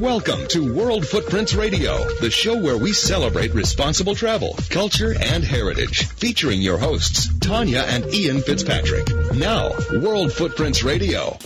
Welcome 0.00 0.46
to 0.48 0.72
World 0.74 1.06
Footprints 1.06 1.52
Radio, 1.52 2.08
the 2.22 2.30
show 2.30 2.58
where 2.58 2.78
we 2.78 2.94
celebrate 2.94 3.52
responsible 3.52 4.14
travel, 4.14 4.56
culture, 4.70 5.14
and 5.20 5.44
heritage. 5.44 6.06
Featuring 6.06 6.62
your 6.62 6.78
hosts, 6.78 7.28
Tanya 7.40 7.80
and 7.80 8.06
Ian 8.06 8.40
Fitzpatrick. 8.40 9.06
Now, 9.34 9.72
World 10.02 10.32
Footprints 10.32 10.82
Radio. 10.82 11.36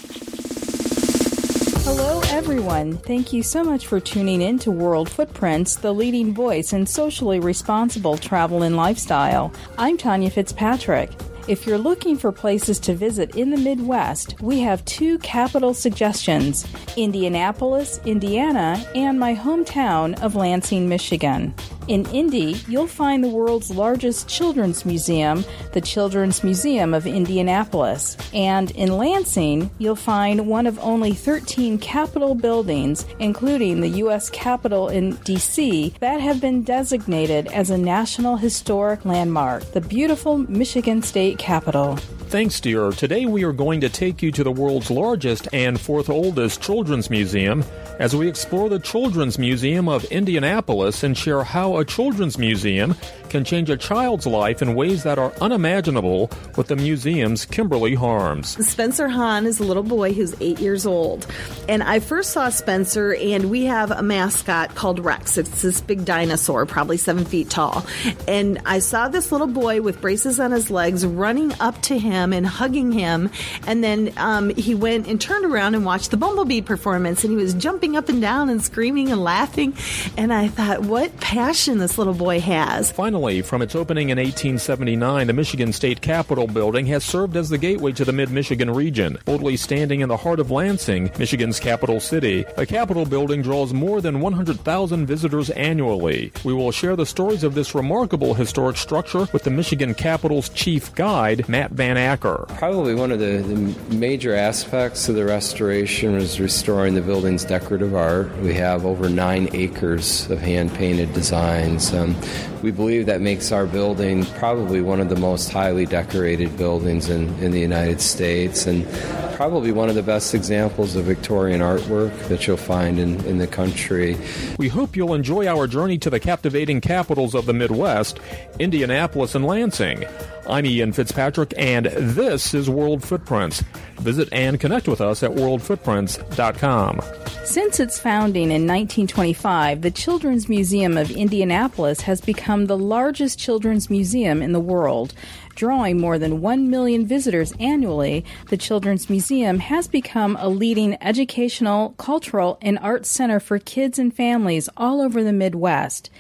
Hello, 1.83 2.21
everyone. 2.29 2.97
Thank 2.99 3.33
you 3.33 3.43
so 3.43 3.65
much 3.65 3.89
for 3.89 3.99
tuning 3.99 4.41
in 4.41 4.61
to 4.61 4.71
World 4.71 5.11
Footprints, 5.11 5.75
the 5.75 5.93
leading 5.93 6.33
voice 6.33 6.73
in 6.73 6.87
socially 6.87 7.41
responsible 7.41 8.17
travel 8.17 8.63
and 8.63 8.77
lifestyle. 8.77 9.53
I'm 9.79 9.99
Tanya 9.99 10.31
Fitzpatrick. 10.31 11.11
If 11.47 11.67
you're 11.67 11.77
looking 11.77 12.17
for 12.17 12.33
places 12.33 12.81
to 12.81 12.95
visit 12.95 13.37
in 13.37 13.51
the 13.51 13.59
Midwest, 13.59 14.41
we 14.41 14.61
have 14.61 14.83
two 14.87 15.19
capital 15.19 15.75
suggestions 15.75 16.67
Indianapolis, 16.97 18.01
Indiana, 18.07 18.83
and 18.95 19.21
my 19.21 19.35
hometown 19.35 20.19
of 20.23 20.37
Lansing, 20.37 20.89
Michigan. 20.89 21.55
In 21.87 22.07
Indy, 22.07 22.57
you'll 22.67 22.87
find 22.87 23.23
the 23.23 23.29
world's 23.29 23.71
largest 23.71 24.27
children's 24.27 24.87
museum, 24.87 25.45
the 25.73 25.83
Children's 25.83 26.43
Museum 26.43 26.95
of 26.95 27.07
Indianapolis. 27.07 28.17
And 28.33 28.71
in 28.71 28.97
Lansing, 28.97 29.71
you'll 29.77 29.95
find 29.95 30.47
one 30.47 30.67
of 30.67 30.79
only 30.79 31.13
13 31.13 31.77
Capitol 31.77 32.35
buildings, 32.35 33.05
including 33.19 33.83
the 33.83 33.89
U.S. 33.89 34.31
Capitol 34.31 34.89
in 34.89 35.17
D.C., 35.17 35.95
that 36.01 36.23
have 36.23 36.41
been 36.41 36.63
designated 36.63 37.49
as 37.49 37.69
a 37.69 37.77
National 37.77 38.39
Historic 38.39 39.05
Landmark, 39.05 39.65
the 39.73 39.83
beautiful 39.83 40.39
Michigan 40.39 41.03
State 41.03 41.37
Capitol. 41.37 41.99
Thanks, 42.29 42.59
dear. 42.59 42.91
Today 42.91 43.27
we 43.27 43.45
are 43.45 43.53
going 43.53 43.81
to 43.83 43.89
take 43.89 44.21
you 44.21 44.33
to 44.33 44.43
the 44.43 44.51
world's 44.51 44.91
largest 44.91 45.47
and 45.53 45.81
fourth 45.81 46.11
oldest 46.11 46.61
children's 46.61 47.09
museum 47.09 47.63
as 48.01 48.17
we 48.17 48.27
explore 48.27 48.69
the 48.69 48.81
Children's 48.81 49.39
Museum 49.39 49.89
of 49.89 50.05
Indianapolis 50.07 51.05
and 51.05 51.17
share 51.17 51.45
how 51.45 51.74
a 51.79 51.85
children's 51.85 52.39
museum 52.39 52.95
can 53.29 53.45
change 53.45 53.69
a 53.69 53.77
child's 53.77 54.27
life 54.27 54.63
in 54.63 54.77
ways 54.77 55.03
that 55.03 55.19
are 55.19 55.33
unimaginable 55.41 56.31
with 56.57 56.69
the 56.69 56.77
museum's 56.77 57.45
Kimberly 57.45 57.95
Harms. 57.95 58.57
Spencer 58.65 59.09
Hahn 59.09 59.45
is 59.45 59.59
a 59.59 59.65
little 59.65 59.83
boy 59.83 60.13
who's 60.13 60.41
eight 60.41 60.61
years 60.61 60.87
old. 60.87 61.27
And 61.69 61.83
I 61.83 61.99
first 61.99 62.31
saw 62.31 62.49
Spencer, 62.51 63.15
and 63.15 63.51
we 63.51 63.65
have 63.65 63.91
a 63.91 64.03
mascot 64.03 64.77
called 64.77 65.01
Rex. 65.01 65.37
It's 65.37 65.63
this 65.63 65.81
big 65.81 66.05
dinosaur, 66.05 66.65
probably 66.65 66.97
seven 66.97 67.25
feet 67.25 67.51
tall. 67.51 67.85
And 68.29 68.61
I 68.67 68.79
saw 68.79 69.09
this 69.09 69.33
little 69.33 69.49
boy 69.49 69.83
with 69.83 70.01
braces 70.01 70.39
on 70.39 70.53
his 70.53 70.71
legs 70.71 71.05
running 71.05 71.53
up 71.59 71.83
to 71.83 71.99
him 71.99 72.33
and 72.33 72.47
hugging 72.47 72.93
him. 72.93 73.31
And 73.67 73.83
then 73.83 74.13
um, 74.17 74.51
he 74.51 74.77
went 74.77 75.09
and 75.09 75.21
turned 75.21 75.45
around 75.45 75.75
and 75.75 75.85
watched 75.85 76.13
the 76.13 76.17
Bumblebee 76.17 76.61
performance, 76.61 77.25
and 77.25 77.33
he 77.33 77.37
was 77.37 77.55
jumping 77.55 77.97
up 77.97 78.09
and 78.09 78.21
down 78.21 78.49
and 78.49 78.63
screaming 78.63 79.11
and 79.11 79.25
laughing. 79.25 79.75
And 80.17 80.33
I 80.33 80.47
thought, 80.47 80.83
what 80.83 81.19
passion 81.19 81.64
this 81.65 81.97
little 81.97 82.13
boy 82.13 82.41
has. 82.41 82.93
Finally, 82.93 83.41
from 83.41 83.63
its 83.63 83.75
opening 83.75 84.11
in 84.11 84.19
1879, 84.19 85.27
the 85.27 85.33
Michigan 85.33 85.73
State 85.73 86.03
Capitol 86.03 86.47
building 86.47 86.85
has 86.87 87.03
served 87.03 87.37
as 87.39 87.49
the 87.49 87.57
gateway 87.57 87.91
to 87.93 88.05
the 88.05 88.13
mid 88.13 88.31
Michigan 88.31 88.71
region. 88.71 89.17
Boldly 89.25 89.57
standing 89.57 90.01
in 90.01 90.11
the 90.11 90.19
heart 90.19 90.41
of 90.41 90.51
Lansing, 90.51 91.11
Michigan's 91.19 91.59
capital 91.59 92.01
city, 92.01 92.45
the 92.57 92.67
Capitol 92.67 93.07
building 93.07 93.41
draws 93.41 93.73
more 93.73 94.03
than 94.03 94.21
100,000 94.21 95.07
visitors 95.07 95.49
annually. 95.51 96.33
We 96.45 96.53
will 96.53 96.71
share 96.71 96.97
the 96.97 97.07
stories 97.07 97.43
of 97.43 97.55
this 97.55 97.75
remarkable 97.75 98.35
historic 98.35 98.77
structure 98.77 99.27
with 99.33 99.45
the 99.45 99.51
Michigan 99.51 99.95
Capitol's 99.95 100.51
chief 100.51 100.95
guide, 100.95 101.49
Matt 101.49 101.71
Van 101.71 101.97
Acker. 101.97 102.45
Probably 102.59 102.95
one 102.95 103.11
of 103.11 103.21
the, 103.21 103.39
the 103.39 103.95
major 103.97 104.35
aspects 104.35 105.09
of 105.09 105.15
the 105.15 105.25
restoration 105.25 106.15
was 106.15 106.39
restoring 106.39 106.93
the 106.95 107.01
building's 107.01 107.45
decorative 107.47 107.95
art. 107.95 108.37
We 108.41 108.53
have 108.53 108.85
over 108.85 109.09
nine 109.09 109.49
acres 109.55 110.31
of 110.31 110.41
hand 110.41 110.75
painted 110.75 111.15
designs. 111.55 111.93
Um, 111.93 112.17
we 112.63 112.71
believe 112.71 113.07
that 113.07 113.21
makes 113.21 113.53
our 113.53 113.67
building 113.67 114.25
probably 114.39 114.81
one 114.81 115.01
of 115.01 115.09
the 115.09 115.17
most 115.17 115.51
highly 115.51 115.87
decorated 115.87 116.57
buildings 116.57 117.09
in, 117.09 117.29
in 117.43 117.53
the 117.53 117.61
United 117.61 118.01
States 118.01 118.67
and 118.67 118.87
probably 119.35 119.73
one 119.73 119.89
of 119.89 119.95
the 119.95 120.03
best 120.03 120.35
examples 120.35 120.97
of 120.97 121.05
Victorian 121.05 121.61
artwork 121.61 122.17
that 122.29 122.47
you'll 122.47 122.57
find 122.57 122.99
in, 122.99 123.23
in 123.27 123.39
the 123.39 123.47
country. 123.47 124.17
We 124.59 124.69
hope 124.69 124.97
you'll 124.97 125.15
enjoy 125.15 125.47
our 125.47 125.67
journey 125.67 125.99
to 125.99 126.11
the 126.11 126.21
captivating 126.21 126.81
capitals 126.81 127.35
of 127.35 127.47
the 127.47 127.53
Midwest, 127.53 128.19
Indianapolis 128.59 129.35
and 129.35 129.45
Lansing. 129.45 130.05
I'm 130.47 130.67
Ian 130.67 130.93
Fitzpatrick, 130.93 131.55
and 131.57 131.87
this 131.87 132.53
is 132.53 132.69
World 132.69 133.03
Footprints. 133.03 133.63
Visit 134.01 134.29
and 134.31 134.61
connect 134.61 134.87
with 134.89 135.01
us 135.01 135.23
at 135.23 135.31
worldfootprints.com. 135.31 137.01
Since 137.45 137.81
its 137.81 137.99
founding 137.99 138.45
in 138.45 138.67
1925, 138.67 139.81
the 139.81 139.91
Children's 139.91 140.49
Museum 140.49 140.99
of 140.99 141.11
Indianapolis 141.11 142.03
has 142.03 142.21
become 142.21 142.67
the 142.67 142.77
largest 142.77 143.39
children's 143.39 143.89
museum 143.89 144.43
in 144.43 144.53
the 144.53 144.61
world. 144.61 145.15
Drawing 145.55 146.01
more 146.01 146.19
than 146.19 146.41
1 146.41 146.69
million 146.69 147.07
visitors 147.07 147.53
annually, 147.61 148.25
the 148.49 148.57
Children's 148.57 149.09
Museum 149.09 149.61
has 149.61 149.87
become 149.87 150.37
a 150.41 150.49
leading 150.49 151.01
educational, 151.01 151.91
cultural, 151.91 152.59
and 152.61 152.79
arts 152.81 153.09
center 153.09 153.39
for 153.39 153.59
kids 153.59 153.99
and 153.99 154.13
families 154.13 154.69
all 154.77 155.01
over 155.01 155.23
the 155.23 155.33
Midwest. 155.33 156.11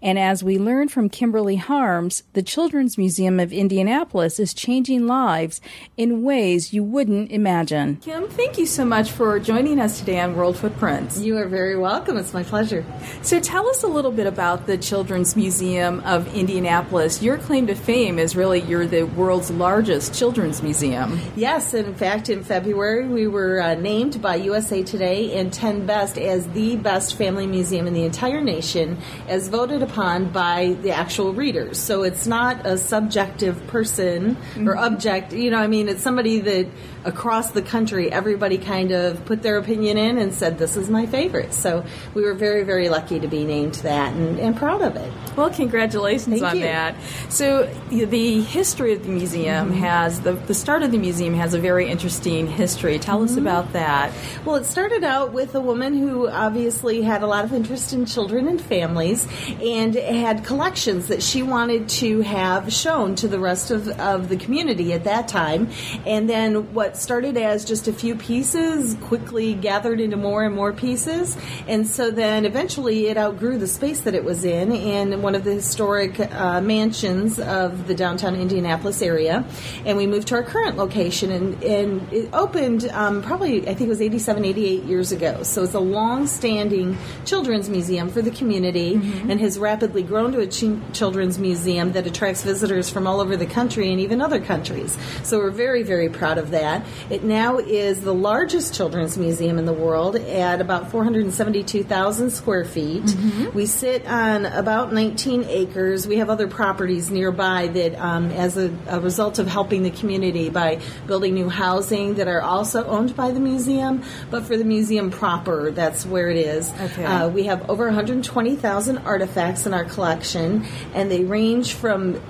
And 0.00 0.16
as 0.18 0.44
we 0.44 0.58
learn 0.58 0.88
from 0.88 1.08
Kimberly 1.08 1.56
Harms, 1.56 2.22
the 2.32 2.42
Children's 2.42 2.96
Museum 2.96 3.40
of 3.40 3.52
Indianapolis 3.52 4.38
is 4.38 4.54
changing 4.54 5.08
lives 5.08 5.60
in 5.96 6.22
ways 6.22 6.72
you 6.72 6.84
wouldn't 6.84 7.32
imagine. 7.32 7.96
Kim, 7.96 8.28
thank 8.28 8.58
you 8.58 8.66
so 8.66 8.84
much 8.84 9.10
for 9.10 9.40
joining 9.40 9.80
us 9.80 9.98
today 9.98 10.20
on 10.20 10.36
World 10.36 10.56
Footprints. 10.56 11.18
You 11.18 11.36
are 11.38 11.48
very 11.48 11.76
welcome. 11.76 12.16
It's 12.16 12.32
my 12.32 12.44
pleasure. 12.44 12.84
So 13.22 13.40
tell 13.40 13.68
us 13.68 13.82
a 13.82 13.88
little 13.88 14.12
bit 14.12 14.28
about 14.28 14.66
the 14.66 14.78
Children's 14.78 15.34
Museum 15.34 16.00
of 16.04 16.32
Indianapolis. 16.32 17.20
Your 17.20 17.36
claim 17.36 17.66
to 17.66 17.74
fame 17.74 18.20
is 18.20 18.36
really 18.36 18.60
you're 18.60 18.86
the 18.86 19.02
world's 19.02 19.50
largest 19.50 20.14
children's 20.14 20.62
museum. 20.62 21.20
Yes, 21.34 21.74
in 21.74 21.94
fact, 21.94 22.28
in 22.28 22.44
February 22.44 23.08
we 23.08 23.26
were 23.26 23.60
uh, 23.60 23.74
named 23.74 24.22
by 24.22 24.36
USA 24.36 24.84
Today 24.84 25.36
and 25.38 25.52
10 25.52 25.86
Best 25.86 26.18
as 26.18 26.46
the 26.50 26.76
best 26.76 27.16
family 27.16 27.46
museum 27.46 27.86
in 27.86 27.94
the 27.94 28.04
entire 28.04 28.40
nation, 28.40 28.98
as 29.26 29.48
voted 29.48 29.82
upon 29.90 30.30
by 30.30 30.76
the 30.82 30.90
actual 30.90 31.32
readers. 31.32 31.78
So 31.78 32.02
it's 32.02 32.26
not 32.26 32.66
a 32.66 32.76
subjective 32.78 33.66
person 33.68 34.36
mm-hmm. 34.36 34.68
or 34.68 34.76
object. 34.76 35.32
You 35.32 35.50
know, 35.50 35.58
I 35.58 35.66
mean, 35.66 35.88
it's 35.88 36.02
somebody 36.02 36.40
that 36.40 36.66
across 37.04 37.52
the 37.52 37.62
country, 37.62 38.12
everybody 38.12 38.58
kind 38.58 38.92
of 38.92 39.24
put 39.24 39.42
their 39.42 39.56
opinion 39.56 39.96
in 39.96 40.18
and 40.18 40.34
said, 40.34 40.58
This 40.58 40.76
is 40.76 40.90
my 40.90 41.06
favorite. 41.06 41.52
So 41.52 41.84
we 42.14 42.22
were 42.22 42.34
very, 42.34 42.64
very 42.64 42.88
lucky 42.88 43.20
to 43.20 43.28
be 43.28 43.44
named 43.44 43.74
that 43.76 44.12
and, 44.14 44.38
and 44.38 44.56
proud 44.56 44.82
of 44.82 44.96
it. 44.96 45.12
Well, 45.36 45.50
congratulations 45.50 46.40
Thank 46.40 46.42
on 46.42 46.56
you. 46.56 46.64
that. 46.64 46.94
So 47.28 47.64
the 47.90 48.42
history 48.42 48.92
of 48.92 49.04
the 49.04 49.10
museum 49.10 49.70
mm-hmm. 49.70 49.80
has, 49.80 50.20
the, 50.20 50.32
the 50.32 50.54
start 50.54 50.82
of 50.82 50.92
the 50.92 50.98
museum 50.98 51.34
has 51.34 51.54
a 51.54 51.58
very 51.58 51.88
interesting 51.88 52.46
history. 52.46 52.98
Tell 52.98 53.16
mm-hmm. 53.16 53.32
us 53.32 53.36
about 53.36 53.72
that. 53.72 54.12
Well, 54.44 54.56
it 54.56 54.64
started 54.64 55.04
out 55.04 55.32
with 55.32 55.54
a 55.54 55.60
woman 55.60 55.96
who 55.96 56.28
obviously 56.28 57.02
had 57.02 57.22
a 57.22 57.26
lot 57.26 57.44
of 57.44 57.52
interest 57.52 57.92
in 57.92 58.06
children 58.06 58.48
and 58.48 58.60
families 58.60 59.26
and 59.62 59.77
had 59.78 60.44
collections 60.44 61.08
that 61.08 61.22
she 61.22 61.42
wanted 61.42 61.88
to 61.88 62.20
have 62.22 62.72
shown 62.72 63.14
to 63.16 63.28
the 63.28 63.38
rest 63.38 63.70
of, 63.70 63.88
of 64.00 64.28
the 64.28 64.36
community 64.36 64.92
at 64.92 65.04
that 65.04 65.28
time. 65.28 65.68
And 66.06 66.28
then 66.28 66.72
what 66.74 66.96
started 66.96 67.36
as 67.36 67.64
just 67.64 67.88
a 67.88 67.92
few 67.92 68.14
pieces 68.14 68.96
quickly 69.02 69.54
gathered 69.54 70.00
into 70.00 70.16
more 70.16 70.44
and 70.44 70.54
more 70.54 70.72
pieces. 70.72 71.36
And 71.66 71.86
so 71.86 72.10
then 72.10 72.44
eventually 72.44 73.06
it 73.06 73.16
outgrew 73.16 73.58
the 73.58 73.66
space 73.66 74.00
that 74.02 74.14
it 74.14 74.24
was 74.24 74.44
in 74.44 74.72
in 74.72 75.22
one 75.22 75.34
of 75.34 75.44
the 75.44 75.54
historic 75.54 76.18
uh, 76.20 76.60
mansions 76.60 77.38
of 77.38 77.86
the 77.86 77.94
downtown 77.94 78.34
Indianapolis 78.34 79.02
area. 79.02 79.44
And 79.84 79.96
we 79.96 80.06
moved 80.06 80.28
to 80.28 80.36
our 80.36 80.42
current 80.42 80.76
location 80.76 81.30
and, 81.30 81.62
and 81.62 82.12
it 82.12 82.28
opened 82.32 82.88
um, 82.90 83.22
probably, 83.22 83.62
I 83.62 83.74
think 83.74 83.82
it 83.82 83.88
was 83.88 84.02
87, 84.02 84.44
88 84.44 84.84
years 84.84 85.12
ago. 85.12 85.42
So 85.42 85.62
it's 85.62 85.74
a 85.74 85.80
long 85.80 86.26
standing 86.26 86.96
children's 87.24 87.68
museum 87.68 88.08
for 88.08 88.22
the 88.22 88.30
community 88.30 88.94
mm-hmm. 88.94 89.30
and 89.30 89.40
has 89.40 89.58
rapidly 89.68 90.02
grown 90.02 90.32
to 90.32 90.40
a 90.40 90.46
ch- 90.46 90.80
children's 90.94 91.38
museum 91.38 91.92
that 91.92 92.06
attracts 92.06 92.42
visitors 92.42 92.88
from 92.88 93.06
all 93.06 93.20
over 93.20 93.36
the 93.36 93.44
country 93.44 93.90
and 93.92 94.00
even 94.00 94.22
other 94.22 94.40
countries. 94.40 94.96
So 95.24 95.36
we're 95.36 95.50
very, 95.50 95.82
very 95.82 96.08
proud 96.08 96.38
of 96.38 96.52
that. 96.52 96.86
It 97.10 97.22
now 97.22 97.58
is 97.58 98.00
the 98.00 98.14
largest 98.14 98.74
children's 98.74 99.18
museum 99.18 99.58
in 99.58 99.66
the 99.66 99.74
world 99.74 100.16
at 100.16 100.62
about 100.62 100.90
472,000 100.90 102.30
square 102.30 102.64
feet. 102.64 103.02
Mm-hmm. 103.02 103.54
We 103.54 103.66
sit 103.66 104.06
on 104.06 104.46
about 104.46 104.94
19 104.94 105.44
acres. 105.44 106.06
We 106.06 106.16
have 106.16 106.30
other 106.30 106.48
properties 106.48 107.10
nearby 107.10 107.66
that, 107.66 107.94
um, 108.00 108.30
as 108.30 108.56
a, 108.56 108.74
a, 108.88 109.00
result 109.00 109.38
of 109.38 109.48
helping 109.48 109.82
the 109.82 109.90
community 109.90 110.48
by 110.48 110.80
building 111.06 111.34
new 111.34 111.50
housing, 111.50 112.14
that 112.14 112.26
are 112.26 112.40
also 112.40 112.86
owned 112.86 113.14
by 113.14 113.32
the 113.32 113.40
museum. 113.40 114.02
But 114.30 114.44
for 114.44 114.56
the 114.56 114.64
museum 114.64 115.10
proper, 115.10 115.70
that's 115.70 116.06
where 116.06 116.30
it 116.30 116.38
is. 116.38 116.72
Okay. 116.80 117.04
Uh, 117.04 117.28
we 117.28 117.44
have 117.44 117.68
over 117.68 117.84
120,000 117.84 118.98
artifacts 118.98 119.57
in 119.66 119.74
our 119.74 119.84
collection, 119.84 120.64
and 120.94 121.10
they 121.10 121.24
range 121.24 121.74
from 121.74 122.20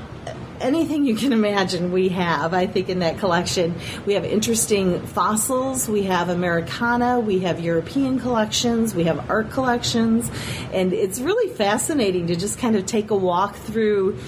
anything 0.60 1.04
you 1.04 1.14
can 1.14 1.32
imagine, 1.32 1.92
we 1.92 2.08
have, 2.08 2.52
I 2.52 2.66
think, 2.66 2.88
in 2.88 2.98
that 3.00 3.18
collection. 3.18 3.74
We 4.06 4.14
have 4.14 4.24
interesting 4.24 5.00
fossils, 5.06 5.88
we 5.88 6.04
have 6.04 6.28
Americana, 6.28 7.20
we 7.20 7.40
have 7.40 7.60
European 7.60 8.18
collections, 8.18 8.94
we 8.94 9.04
have 9.04 9.30
art 9.30 9.50
collections, 9.50 10.30
and 10.72 10.92
it's 10.92 11.20
really 11.20 11.52
fascinating 11.54 12.26
to 12.28 12.36
just 12.36 12.58
kind 12.58 12.76
of 12.76 12.86
take 12.86 13.10
a 13.10 13.16
walk 13.16 13.56
through 13.56 14.18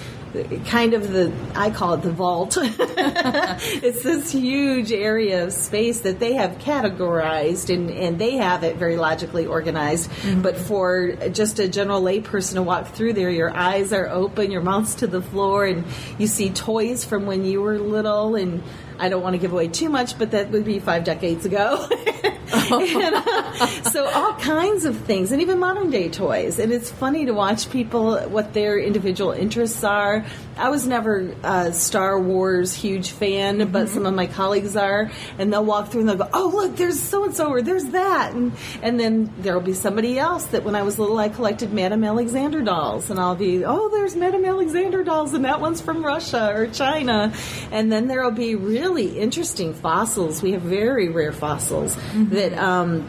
kind 0.66 0.94
of 0.94 1.12
the 1.12 1.32
I 1.54 1.70
call 1.70 1.94
it 1.94 2.02
the 2.02 2.12
vault. 2.12 2.56
it's 2.60 4.02
this 4.02 4.32
huge 4.32 4.92
area 4.92 5.44
of 5.44 5.52
space 5.52 6.00
that 6.00 6.20
they 6.20 6.34
have 6.34 6.58
categorized 6.58 7.72
and, 7.72 7.90
and 7.90 8.18
they 8.18 8.36
have 8.36 8.62
it 8.62 8.76
very 8.76 8.96
logically 8.96 9.46
organized. 9.46 10.10
Mm-hmm. 10.10 10.42
But 10.42 10.56
for 10.56 11.12
just 11.32 11.58
a 11.58 11.68
general 11.68 12.02
layperson 12.02 12.54
to 12.54 12.62
walk 12.62 12.88
through 12.88 13.14
there, 13.14 13.30
your 13.30 13.54
eyes 13.56 13.92
are 13.92 14.08
open, 14.08 14.50
your 14.50 14.62
mouth's 14.62 14.94
to 14.96 15.06
the 15.06 15.22
floor, 15.22 15.66
and 15.66 15.84
you 16.18 16.26
see 16.26 16.50
toys 16.50 17.04
from 17.04 17.26
when 17.26 17.44
you 17.44 17.60
were 17.60 17.78
little 17.78 18.36
and 18.36 18.62
I 19.00 19.08
don't 19.08 19.22
want 19.22 19.34
to 19.34 19.38
give 19.38 19.52
away 19.52 19.68
too 19.68 19.88
much, 19.88 20.18
but 20.18 20.32
that 20.32 20.50
would 20.50 20.64
be 20.64 20.78
five 20.78 21.04
decades 21.04 21.46
ago. 21.46 21.88
and, 22.52 23.14
uh, 23.14 23.66
so 23.90 24.08
all 24.08 24.34
kinds 24.34 24.84
of 24.84 24.96
things, 24.98 25.32
and 25.32 25.40
even 25.40 25.58
modern 25.58 25.90
day 25.90 26.08
toys. 26.08 26.58
And 26.58 26.72
it's 26.72 26.90
funny 26.90 27.26
to 27.26 27.32
watch 27.32 27.70
people 27.70 28.18
what 28.28 28.52
their 28.52 28.78
individual 28.78 29.32
interests 29.32 29.82
are. 29.84 30.24
I 30.56 30.68
was 30.68 30.86
never 30.86 31.34
a 31.42 31.72
Star 31.72 32.20
Wars 32.20 32.74
huge 32.74 33.10
fan, 33.10 33.58
mm-hmm. 33.58 33.72
but 33.72 33.88
some 33.88 34.04
of 34.04 34.14
my 34.14 34.26
colleagues 34.26 34.76
are, 34.76 35.10
and 35.38 35.50
they'll 35.52 35.64
walk 35.64 35.88
through 35.88 36.00
and 36.00 36.10
they'll 36.10 36.16
go, 36.16 36.28
"Oh, 36.34 36.50
look, 36.54 36.76
there's 36.76 37.00
so 37.00 37.24
and 37.24 37.34
so, 37.34 37.48
or 37.48 37.62
there's 37.62 37.86
that," 37.86 38.32
and 38.34 38.52
and 38.82 39.00
then 39.00 39.32
there'll 39.38 39.60
be 39.60 39.72
somebody 39.72 40.18
else 40.18 40.44
that 40.46 40.64
when 40.64 40.74
I 40.74 40.82
was 40.82 40.98
little, 40.98 41.18
I 41.18 41.30
collected 41.30 41.72
Madame 41.72 42.04
Alexander 42.04 42.60
dolls, 42.60 43.08
and 43.08 43.18
I'll 43.18 43.36
be, 43.36 43.64
"Oh, 43.64 43.88
there's 43.88 44.14
Madame 44.16 44.44
Alexander 44.44 45.02
dolls, 45.02 45.32
and 45.32 45.44
that 45.44 45.60
one's 45.60 45.80
from 45.80 46.04
Russia 46.04 46.52
or 46.54 46.66
China," 46.66 47.32
and 47.70 47.90
then 47.90 48.08
there'll 48.08 48.30
be 48.30 48.54
really 48.54 48.89
interesting 48.98 49.74
fossils. 49.74 50.42
We 50.42 50.52
have 50.52 50.62
very 50.62 51.08
rare 51.08 51.32
fossils 51.32 51.96
mm-hmm. 51.96 52.34
that 52.34 52.52
um, 52.54 53.08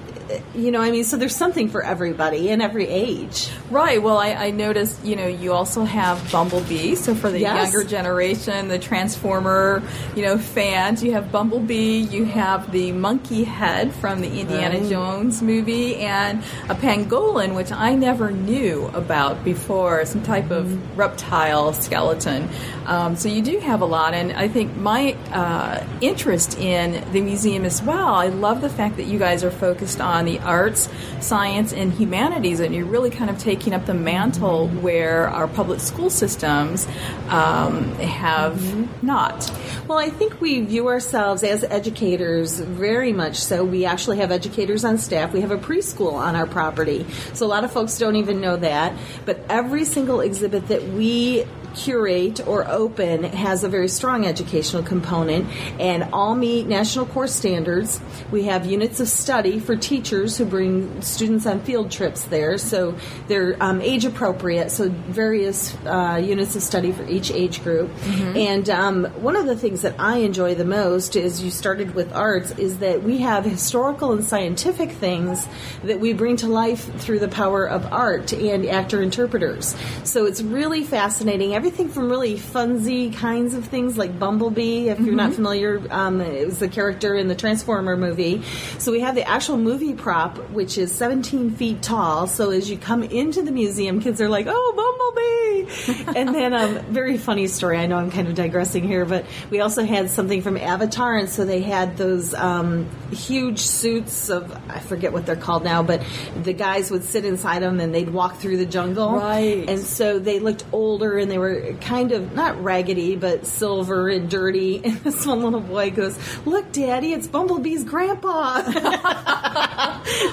you 0.56 0.71
know, 0.71 0.81
I 0.81 0.91
mean, 0.91 1.03
so 1.03 1.18
there's 1.18 1.35
something 1.35 1.69
for 1.69 1.83
everybody 1.83 2.50
in 2.50 2.62
every 2.62 2.88
age. 2.88 3.50
Right. 3.69 4.01
Well, 4.01 4.18
I, 4.18 4.29
I 4.29 4.51
noticed, 4.51 5.03
you 5.03 5.15
know, 5.15 5.27
you 5.27 5.53
also 5.53 5.83
have 5.83 6.31
Bumblebee. 6.31 6.95
So 6.95 7.15
for 7.15 7.29
the 7.29 7.39
yes. 7.39 7.71
younger 7.71 7.88
generation, 7.88 8.68
the 8.68 8.79
Transformer, 8.79 9.81
you 10.15 10.23
know, 10.23 10.38
fans, 10.38 11.03
you 11.03 11.13
have 11.13 11.31
Bumblebee, 11.31 12.00
you 12.00 12.25
have 12.25 12.71
the 12.71 12.91
monkey 12.91 13.44
head 13.44 13.94
from 13.94 14.21
the 14.21 14.39
Indiana 14.39 14.79
right. 14.79 14.89
Jones 14.89 15.41
movie, 15.41 15.97
and 15.97 16.44
a 16.69 16.75
pangolin, 16.75 17.56
which 17.56 17.71
I 17.71 17.95
never 17.95 18.31
knew 18.31 18.88
about 18.94 19.44
before, 19.44 20.06
some 20.06 20.24
type 20.24 20.45
mm-hmm. 20.45 20.53
of 20.53 20.97
reptile 20.97 21.74
skeleton. 21.74 22.50
Um, 22.85 23.15
so 23.15 23.29
you 23.29 23.41
do 23.41 23.59
have 23.59 23.81
a 23.81 23.85
lot, 23.85 24.13
and 24.13 24.33
I 24.33 24.47
think 24.47 24.75
my 24.75 25.13
uh, 25.31 25.85
interest 26.01 26.57
in 26.57 27.03
the 27.13 27.21
museum 27.21 27.63
as 27.63 27.81
well, 27.81 28.15
I 28.15 28.27
love 28.27 28.62
the 28.62 28.69
fact 28.69 28.97
that 28.97 29.06
you 29.06 29.19
guys 29.19 29.44
are 29.44 29.51
focused 29.51 30.01
on 30.01 30.10
on 30.11 30.25
the 30.25 30.39
arts, 30.39 30.89
science, 31.19 31.73
and 31.73 31.93
humanities, 31.93 32.59
and 32.59 32.75
you're 32.75 32.85
really 32.85 33.09
kind 33.09 33.29
of 33.29 33.39
taking 33.39 33.73
up 33.73 33.85
the 33.85 33.93
mantle 33.93 34.67
where 34.67 35.29
our 35.29 35.47
public 35.47 35.79
school 35.79 36.09
systems 36.09 36.85
um, 37.29 37.93
have 37.95 38.55
mm-hmm. 38.55 39.05
not. 39.05 39.49
Well, 39.87 39.97
I 39.97 40.09
think 40.09 40.39
we 40.41 40.61
view 40.61 40.87
ourselves 40.87 41.43
as 41.43 41.63
educators 41.63 42.59
very 42.59 43.13
much 43.13 43.37
so. 43.37 43.63
We 43.63 43.85
actually 43.85 44.17
have 44.17 44.31
educators 44.31 44.85
on 44.85 44.97
staff. 44.97 45.33
We 45.33 45.41
have 45.41 45.51
a 45.51 45.57
preschool 45.57 46.13
on 46.13 46.35
our 46.35 46.45
property. 46.45 47.05
So 47.33 47.45
a 47.45 47.47
lot 47.47 47.63
of 47.63 47.71
folks 47.71 47.97
don't 47.97 48.17
even 48.17 48.41
know 48.41 48.57
that. 48.57 48.93
But 49.25 49.43
every 49.49 49.85
single 49.85 50.21
exhibit 50.21 50.67
that 50.67 50.83
we 50.83 51.45
curate 51.75 52.45
or 52.47 52.68
open 52.68 53.23
has 53.23 53.63
a 53.63 53.69
very 53.69 53.88
strong 53.88 54.25
educational 54.25 54.83
component 54.83 55.47
and 55.79 56.03
all 56.13 56.35
meet 56.35 56.68
national 56.68 57.06
course 57.06 57.33
standards. 57.33 58.01
We 58.31 58.44
have 58.44 58.65
units 58.65 59.00
of 59.00 59.07
study 59.07 59.59
for 59.59 59.75
teachers 59.75 60.38
who 60.38 60.45
bring 60.45 61.01
students 61.01 61.45
on 61.45 61.62
field 61.62 61.91
trips 61.91 62.25
there, 62.25 62.57
so 62.57 62.95
they're 63.27 63.56
um, 63.62 63.81
age 63.81 64.06
appropriate, 64.06 64.71
so 64.71 64.89
various 64.89 65.75
uh, 65.85 66.21
units 66.23 66.56
of 66.56 66.62
study 66.62 66.91
for 66.91 67.07
each 67.07 67.31
age 67.31 67.63
group. 67.63 67.89
Mm-hmm. 67.89 68.38
And 68.38 68.69
um, 68.69 69.06
one 69.21 69.35
of 69.35 69.45
the 69.45 69.56
things 69.56 69.81
that 69.81 69.95
I 70.00 70.17
enjoy 70.17 70.56
the 70.56 70.65
most 70.65 71.15
is 71.15 71.41
you 71.41 71.51
started 71.51 71.95
with 71.95 72.13
arts 72.13 72.51
is 72.57 72.79
that 72.79 73.03
we 73.03 73.19
have 73.19 73.45
historical 73.45 74.12
and 74.12 74.24
scientific 74.24 74.91
things 74.91 75.47
that 75.83 76.00
we 76.00 76.13
bring 76.13 76.35
to 76.38 76.47
life 76.47 76.94
through 77.00 77.19
the 77.19 77.27
power 77.27 77.65
of 77.65 77.91
art 77.91 78.33
and 78.33 78.65
actor 78.65 79.01
interpreters. 79.01 79.75
So 80.03 80.25
it's 80.25 80.41
really 80.41 80.83
fascinating 80.83 81.56
everything 81.61 81.89
from 81.89 82.09
really 82.09 82.33
funsy 82.33 83.15
kinds 83.15 83.53
of 83.53 83.63
things 83.63 83.95
like 83.95 84.17
Bumblebee. 84.17 84.89
If 84.89 84.97
you're 84.97 85.09
mm-hmm. 85.09 85.15
not 85.15 85.33
familiar, 85.35 85.79
um, 85.91 86.19
it 86.19 86.47
was 86.47 86.57
the 86.57 86.67
character 86.67 87.13
in 87.13 87.27
the 87.27 87.35
Transformer 87.35 87.95
movie. 87.95 88.41
So 88.79 88.91
we 88.91 89.01
have 89.01 89.13
the 89.13 89.29
actual 89.29 89.57
movie 89.57 89.93
prop, 89.93 90.39
which 90.49 90.79
is 90.79 90.91
17 90.91 91.51
feet 91.51 91.83
tall. 91.83 92.25
So 92.25 92.49
as 92.49 92.67
you 92.67 92.79
come 92.79 93.03
into 93.03 93.43
the 93.43 93.51
museum, 93.51 94.01
kids 94.01 94.19
are 94.19 94.27
like, 94.27 94.47
"Oh, 94.49 94.73
Bumblebee!" 94.75 96.19
and 96.19 96.33
then 96.33 96.53
a 96.53 96.79
um, 96.79 96.85
very 96.85 97.19
funny 97.19 97.45
story. 97.45 97.77
I 97.77 97.85
know 97.85 97.97
I'm 97.97 98.09
kind 98.09 98.27
of 98.27 98.33
digressing 98.33 98.83
here, 98.83 99.05
but 99.05 99.23
we 99.51 99.61
also 99.61 99.85
had 99.85 100.09
something 100.09 100.41
from 100.41 100.57
Avatar, 100.57 101.15
and 101.15 101.29
so 101.29 101.45
they 101.45 101.61
had 101.61 101.95
those 101.95 102.33
um, 102.33 102.89
huge 103.11 103.59
suits 103.59 104.29
of 104.29 104.51
I 104.69 104.79
forget 104.79 105.13
what 105.13 105.25
they're 105.25 105.35
called 105.35 105.63
now, 105.63 105.83
but 105.83 106.03
the 106.43 106.53
guys 106.53 106.91
would 106.91 107.03
sit 107.03 107.25
inside 107.25 107.61
them 107.61 107.79
and 107.79 107.93
they'd 107.93 108.09
walk 108.09 108.37
through 108.37 108.57
the 108.57 108.65
jungle, 108.65 109.13
right? 109.13 109.69
And 109.69 109.79
so 109.79 110.19
they 110.19 110.39
looked 110.39 110.65
older 110.71 111.17
and 111.17 111.29
they 111.29 111.37
were 111.37 111.73
kind 111.81 112.11
of 112.11 112.33
not 112.33 112.61
raggedy, 112.63 113.15
but 113.15 113.45
silver 113.45 114.09
and 114.09 114.29
dirty. 114.29 114.81
And 114.91 114.99
this 115.01 115.25
one 115.25 115.41
little 115.41 115.61
boy 115.61 115.91
goes, 115.91 116.17
"Look, 116.45 116.71
Daddy, 116.71 117.13
it's 117.13 117.27
Bumblebee's 117.27 117.83
grandpa." 117.85 118.61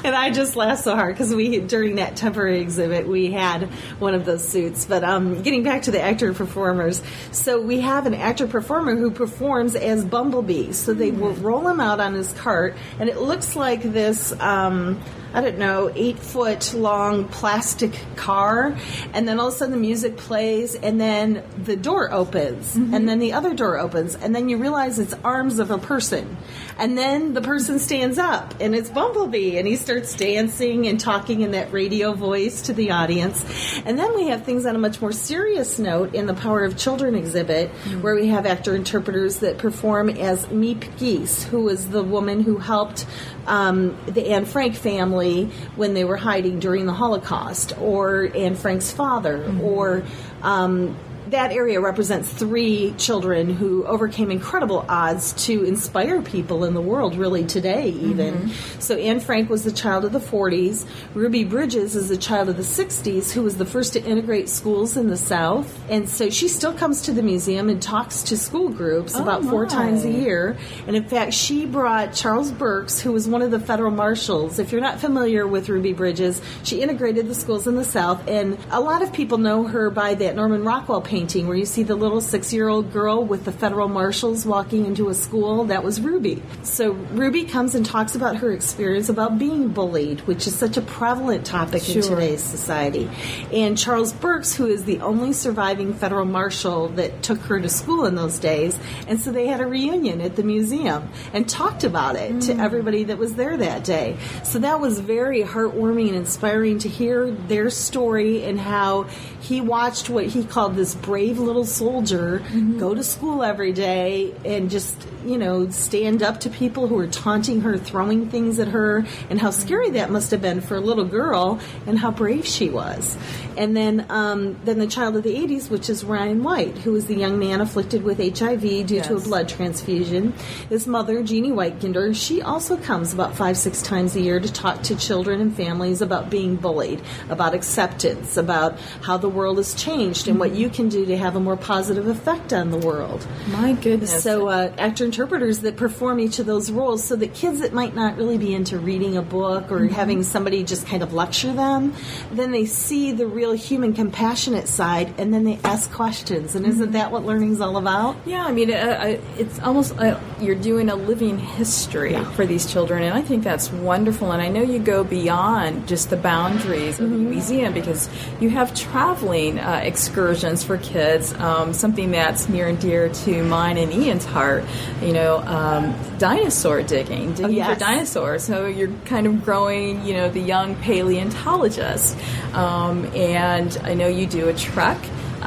and 0.05 0.15
I 0.15 0.31
just 0.33 0.57
laughed 0.57 0.85
so 0.85 0.95
hard 0.95 1.15
because 1.15 1.35
we 1.35 1.61
during 1.61 1.97
that 1.97 2.17
temporary 2.17 2.61
exhibit 2.61 3.07
we 3.07 3.31
had 3.31 3.65
one 4.01 4.15
of 4.15 4.25
those 4.25 4.47
suits. 4.47 4.85
But 4.85 5.05
um, 5.05 5.43
getting 5.43 5.63
back 5.63 5.83
to 5.83 5.91
the 5.91 6.01
actor 6.01 6.33
performers, 6.35 7.03
so 7.31 7.61
we 7.61 7.81
have 7.81 8.07
an 8.07 8.15
actor 8.15 8.47
performer 8.47 8.97
who 8.97 9.11
performs 9.11 9.75
as 9.75 10.05
Bumblebee. 10.05 10.73
So 10.73 10.95
they 10.95 11.11
will 11.11 11.35
roll 11.35 11.67
him 11.67 11.81
out 11.81 12.01
on 12.01 12.15
his 12.15 12.33
cart, 12.33 12.68
and 12.99 13.09
it 13.09 13.19
looks 13.19 13.57
like 13.57 13.83
this. 13.83 14.33
Um, 14.41 15.01
I 15.35 15.43
don't 15.43 15.59
know, 15.59 15.93
eight 15.95 16.19
foot 16.19 16.73
long 16.75 17.29
plastic 17.29 17.93
car, 18.17 18.77
and 19.13 19.29
then 19.29 19.39
all 19.39 19.49
of 19.49 19.55
a 19.55 19.57
sudden 19.57 19.73
the 19.73 19.81
music 19.81 20.17
plays, 20.17 20.75
and 20.75 21.01
then 21.01 21.43
the 21.63 21.77
door 21.77 22.11
opens, 22.11 22.75
mm-hmm. 22.75 22.95
and 22.95 23.09
then 23.09 23.19
the 23.19 23.35
other 23.35 23.55
door 23.55 23.79
opens, 23.79 24.15
and 24.15 24.35
then 24.35 24.49
you 24.49 24.57
realize 24.57 24.99
it's 24.99 25.15
arms 25.25 25.59
of 25.59 25.71
a 25.71 25.79
person, 25.79 26.37
and 26.79 26.97
then 26.97 27.35
the 27.35 27.43
person 27.43 27.79
stands 27.79 28.19
up, 28.19 28.55
and 28.59 28.75
it's 28.75 28.89
Bumblebee, 28.89 29.59
and 29.59 29.67
he 29.67 29.77
starts 29.77 30.15
dancing 30.17 30.87
and 30.87 30.99
talking 30.99 31.43
in 31.43 31.51
that 31.51 31.73
radio 31.73 32.15
voice 32.15 32.63
to 32.63 32.73
the 32.73 32.91
audience, 32.91 33.45
and 33.85 33.99
then 33.99 34.15
we 34.15 34.29
have 34.29 34.45
things 34.45 34.65
on 34.65 34.75
a 34.75 34.79
much 34.79 35.01
more 35.01 35.13
serious 35.13 35.79
note 35.79 36.15
in 36.15 36.27
the 36.27 36.35
Power 36.35 36.65
of 36.65 36.77
Children 36.77 37.15
exhibit, 37.15 37.71
mm-hmm. 37.71 38.01
where 38.01 38.15
we 38.15 38.29
have 38.29 38.47
actor 38.47 38.75
interpreters 38.75 39.41
that 39.41 39.59
perform 39.59 40.09
as 40.09 40.47
Miep 40.47 40.97
Gies, 40.97 41.45
who 41.45 41.61
was 41.61 41.91
the 41.91 42.03
woman 42.03 42.43
who 42.43 42.57
helped 42.57 43.07
um, 43.49 43.97
the 44.07 44.29
Anne 44.29 44.45
Frank 44.45 44.77
family 44.77 45.47
when 45.77 45.95
they 45.95 46.05
were 46.05 46.17
hiding 46.17 46.61
during 46.61 46.87
the 46.87 46.93
Holocaust, 46.93 47.73
or 47.81 48.31
Anne 48.35 48.55
Frank's 48.55 48.93
father, 48.93 49.39
mm-hmm. 49.39 49.61
or 49.63 50.05
um, 50.43 50.97
that 51.31 51.53
area 51.53 51.81
represents 51.81 52.33
three 52.33 52.95
children 52.97 53.55
who 53.55 53.85
overcame 53.85 54.31
incredible 54.31 54.85
odds 54.89 55.33
to 55.47 55.63
inspire 55.65 56.23
people 56.23 56.65
in 56.65 56.75
the 56.75 56.81
world, 56.81 57.17
really 57.17 57.45
today, 57.45 57.91
even. 57.91 58.35
Mm-hmm. 58.35 58.81
So 58.81 58.97
Anne 58.97 59.21
Frank 59.21 59.51
was 59.51 59.65
the 59.65 59.73
child 59.73 60.05
of 60.05 60.13
the 60.13 60.21
40s. 60.21 60.87
Ruby 61.15 61.45
Bridges 61.45 61.95
is 61.95 62.11
a 62.11 62.17
child 62.17 62.49
of 62.49 62.57
the 62.57 62.63
60s 62.63 63.33
who 63.33 63.43
was 63.43 63.59
the 63.59 63.67
first 63.67 63.93
to 63.93 64.03
integrate 64.03 64.49
schools 64.49 64.97
in 64.97 65.09
the 65.09 65.17
South. 65.17 65.79
And 65.91 66.09
so 66.09 66.31
she 66.31 66.49
still 66.49 66.73
comes 66.73 67.03
to 67.03 67.13
the 67.13 67.23
museum 67.23 67.69
and 67.69 67.81
talks 67.83 68.23
to 68.25 68.37
school 68.37 68.71
groups 68.71 69.15
oh 69.15 69.23
about 69.23 69.45
my. 69.45 69.51
four 69.51 69.67
times 69.67 70.05
a 70.05 70.11
year. 70.11 70.57
And 70.87 70.97
in 70.97 71.05
fact, 71.05 71.35
she 71.35 71.67
brought 71.67 72.15
Charles 72.15 72.51
Burks, 72.51 73.01
who 73.01 73.13
was 73.13 73.29
one 73.29 73.43
of 73.43 73.51
the 73.51 73.61
federal 73.61 73.91
marshals. 73.91 74.59
If 74.59 74.73
you're 74.73 74.81
not 74.81 74.99
familiar 74.99 75.47
with 75.47 75.69
Ruby 75.69 75.93
Bridges, 75.93 76.41
she 76.63 76.81
integrated 76.81 77.29
the 77.29 77.35
schools 77.35 77.67
in 77.67 77.75
the 77.75 77.85
South. 77.85 78.27
And 78.27 78.59
a 78.71 78.81
lot 78.81 79.03
of 79.03 79.13
people 79.13 79.37
know 79.39 79.65
her 79.65 79.91
by 79.91 80.15
that 80.15 80.35
Norman 80.35 80.65
Rockwell 80.65 81.03
painting 81.03 81.18
painting 81.19 81.49
where 81.49 81.57
you 81.57 81.67
see 81.67 81.83
the 81.83 81.97
little 81.97 82.21
six 82.21 82.53
year 82.53 82.69
old 82.69 82.93
girl 82.93 83.25
with 83.25 83.45
the 83.45 83.51
federal 83.51 83.89
marshals 83.89 84.47
walking 84.47 84.87
into 84.87 85.09
a 85.09 85.15
school. 85.15 85.65
That 85.65 85.83
was 85.83 86.01
Ruby. 86.01 86.41
So 86.63 86.93
Ruby 86.93 87.45
comes 87.45 87.75
and 87.75 87.85
talks 87.85 88.15
about 88.15 88.37
her 88.37 88.53
experience 88.53 89.09
about 89.09 89.37
being 89.37 89.71
bullied, 89.71 90.21
which 90.29 90.47
is 90.47 90.55
such 90.55 90.77
a 90.77 90.81
prevalent 90.81 91.45
topic 91.45 91.83
sure. 91.83 91.97
in 91.97 92.03
today's 92.03 92.41
society. 92.41 93.11
And 93.53 93.77
Charles 93.77 94.13
Burks, 94.13 94.55
who 94.55 94.67
is 94.67 94.85
the 94.85 95.01
only 95.01 95.33
surviving 95.33 95.93
federal 95.93 96.25
marshal 96.25 96.87
that 96.91 97.21
took 97.25 97.41
her 97.41 97.59
to 97.59 97.69
school 97.69 98.07
in 98.07 98.15
those 98.15 98.39
days, 98.39 98.79
and 99.09 99.21
so 99.21 99.33
they 99.33 99.49
had 99.49 99.61
a 99.61 99.67
reunion 99.67 100.21
at 100.21 100.37
the 100.37 100.45
museum 100.45 101.09
and 101.33 101.49
talked 101.49 101.83
about 101.83 102.15
it 102.15 102.33
mm. 102.33 102.47
to 102.47 102.63
everybody 102.63 103.03
that 103.05 103.19
was 103.19 103.35
there 103.35 103.57
that 103.57 103.83
day. 103.83 104.17
So 104.45 104.61
that 104.61 104.79
was 104.79 105.01
very 105.01 105.43
heartwarming 105.43 106.09
and 106.09 106.17
inspiring 106.17 106.79
to 106.79 106.89
hear 106.89 107.29
their 107.33 107.71
story 107.71 108.45
and 108.45 108.61
how 108.61 109.09
he 109.41 109.61
watched 109.61 110.11
what 110.11 110.27
he 110.27 110.45
called 110.45 110.77
this 110.77 110.95
brave 111.09 111.39
little 111.39 111.65
soldier 111.65 112.43
go 112.79 112.95
to 112.95 113.03
school 113.03 113.43
every 113.43 113.73
day 113.73 114.35
and 114.45 114.69
just 114.69 115.09
you 115.25 115.39
know 115.39 115.69
stand 115.71 116.23
up 116.23 116.41
to 116.41 116.51
people 116.51 116.87
who 116.87 116.99
are 116.99 117.07
taunting 117.07 117.63
her, 117.63 117.79
throwing 117.79 118.29
things 118.29 118.59
at 118.59 118.69
her, 118.69 119.07
and 119.31 119.41
how 119.41 119.51
scary 119.51 119.91
that 119.91 120.11
must 120.11 120.31
have 120.31 120.43
been 120.43 120.61
for 120.61 120.77
a 120.77 120.81
little 120.81 121.07
girl, 121.07 121.59
and 121.87 121.99
how 121.99 122.11
brave 122.11 122.47
she 122.47 122.69
was. 122.69 123.17
And 123.57 123.77
then 123.77 124.07
um, 124.11 124.59
then 124.65 124.79
the 124.79 124.87
child 124.87 125.17
of 125.17 125.23
the 125.23 125.35
80s, 125.35 125.71
which 125.71 125.89
is 125.89 126.05
Ryan 126.05 126.43
White, 126.43 126.77
who 126.79 126.95
is 126.95 127.07
the 127.07 127.17
young 127.17 127.39
man 127.39 127.61
afflicted 127.61 128.03
with 128.03 128.19
HIV 128.19 128.87
due 128.87 129.01
to 129.01 129.17
a 129.17 129.21
blood 129.21 129.49
transfusion. 129.49 130.35
His 130.69 130.87
mother, 130.87 131.23
Jeannie 131.23 131.53
White-Ginder, 131.53 132.15
she 132.15 132.43
also 132.43 132.77
comes 132.77 133.15
about 133.15 133.35
five, 133.35 133.57
six 133.57 133.83
times 133.83 134.15
a 134.15 134.21
year 134.21 134.39
to 134.39 134.53
talk 134.53 134.83
to 134.85 134.95
children 134.95 135.41
and 135.41 135.57
families 135.57 136.03
about 136.03 136.31
being 136.31 136.57
bullied, 136.57 137.01
about 137.31 137.55
acceptance, 137.55 138.37
about 138.37 138.79
how 139.03 139.17
the 139.17 139.29
world 139.29 139.57
has 139.57 139.75
changed 139.75 140.29
and 140.29 140.39
what 140.39 140.53
you 140.53 140.69
can 140.69 140.89
do 140.89 140.98
to 141.07 141.17
have 141.17 141.37
a 141.37 141.41
more 141.41 141.57
positive 141.57 142.07
effect 142.07 142.53
on 142.53 142.71
the 142.71 142.79
world. 142.79 143.27
My 143.49 143.73
goodness. 143.73 144.23
So, 144.23 144.49
uh, 144.49 144.73
actor 144.79 145.05
interpreters 145.05 145.61
that 145.61 145.77
perform 145.77 146.21
each 146.21 146.39
of 146.39 146.47
those 146.47 146.71
roles 146.71 147.05
so 147.05 147.17
that 147.17 147.35
kids 147.35 147.61
that 147.61 147.73
might 147.73 147.95
not 147.95 148.17
really 148.17 148.39
be 148.39 148.55
into 148.55 148.79
reading 148.79 149.17
a 149.17 149.23
book 149.23 149.71
or 149.71 149.87
having 149.87 150.23
somebody 150.23 150.65
just 150.65 150.87
kind 150.87 151.03
of 151.03 151.13
lecture 151.13 151.53
them, 151.53 151.95
then 152.33 152.51
they 152.53 152.65
see 152.65 153.13
the 153.13 153.27
real 153.27 153.53
human 153.53 153.93
compassionate 153.93 154.69
side 154.69 155.13
and 155.19 155.33
then 155.33 155.45
they 155.45 155.59
ask 155.65 155.91
questions. 155.93 156.55
And 156.55 156.67
isn't 156.67 156.93
that 156.93 157.13
what 157.13 157.25
learning's 157.25 157.61
all 157.61 157.77
about? 157.77 158.17
Yeah, 158.27 158.45
I 158.45 158.53
mean, 158.53 158.73
uh, 158.73 158.77
uh, 158.77 159.21
it's 159.37 159.59
almost 159.61 159.99
uh, 159.99 160.19
you're 160.41 160.55
doing 160.55 160.89
a 160.89 160.95
living 160.95 161.39
history 161.39 162.15
for 162.35 162.47
these 162.47 162.71
children, 162.71 163.03
and 163.03 163.15
I 163.15 163.23
think 163.23 163.45
that's 163.45 163.71
wonderful. 163.73 164.33
And 164.33 164.41
I 164.43 164.49
know 164.49 164.63
you 164.63 164.79
go 164.79 165.05
beyond 165.05 165.89
just 165.89 166.11
the 166.11 166.17
boundaries 166.17 167.01
of 167.01 167.11
the 167.11 167.17
museum 167.17 167.73
because 167.73 168.09
you 168.41 168.51
have 168.51 168.75
traveling 168.75 169.59
uh, 169.59 169.81
excursions 169.83 170.63
for 170.63 170.79
kids, 170.79 170.88
um, 170.97 171.73
something 171.73 172.11
that's 172.11 172.49
near 172.49 172.69
and 172.69 172.81
dear 172.81 173.09
to 173.09 173.43
mine 173.43 173.79
and 173.79 173.93
Ian's 173.93 174.25
heart. 174.25 174.65
You 175.03 175.13
know, 175.13 175.39
um, 175.39 175.95
dinosaur 176.19 176.83
digging, 176.83 177.35
digging 177.35 177.57
yes. 177.57 177.75
for 177.75 177.81
dinosaurs. 177.81 178.45
So 178.45 178.67
you're 178.67 178.93
kind 179.05 179.27
of 179.27 179.45
growing, 179.45 180.05
you 180.05 180.15
know, 180.15 180.29
the 180.29 180.41
young 180.41 180.75
paleontologist. 180.77 182.17
Um, 182.53 183.07
and 183.15 183.77
I 183.85 183.95
know 183.95 184.09
you 184.09 184.27
do 184.27 184.49
a 184.49 184.55
trek. 184.55 184.99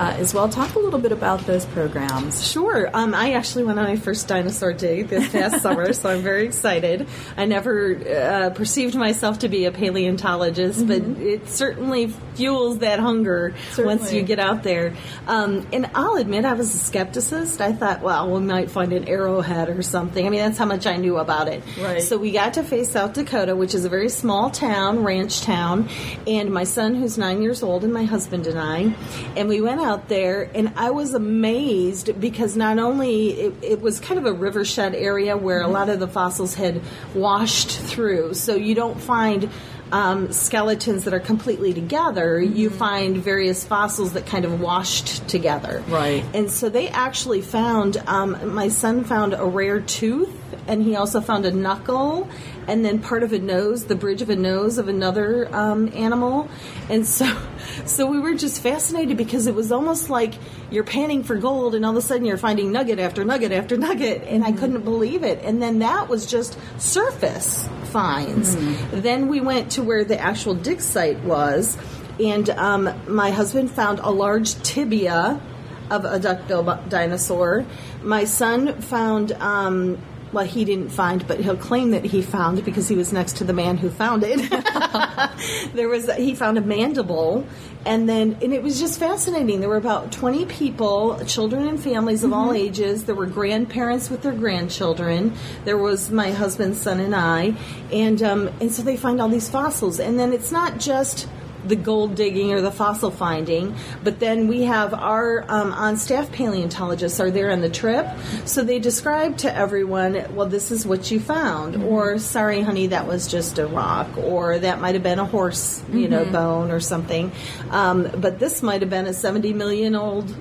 Uh, 0.01 0.15
as 0.17 0.33
well, 0.33 0.49
talk 0.49 0.73
a 0.73 0.79
little 0.79 0.97
bit 0.99 1.11
about 1.11 1.41
those 1.41 1.63
programs. 1.67 2.43
Sure. 2.43 2.89
Um, 2.91 3.13
I 3.13 3.33
actually 3.33 3.65
went 3.65 3.77
on 3.77 3.85
my 3.85 3.97
first 3.97 4.27
dinosaur 4.27 4.73
dig 4.73 5.09
this 5.09 5.31
past 5.31 5.61
summer, 5.61 5.93
so 5.93 6.09
I'm 6.09 6.23
very 6.23 6.43
excited. 6.43 7.07
I 7.37 7.45
never 7.45 7.95
uh, 7.97 8.49
perceived 8.49 8.95
myself 8.95 9.37
to 9.39 9.47
be 9.47 9.65
a 9.65 9.71
paleontologist, 9.71 10.87
but 10.87 11.03
it 11.03 11.47
certainly 11.47 12.07
fuels 12.33 12.79
that 12.79 12.99
hunger 12.99 13.53
once 13.77 14.11
you 14.11 14.23
get 14.23 14.39
out 14.39 14.63
there. 14.63 14.95
Um, 15.27 15.67
and 15.71 15.91
I'll 15.93 16.15
admit, 16.15 16.45
I 16.45 16.53
was 16.53 16.73
a 16.73 16.91
skepticist. 16.91 17.61
I 17.61 17.71
thought, 17.71 18.01
well, 18.01 18.27
we 18.31 18.39
might 18.39 18.71
find 18.71 18.93
an 18.93 19.07
arrowhead 19.07 19.69
or 19.69 19.83
something. 19.83 20.25
I 20.25 20.29
mean, 20.31 20.39
that's 20.39 20.57
how 20.57 20.65
much 20.65 20.87
I 20.87 20.95
knew 20.95 21.17
about 21.17 21.47
it. 21.47 21.61
Right. 21.79 22.01
So 22.01 22.17
we 22.17 22.31
got 22.31 22.55
to 22.55 22.63
Faith 22.63 22.89
South 22.89 23.13
Dakota, 23.13 23.55
which 23.55 23.75
is 23.75 23.85
a 23.85 23.89
very 23.89 24.09
small 24.09 24.49
town, 24.49 25.03
ranch 25.03 25.41
town, 25.41 25.89
and 26.25 26.49
my 26.49 26.63
son, 26.63 26.95
who's 26.95 27.19
nine 27.19 27.43
years 27.43 27.61
old, 27.61 27.83
and 27.83 27.93
my 27.93 28.05
husband 28.05 28.47
and 28.47 28.57
I, 28.57 28.95
and 29.37 29.47
we 29.47 29.61
went 29.61 29.79
out 29.79 29.90
there, 30.07 30.49
and 30.55 30.73
I 30.75 30.91
was 30.91 31.13
amazed 31.13 32.19
because 32.19 32.55
not 32.55 32.79
only 32.79 33.31
it, 33.31 33.53
it 33.61 33.81
was 33.81 33.99
kind 33.99 34.19
of 34.19 34.25
a 34.25 34.33
rivershed 34.37 34.93
area 34.93 35.35
where 35.37 35.61
a 35.61 35.67
lot 35.67 35.89
of 35.89 35.99
the 35.99 36.07
fossils 36.07 36.55
had 36.55 36.81
washed 37.13 37.79
through, 37.79 38.33
so 38.33 38.55
you 38.55 38.75
don't 38.75 38.99
find. 38.99 39.49
Um, 39.93 40.31
skeletons 40.31 41.03
that 41.03 41.13
are 41.13 41.19
completely 41.19 41.73
together, 41.73 42.39
you 42.39 42.69
find 42.69 43.17
various 43.17 43.65
fossils 43.65 44.13
that 44.13 44.25
kind 44.25 44.45
of 44.45 44.61
washed 44.61 45.27
together. 45.27 45.83
Right. 45.89 46.23
And 46.33 46.49
so 46.49 46.69
they 46.69 46.87
actually 46.87 47.41
found, 47.41 47.97
um, 48.07 48.53
my 48.55 48.69
son 48.69 49.03
found 49.03 49.33
a 49.33 49.43
rare 49.43 49.81
tooth, 49.81 50.33
and 50.65 50.81
he 50.81 50.95
also 50.95 51.19
found 51.19 51.45
a 51.45 51.51
knuckle, 51.51 52.29
and 52.71 52.85
then 52.85 52.99
part 52.99 53.21
of 53.21 53.33
a 53.33 53.39
nose, 53.39 53.83
the 53.83 53.95
bridge 53.95 54.21
of 54.21 54.29
a 54.29 54.35
nose 54.35 54.77
of 54.77 54.87
another 54.87 55.53
um, 55.53 55.91
animal. 55.93 56.49
And 56.89 57.05
so, 57.05 57.37
so 57.85 58.05
we 58.07 58.17
were 58.17 58.33
just 58.33 58.63
fascinated 58.63 59.17
because 59.17 59.45
it 59.45 59.53
was 59.53 59.73
almost 59.73 60.09
like 60.09 60.35
you're 60.69 60.85
panning 60.85 61.21
for 61.23 61.35
gold, 61.35 61.75
and 61.75 61.85
all 61.85 61.91
of 61.91 61.97
a 61.97 62.01
sudden 62.01 62.23
you're 62.23 62.37
finding 62.37 62.71
nugget 62.71 62.97
after 62.97 63.25
nugget 63.25 63.51
after 63.51 63.75
nugget, 63.75 64.23
and 64.23 64.45
I 64.45 64.53
couldn't 64.53 64.83
believe 64.83 65.23
it. 65.23 65.43
And 65.43 65.61
then 65.61 65.79
that 65.79 66.07
was 66.07 66.25
just 66.25 66.57
surface 66.79 67.67
finds. 67.85 68.55
Then 68.91 69.27
we 69.27 69.41
went 69.41 69.73
to 69.73 69.83
where 69.83 70.05
the 70.05 70.17
actual 70.17 70.55
dig 70.55 70.79
site 70.79 71.19
was, 71.23 71.77
and 72.21 72.49
um, 72.51 72.89
my 73.05 73.31
husband 73.31 73.69
found 73.69 73.99
a 73.99 74.09
large 74.09 74.55
tibia 74.63 75.41
of 75.89 76.05
a 76.05 76.19
duckbill 76.19 76.79
dinosaur. 76.87 77.65
My 78.01 78.23
son 78.23 78.81
found, 78.81 79.33
um, 79.33 79.97
well, 80.33 80.45
he 80.45 80.63
didn't 80.63 80.89
find, 80.89 81.27
but 81.27 81.39
he'll 81.39 81.57
claim 81.57 81.91
that 81.91 82.05
he 82.05 82.21
found 82.21 82.63
because 82.63 82.87
he 82.87 82.95
was 82.95 83.11
next 83.11 83.37
to 83.37 83.43
the 83.43 83.53
man 83.53 83.77
who 83.77 83.89
found 83.89 84.23
it. 84.25 84.49
there 85.73 85.89
was 85.89 86.11
he 86.13 86.35
found 86.35 86.57
a 86.57 86.61
mandible, 86.61 87.45
and 87.85 88.07
then 88.07 88.37
and 88.41 88.53
it 88.53 88.63
was 88.63 88.79
just 88.79 88.99
fascinating. 88.99 89.59
There 89.59 89.69
were 89.69 89.77
about 89.77 90.11
twenty 90.11 90.45
people, 90.45 91.19
children 91.25 91.67
and 91.67 91.81
families 91.81 92.23
of 92.23 92.31
all 92.31 92.53
ages. 92.53 93.05
There 93.05 93.15
were 93.15 93.25
grandparents 93.25 94.09
with 94.09 94.21
their 94.21 94.33
grandchildren. 94.33 95.33
There 95.65 95.77
was 95.77 96.11
my 96.11 96.31
husband's 96.31 96.81
son 96.81 96.99
and 96.99 97.15
I, 97.15 97.53
and 97.91 98.21
um, 98.23 98.47
and 98.61 98.71
so 98.71 98.83
they 98.83 98.97
find 98.97 99.21
all 99.21 99.29
these 99.29 99.49
fossils, 99.49 99.99
and 99.99 100.17
then 100.17 100.31
it's 100.31 100.51
not 100.51 100.79
just 100.79 101.27
the 101.65 101.75
gold 101.75 102.15
digging 102.15 102.53
or 102.53 102.61
the 102.61 102.71
fossil 102.71 103.11
finding, 103.11 103.75
but 104.03 104.19
then 104.19 104.47
we 104.47 104.63
have 104.63 104.93
our 104.93 105.43
um, 105.47 105.73
on 105.73 105.97
staff 105.97 106.31
paleontologists 106.31 107.19
are 107.19 107.31
there 107.31 107.51
on 107.51 107.61
the 107.61 107.69
trip, 107.69 108.07
so 108.45 108.63
they 108.63 108.79
describe 108.79 109.37
to 109.37 109.55
everyone, 109.55 110.35
well, 110.35 110.47
this 110.47 110.71
is 110.71 110.85
what 110.85 111.11
you 111.11 111.19
found, 111.19 111.83
or 111.83 112.19
sorry, 112.19 112.61
honey, 112.61 112.87
that 112.87 113.07
was 113.07 113.27
just 113.27 113.59
a 113.59 113.67
rock, 113.67 114.17
or 114.17 114.59
that 114.59 114.81
might 114.81 114.95
have 114.95 115.03
been 115.03 115.19
a 115.19 115.25
horse, 115.25 115.83
you 115.91 116.07
know, 116.07 116.25
bone 116.25 116.71
or 116.71 116.79
something, 116.79 117.31
um, 117.69 118.09
but 118.17 118.39
this 118.39 118.61
might 118.61 118.81
have 118.81 118.89
been 118.89 119.07
a 119.07 119.13
70 119.13 119.53
million 119.53 119.95
old 119.95 120.33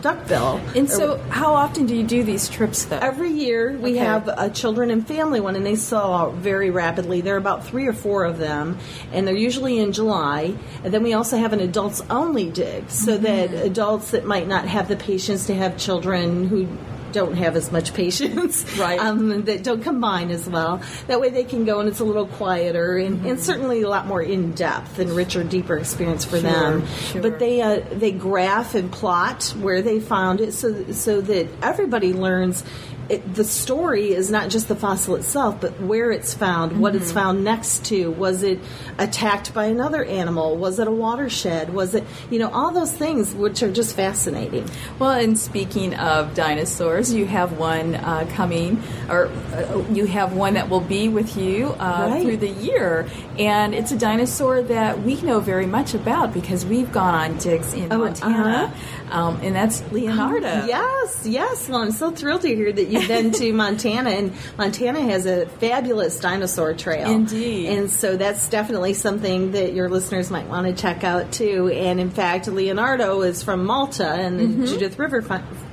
duckbill. 0.00 0.60
And 0.74 0.88
so, 0.90 1.18
how 1.30 1.54
often 1.54 1.86
do 1.86 1.94
you 1.94 2.02
do 2.02 2.22
these 2.22 2.48
trips, 2.48 2.84
though? 2.84 2.98
Every 2.98 3.30
year 3.30 3.76
we 3.80 3.92
Okay. 3.92 3.98
have 3.98 4.28
a 4.28 4.50
children 4.50 4.90
and 4.90 5.06
family 5.06 5.40
one, 5.40 5.56
and 5.56 5.64
they 5.64 5.76
sell 5.76 6.12
out 6.12 6.34
very 6.34 6.70
rapidly. 6.70 7.20
There 7.20 7.34
are 7.34 7.38
about 7.38 7.66
three 7.66 7.86
or 7.86 7.92
four 7.92 8.24
of 8.24 8.38
them, 8.38 8.78
and 9.12 9.26
they're 9.26 9.34
usually 9.34 9.78
in 9.78 9.92
July. 9.92 10.54
And 10.82 10.92
then 10.92 11.02
we 11.02 11.12
also 11.14 11.36
have 11.36 11.52
an 11.52 11.60
adults 11.60 12.02
only 12.10 12.50
dig, 12.50 12.90
so 12.90 13.16
that 13.18 13.50
mm-hmm. 13.50 13.66
adults 13.66 14.10
that 14.10 14.24
might 14.26 14.48
not 14.48 14.66
have 14.66 14.88
the 14.88 14.96
patience 14.96 15.46
to 15.46 15.54
have 15.54 15.76
children 15.76 16.48
who 16.48 16.66
don't 17.14 17.36
have 17.36 17.56
as 17.56 17.72
much 17.72 17.94
patience, 17.94 18.64
Right. 18.78 18.98
Um, 19.00 19.44
that 19.44 19.62
don't 19.62 19.82
combine 19.82 20.30
as 20.30 20.48
well. 20.48 20.82
That 21.06 21.20
way 21.20 21.30
they 21.30 21.44
can 21.44 21.64
go 21.64 21.80
and 21.80 21.88
it's 21.88 22.00
a 22.00 22.04
little 22.04 22.26
quieter 22.26 22.98
and, 22.98 23.24
and 23.24 23.40
certainly 23.40 23.80
a 23.82 23.88
lot 23.88 24.06
more 24.06 24.20
in 24.20 24.52
depth 24.52 24.98
and 24.98 25.10
richer, 25.12 25.42
deeper 25.44 25.78
experience 25.78 26.24
for 26.24 26.38
them. 26.40 26.86
sure. 26.86 27.22
But 27.22 27.38
they 27.38 27.62
uh, 27.62 27.80
they 27.92 28.10
graph 28.12 28.74
and 28.74 28.90
plot 28.92 29.54
where 29.60 29.80
they 29.80 30.00
found 30.00 30.40
it, 30.40 30.52
so 30.52 30.92
so 30.92 31.20
that 31.22 31.48
everybody 31.62 32.12
learns. 32.12 32.64
It, 33.08 33.34
the 33.34 33.44
story 33.44 34.12
is 34.12 34.30
not 34.30 34.48
just 34.48 34.68
the 34.68 34.74
fossil 34.76 35.16
itself, 35.16 35.60
but 35.60 35.78
where 35.80 36.10
it's 36.10 36.32
found, 36.32 36.80
what 36.80 36.94
it's 36.96 37.12
found 37.12 37.44
next 37.44 37.84
to. 37.86 38.10
Was 38.12 38.42
it 38.42 38.58
attacked 38.98 39.52
by 39.52 39.66
another 39.66 40.04
animal? 40.04 40.56
Was 40.56 40.78
it 40.78 40.88
a 40.88 40.90
watershed? 40.90 41.74
Was 41.74 41.94
it, 41.94 42.04
you 42.30 42.38
know, 42.38 42.48
all 42.50 42.70
those 42.70 42.92
things 42.92 43.34
which 43.34 43.62
are 43.62 43.70
just 43.70 43.94
fascinating. 43.94 44.68
Well, 44.98 45.10
and 45.10 45.38
speaking 45.38 45.94
of 45.94 46.34
dinosaurs, 46.34 47.12
you 47.12 47.26
have 47.26 47.58
one 47.58 47.94
uh, 47.96 48.26
coming, 48.30 48.82
or 49.10 49.26
uh, 49.52 49.84
you 49.92 50.06
have 50.06 50.32
one 50.32 50.54
that 50.54 50.70
will 50.70 50.80
be 50.80 51.08
with 51.08 51.36
you 51.36 51.68
uh, 51.78 52.08
Right. 52.10 52.22
through 52.22 52.38
the 52.38 52.48
year, 52.48 53.06
and 53.38 53.74
it's 53.74 53.92
a 53.92 53.98
dinosaur 53.98 54.62
that 54.62 55.02
we 55.02 55.20
know 55.20 55.40
very 55.40 55.66
much 55.66 55.92
about 55.94 56.32
because 56.32 56.64
we've 56.64 56.90
gone 56.90 57.14
on 57.14 57.36
digs 57.38 57.74
in 57.74 57.92
Oh, 57.92 57.98
Montana, 57.98 58.72
um, 59.10 59.38
and 59.42 59.54
that's 59.54 59.82
Leonardo. 59.92 60.66
Yes, 60.66 61.26
yes. 61.26 61.68
Well, 61.68 61.82
I'm 61.82 61.90
so 61.92 62.10
thrilled 62.10 62.42
to 62.42 62.48
hear 62.54 62.72
that 62.72 62.88
you've 62.88 63.06
been 63.08 63.32
to 63.32 63.52
Montana, 63.64 64.10
and 64.10 64.32
Montana 64.58 65.00
has 65.02 65.26
a 65.26 65.46
fabulous 65.46 66.18
dinosaur 66.20 66.74
trail. 66.74 67.10
Indeed. 67.10 67.68
And 67.78 67.90
so 67.90 68.16
that's 68.16 68.48
definitely 68.48 68.94
something 68.94 69.52
that 69.52 69.72
your 69.74 69.88
listeners 69.88 70.30
might 70.30 70.46
want 70.48 70.66
to 70.66 70.72
check 70.80 71.04
out 71.04 71.32
too. 71.32 71.68
And 71.70 72.00
in 72.00 72.10
fact, 72.10 72.48
Leonardo 72.48 73.22
is 73.22 73.42
from 73.42 73.64
Malta 73.64 74.08
and 74.08 74.40
Mm-hmm. 74.40 74.64
Judith 74.66 74.98
River 74.98 75.22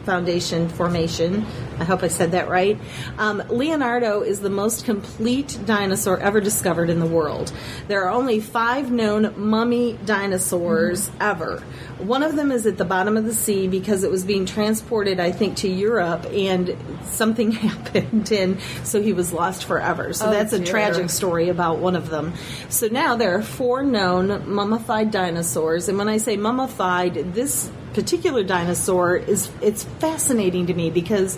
Foundation 0.06 0.68
formation. 0.70 1.46
I 1.80 1.84
hope 1.84 2.04
I 2.04 2.08
said 2.08 2.32
that 2.32 2.48
right. 2.50 2.80
Um, 3.18 3.42
Leonardo 3.50 4.22
is 4.22 4.40
the 4.40 4.50
most 4.50 4.86
complete 4.86 5.58
dinosaur 5.66 6.20
ever 6.20 6.42
discovered 6.42 6.90
in 6.90 7.00
the 7.00 7.06
world. 7.06 7.52
There 7.88 8.04
are 8.06 8.10
only 8.10 8.40
five 8.40 8.92
known 8.92 9.34
mummy 9.38 9.98
dinosaurs 10.06 11.10
Mm-hmm. 11.10 11.22
ever. 11.22 11.64
One 12.00 12.24
of 12.24 12.36
them 12.36 12.52
is 12.52 12.66
at 12.66 12.78
the 12.78 12.86
bottom 12.86 13.16
of 13.18 13.21
the 13.22 13.34
sea 13.34 13.68
because 13.68 14.04
it 14.04 14.12
was 14.12 14.24
being 14.24 14.46
transported, 14.46 15.20
I 15.20 15.32
think, 15.32 15.58
to 15.58 15.68
Europe, 15.68 16.26
and 16.32 16.76
something 17.06 17.52
happened, 17.68 18.32
and 18.32 18.60
so 18.84 19.02
he 19.02 19.14
was 19.14 19.34
lost 19.34 19.66
forever. 19.66 20.14
So 20.14 20.28
Oh, 20.28 20.32
that's 20.32 20.54
a 20.54 20.64
tragic 20.64 21.10
story 21.10 21.50
about 21.50 21.80
one 21.80 21.96
of 21.96 22.10
them. 22.10 22.34
So 22.70 22.88
now 22.88 23.16
there 23.16 23.36
are 23.36 23.42
four 23.42 23.84
known 23.84 24.50
mummified 24.50 25.12
dinosaurs, 25.12 25.90
and 25.90 25.98
when 25.98 26.10
I 26.10 26.18
say 26.18 26.38
mummified, 26.38 27.34
this 27.34 27.70
particular 27.94 28.44
dinosaur 28.44 29.18
is 29.18 29.50
it's 29.62 29.84
fascinating 29.84 30.68
to 30.68 30.74
me 30.74 30.90
because 30.90 31.38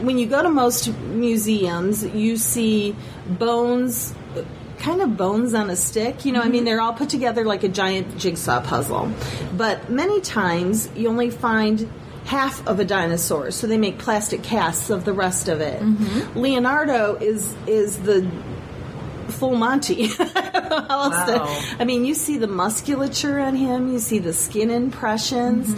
when 0.00 0.18
you 0.18 0.26
go 0.26 0.42
to 0.42 0.48
most 0.48 0.88
museums, 0.98 2.04
you 2.04 2.36
see 2.36 2.94
bones 3.26 4.14
kind 4.84 5.00
of 5.00 5.16
bones 5.16 5.54
on 5.54 5.70
a 5.70 5.76
stick. 5.76 6.24
You 6.24 6.32
know, 6.32 6.40
I 6.40 6.44
mean, 6.44 6.52
mm-hmm. 6.52 6.64
they're 6.66 6.80
all 6.80 6.92
put 6.92 7.08
together 7.08 7.44
like 7.44 7.64
a 7.64 7.68
giant 7.68 8.18
jigsaw 8.18 8.60
puzzle. 8.60 9.10
But 9.56 9.90
many 9.90 10.20
times 10.20 10.90
you 10.94 11.08
only 11.08 11.30
find 11.30 11.90
half 12.26 12.66
of 12.66 12.80
a 12.80 12.84
dinosaur, 12.84 13.50
so 13.50 13.66
they 13.66 13.78
make 13.78 13.98
plastic 13.98 14.42
casts 14.42 14.90
of 14.90 15.04
the 15.04 15.12
rest 15.12 15.48
of 15.48 15.60
it. 15.60 15.80
Mm-hmm. 15.80 16.38
Leonardo 16.38 17.16
is 17.16 17.54
is 17.66 17.98
the 18.00 18.30
full 19.28 19.54
Monty. 19.56 20.06
How 20.06 21.10
else 21.10 21.30
to- 21.30 21.38
Wow. 21.38 21.60
I 21.78 21.84
mean, 21.84 22.04
you 22.04 22.14
see 22.14 22.36
the 22.38 22.46
musculature 22.46 23.38
on 23.40 23.54
him, 23.56 23.92
you 23.92 23.98
see 23.98 24.18
the 24.18 24.32
skin 24.32 24.70
impressions, 24.70 25.72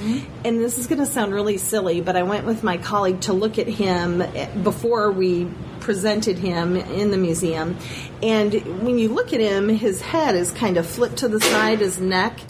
and 0.44 0.60
this 0.60 0.78
is 0.78 0.86
going 0.86 0.98
to 1.00 1.06
sound 1.06 1.32
really 1.34 1.58
silly, 1.58 2.00
but 2.00 2.16
I 2.16 2.22
went 2.22 2.46
with 2.46 2.62
my 2.62 2.76
colleague 2.76 3.20
to 3.22 3.32
look 3.32 3.58
at 3.58 3.66
him 3.68 4.22
eh, 4.22 4.46
before 4.62 5.10
we 5.10 5.48
presented 5.80 6.38
him 6.38 6.76
in 6.76 7.10
the 7.10 7.16
museum. 7.16 7.76
And 8.22 8.52
when 8.82 8.98
you 8.98 9.08
look 9.08 9.32
at 9.32 9.40
him, 9.40 9.68
his 9.68 10.00
head 10.00 10.34
is 10.34 10.50
kind 10.52 10.76
of 10.76 10.86
flipped 10.86 11.18
to 11.18 11.28
the 11.28 11.40
side, 11.40 11.80
his 11.80 11.98
neck 12.00 12.40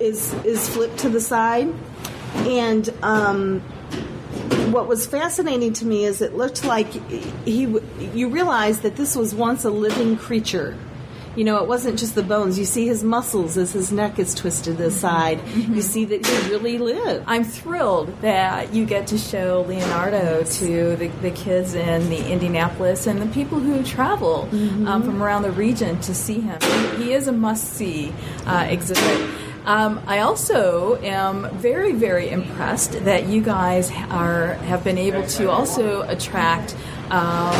is 0.00 0.32
is 0.44 0.68
flipped 0.68 0.98
to 0.98 1.08
the 1.08 1.20
side, 1.20 1.72
and 2.46 2.88
um, 3.02 3.62
what 4.72 4.86
was 4.86 5.06
fascinating 5.06 5.72
to 5.74 5.86
me 5.86 6.04
is 6.04 6.20
it 6.20 6.36
looked 6.36 6.64
like 6.64 6.86
he 7.46 7.62
you 8.14 8.28
realize 8.28 8.80
that 8.80 8.96
this 8.96 9.16
was 9.16 9.34
once 9.34 9.64
a 9.64 9.70
living 9.70 10.16
creature. 10.16 10.76
You 11.36 11.44
know, 11.44 11.62
it 11.62 11.68
wasn't 11.68 12.00
just 12.00 12.16
the 12.16 12.24
bones. 12.24 12.58
You 12.58 12.64
see 12.64 12.88
his 12.88 13.04
muscles 13.04 13.56
as 13.56 13.72
his 13.72 13.92
neck 13.92 14.18
is 14.18 14.34
twisted 14.34 14.76
to 14.76 14.82
the 14.82 14.90
side. 14.90 15.40
You 15.54 15.82
see 15.82 16.04
that 16.06 16.26
he 16.26 16.50
really 16.50 16.78
lived. 16.78 17.24
I'm 17.28 17.44
thrilled 17.44 18.08
that 18.22 18.74
you 18.74 18.84
get 18.84 19.06
to 19.08 19.18
show 19.18 19.64
Leonardo 19.68 20.42
to 20.42 20.96
the, 20.96 21.06
the 21.22 21.30
kids 21.30 21.74
in 21.74 22.10
the 22.10 22.28
Indianapolis 22.28 23.06
and 23.06 23.22
the 23.22 23.26
people 23.26 23.60
who 23.60 23.84
travel 23.84 24.48
um, 24.88 25.04
from 25.04 25.22
around 25.22 25.42
the 25.42 25.52
region 25.52 26.00
to 26.00 26.14
see 26.14 26.40
him. 26.40 26.60
He 26.96 27.12
is 27.12 27.28
a 27.28 27.32
must 27.32 27.72
see 27.74 28.12
uh, 28.44 28.66
exhibit. 28.68 29.30
Um, 29.64 30.00
I 30.06 30.20
also 30.20 30.96
am 31.02 31.50
very, 31.58 31.92
very 31.92 32.30
impressed 32.30 32.92
that 33.04 33.26
you 33.28 33.42
guys 33.42 33.90
are 34.10 34.54
have 34.54 34.82
been 34.84 34.96
able 34.98 35.26
to 35.26 35.50
also 35.50 36.02
attract, 36.02 36.74
um, 37.10 37.54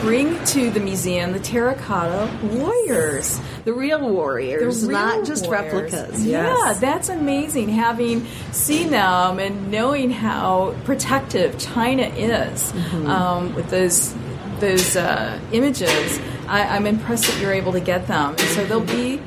bring 0.00 0.42
to 0.46 0.70
the 0.70 0.80
museum 0.80 1.32
the 1.32 1.38
terracotta 1.38 2.28
warriors. 2.48 3.40
The 3.64 3.72
real 3.72 4.00
warriors, 4.08 4.82
The 4.82 4.88
real 4.88 4.98
not 4.98 5.24
just 5.24 5.46
warriors. 5.46 5.72
replicas. 5.92 6.26
Yeah, 6.26 6.74
that's 6.80 7.08
amazing. 7.08 7.68
Having 7.68 8.26
seen 8.50 8.90
them 8.90 9.38
and 9.38 9.70
knowing 9.70 10.10
how 10.10 10.74
protective 10.84 11.56
China 11.58 12.02
is 12.02 12.72
Mm-hmm. 12.72 13.06
um, 13.06 13.54
with 13.54 13.70
those 13.70 14.14
those 14.58 14.96
uh, 14.96 15.38
images, 15.52 16.20
I, 16.48 16.62
I'm 16.76 16.86
impressed 16.86 17.26
that 17.26 17.40
you're 17.40 17.52
able 17.52 17.72
to 17.72 17.80
get 17.80 18.06
them. 18.08 18.30
And 18.30 18.40
so 18.40 18.64
they'll 18.64 18.80
be 18.80 19.20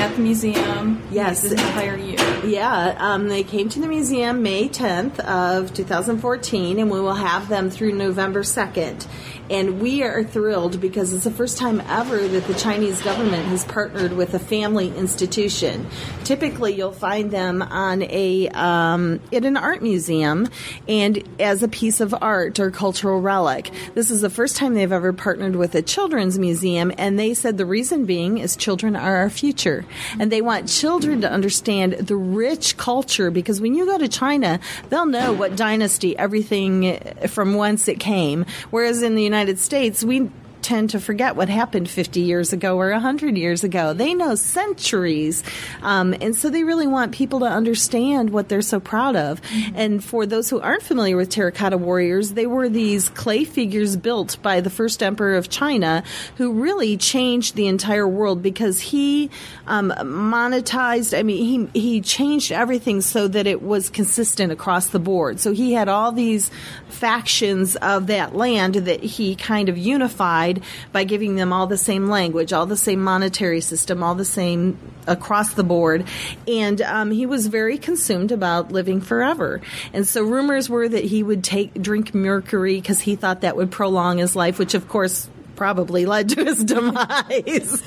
at 0.00 0.16
the 0.16 0.22
museum 0.22 1.02
Yes. 1.10 1.42
this 1.42 1.52
entire 1.52 1.96
year. 1.96 2.18
Yeah, 2.44 2.96
um, 2.98 3.28
they 3.28 3.42
came 3.42 3.68
to 3.68 3.80
the 3.80 3.86
museum 3.86 4.42
May 4.42 4.68
10th 4.68 5.20
of 5.20 5.74
2014, 5.74 6.78
and 6.78 6.90
we 6.90 7.00
will 7.00 7.14
have 7.14 7.48
them 7.48 7.68
through 7.70 7.92
November 7.92 8.42
2nd. 8.42 9.06
And 9.50 9.80
we 9.80 10.04
are 10.04 10.22
thrilled 10.22 10.80
because 10.80 11.12
it's 11.12 11.24
the 11.24 11.30
first 11.32 11.58
time 11.58 11.80
ever 11.88 12.28
that 12.28 12.46
the 12.46 12.54
Chinese 12.54 13.02
government 13.02 13.46
has 13.46 13.64
partnered 13.64 14.12
with 14.12 14.32
a 14.34 14.38
family 14.38 14.96
institution. 14.96 15.88
Typically, 16.22 16.72
you'll 16.74 16.92
find 16.92 17.32
them 17.32 17.60
on 17.60 18.04
a 18.04 18.48
um, 18.50 19.20
in 19.32 19.44
an 19.44 19.56
art 19.56 19.82
museum 19.82 20.48
and 20.86 21.28
as 21.40 21.64
a 21.64 21.68
piece 21.68 22.00
of 22.00 22.14
art 22.22 22.60
or 22.60 22.70
cultural 22.70 23.20
relic. 23.20 23.72
This 23.94 24.12
is 24.12 24.20
the 24.20 24.30
first 24.30 24.54
time 24.54 24.74
they've 24.74 24.92
ever 24.92 25.12
partnered 25.12 25.56
with 25.56 25.74
a 25.74 25.82
children's 25.82 26.38
museum, 26.38 26.92
and 26.96 27.18
they 27.18 27.34
said 27.34 27.58
the 27.58 27.66
reason 27.66 28.04
being 28.04 28.38
is 28.38 28.54
children 28.54 28.94
are 28.94 29.16
our 29.16 29.30
future, 29.30 29.84
and 30.20 30.30
they 30.30 30.42
want 30.42 30.68
children 30.68 31.22
to 31.22 31.30
understand 31.30 31.94
the 31.94 32.14
rich 32.14 32.76
culture 32.76 33.32
because 33.32 33.60
when 33.60 33.74
you 33.74 33.84
go 33.84 33.98
to 33.98 34.06
China, 34.06 34.60
they'll 34.90 35.06
know 35.06 35.32
what 35.32 35.56
dynasty 35.56 36.16
everything 36.16 37.00
from 37.26 37.54
whence 37.54 37.88
it 37.88 37.98
came, 37.98 38.46
whereas 38.70 39.02
in 39.02 39.16
the 39.16 39.24
United 39.24 39.39
States 39.58 40.04
we 40.04 40.28
tend 40.62 40.90
to 40.90 41.00
forget 41.00 41.36
what 41.36 41.48
happened 41.48 41.88
50 41.88 42.20
years 42.20 42.52
ago 42.52 42.78
or 42.78 42.90
100 42.90 43.36
years 43.36 43.64
ago. 43.64 43.92
They 43.92 44.14
know 44.14 44.34
centuries. 44.34 45.42
Um, 45.82 46.14
and 46.20 46.36
so 46.36 46.50
they 46.50 46.64
really 46.64 46.86
want 46.86 47.12
people 47.12 47.40
to 47.40 47.46
understand 47.46 48.30
what 48.30 48.48
they're 48.48 48.62
so 48.62 48.80
proud 48.80 49.16
of. 49.16 49.40
And 49.74 50.02
for 50.02 50.26
those 50.26 50.50
who 50.50 50.60
aren't 50.60 50.82
familiar 50.82 51.16
with 51.16 51.30
terracotta 51.30 51.78
warriors, 51.78 52.32
they 52.32 52.46
were 52.46 52.68
these 52.68 53.08
clay 53.08 53.44
figures 53.44 53.96
built 53.96 54.40
by 54.42 54.60
the 54.60 54.70
first 54.70 55.02
emperor 55.02 55.36
of 55.36 55.48
China 55.48 56.02
who 56.36 56.52
really 56.52 56.96
changed 56.96 57.54
the 57.54 57.66
entire 57.66 58.06
world 58.08 58.42
because 58.42 58.80
he 58.80 59.30
um, 59.66 59.92
monetized, 59.98 61.16
I 61.18 61.22
mean, 61.22 61.70
he, 61.72 61.80
he 61.80 62.00
changed 62.00 62.52
everything 62.52 63.00
so 63.00 63.28
that 63.28 63.46
it 63.46 63.62
was 63.62 63.90
consistent 63.90 64.52
across 64.52 64.88
the 64.88 64.98
board. 64.98 65.40
So 65.40 65.52
he 65.52 65.72
had 65.72 65.88
all 65.88 66.12
these 66.12 66.50
factions 66.88 67.76
of 67.76 68.08
that 68.08 68.34
land 68.34 68.74
that 68.74 69.02
he 69.02 69.36
kind 69.36 69.68
of 69.68 69.78
unified 69.78 70.49
by 70.92 71.04
giving 71.04 71.36
them 71.36 71.52
all 71.52 71.66
the 71.66 71.78
same 71.78 72.08
language, 72.08 72.52
all 72.52 72.66
the 72.66 72.76
same 72.76 73.02
monetary 73.02 73.60
system, 73.60 74.02
all 74.02 74.14
the 74.14 74.24
same 74.24 74.78
across 75.06 75.54
the 75.54 75.64
board. 75.64 76.06
And 76.48 76.80
um, 76.82 77.10
he 77.10 77.26
was 77.26 77.46
very 77.46 77.78
consumed 77.78 78.32
about 78.32 78.72
living 78.72 79.00
forever. 79.00 79.60
And 79.92 80.06
so 80.06 80.22
rumors 80.22 80.68
were 80.68 80.88
that 80.88 81.04
he 81.04 81.22
would 81.22 81.44
take 81.44 81.74
drink 81.80 82.14
mercury 82.14 82.76
because 82.76 83.00
he 83.00 83.16
thought 83.16 83.42
that 83.42 83.56
would 83.56 83.70
prolong 83.70 84.18
his 84.18 84.34
life, 84.34 84.58
which 84.58 84.74
of 84.74 84.88
course 84.88 85.28
probably 85.60 86.06
led 86.06 86.30
to 86.30 86.42
his 86.42 86.64
demise 86.64 87.82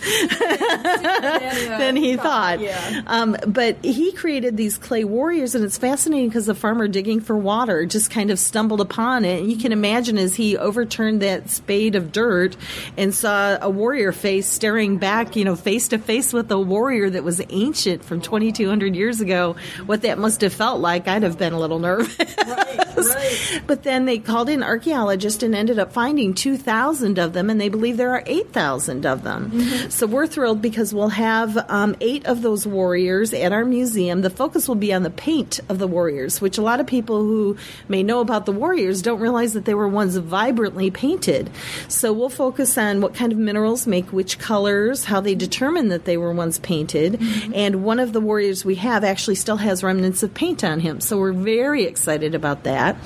than 1.80 1.96
he 1.96 2.16
thought. 2.16 2.60
yeah. 2.60 3.02
Um, 3.08 3.36
but 3.48 3.84
he 3.84 4.12
created 4.12 4.58
these 4.58 4.78
clay 4.78 5.04
warriors, 5.04 5.56
and 5.56 5.66
it's 5.66 5.80
fascinating 5.80 6.30
because 6.30 6.46
the 6.46 6.54
farmer 6.54 6.88
digging 6.88 7.20
for 7.20 7.36
water 7.36 7.88
just 7.88 8.12
kind 8.12 8.30
of 8.30 8.38
stumbled 8.38 8.80
upon 8.80 9.26
it. 9.26 9.40
And 9.40 9.52
you 9.52 9.58
can 9.58 9.72
imagine 9.72 10.20
as 10.20 10.36
he 10.36 10.56
overturned 10.56 11.24
that 11.24 11.50
spade 11.50 11.96
of 11.96 12.12
dirt 12.12 12.56
and 12.96 13.12
saw 13.12 13.58
a 13.60 13.72
warrior 13.72 14.12
face 14.12 14.48
staring 14.48 15.00
back, 15.00 15.36
you 15.36 15.44
know, 15.44 15.56
face 15.56 15.88
to 15.88 15.98
face 15.98 16.32
with 16.32 16.52
a 16.52 16.60
warrior 16.60 17.10
that 17.10 17.24
was 17.24 17.42
ancient 17.50 18.06
from 18.06 18.22
2,200 18.22 18.96
years 18.96 19.20
ago, 19.20 19.56
what 19.88 20.04
that 20.04 20.20
must 20.20 20.42
have 20.42 20.54
felt 20.54 20.80
like. 20.80 21.08
I'd 21.08 21.24
have 21.24 21.40
been 21.40 21.54
a 21.54 21.60
little 21.60 21.80
nervous. 21.80 22.16
But 23.68 23.84
then 23.84 24.06
they 24.06 24.18
called 24.20 24.50
in 24.50 24.64
archaeologists 24.64 25.44
and 25.44 25.56
ended 25.56 25.80
up 25.80 25.94
finding 25.94 26.34
2,000 26.34 27.18
of 27.18 27.34
them, 27.34 27.50
and 27.50 27.60
they 27.64 27.70
believe 27.70 27.96
there 27.96 28.12
are 28.12 28.24
8,000 28.26 29.06
of 29.06 29.24
them. 29.24 29.90
So 29.90 30.06
we're 30.06 30.28
thrilled 30.28 30.62
because 30.62 30.94
we'll 30.94 31.08
have 31.10 31.58
um, 31.70 31.96
eight 32.02 32.26
of 32.26 32.42
those 32.42 32.68
warriors 32.68 33.34
at 33.34 33.54
our 33.54 33.64
museum. 33.64 34.22
The 34.22 34.30
focus 34.30 34.68
will 34.68 34.76
be 34.76 34.94
on 34.94 35.04
the 35.04 35.10
paint 35.10 35.62
of 35.70 35.80
the 35.80 35.88
warriors, 35.88 36.42
which 36.42 36.58
a 36.58 36.62
lot 36.62 36.82
of 36.82 36.88
people 36.88 37.20
who 37.20 37.56
may 37.88 38.04
know 38.04 38.20
about 38.20 38.46
the 38.46 38.52
warriors 38.52 39.02
don't 39.02 39.22
realize 39.22 39.54
that 39.54 39.64
they 39.64 39.74
were 39.74 39.88
once 39.88 40.18
vibrantly 40.18 40.92
painted. 40.92 41.50
So 41.88 42.12
we'll 42.12 42.28
focus 42.28 42.78
on 42.78 43.00
what 43.00 43.14
kind 43.14 43.32
of 43.32 43.38
minerals 43.38 43.88
make 43.88 44.12
which 44.12 44.40
colors, 44.40 45.06
how 45.06 45.22
they 45.22 45.36
determine 45.36 45.88
that 45.88 46.04
they 46.04 46.18
were 46.18 46.34
once 46.34 46.60
painted, 46.60 47.22
and 47.54 47.86
one 47.86 48.00
of 48.00 48.12
the 48.12 48.20
warriors 48.20 48.66
we 48.66 48.76
have 48.76 49.06
actually 49.06 49.36
still 49.36 49.58
has 49.58 49.84
remnants 49.84 50.22
of 50.22 50.34
paint 50.34 50.66
on 50.66 50.82
him. 50.82 51.00
So 51.00 51.18
we're 51.18 51.32
very 51.32 51.86
excited 51.86 52.36
about 52.36 52.64
that. 52.64 52.98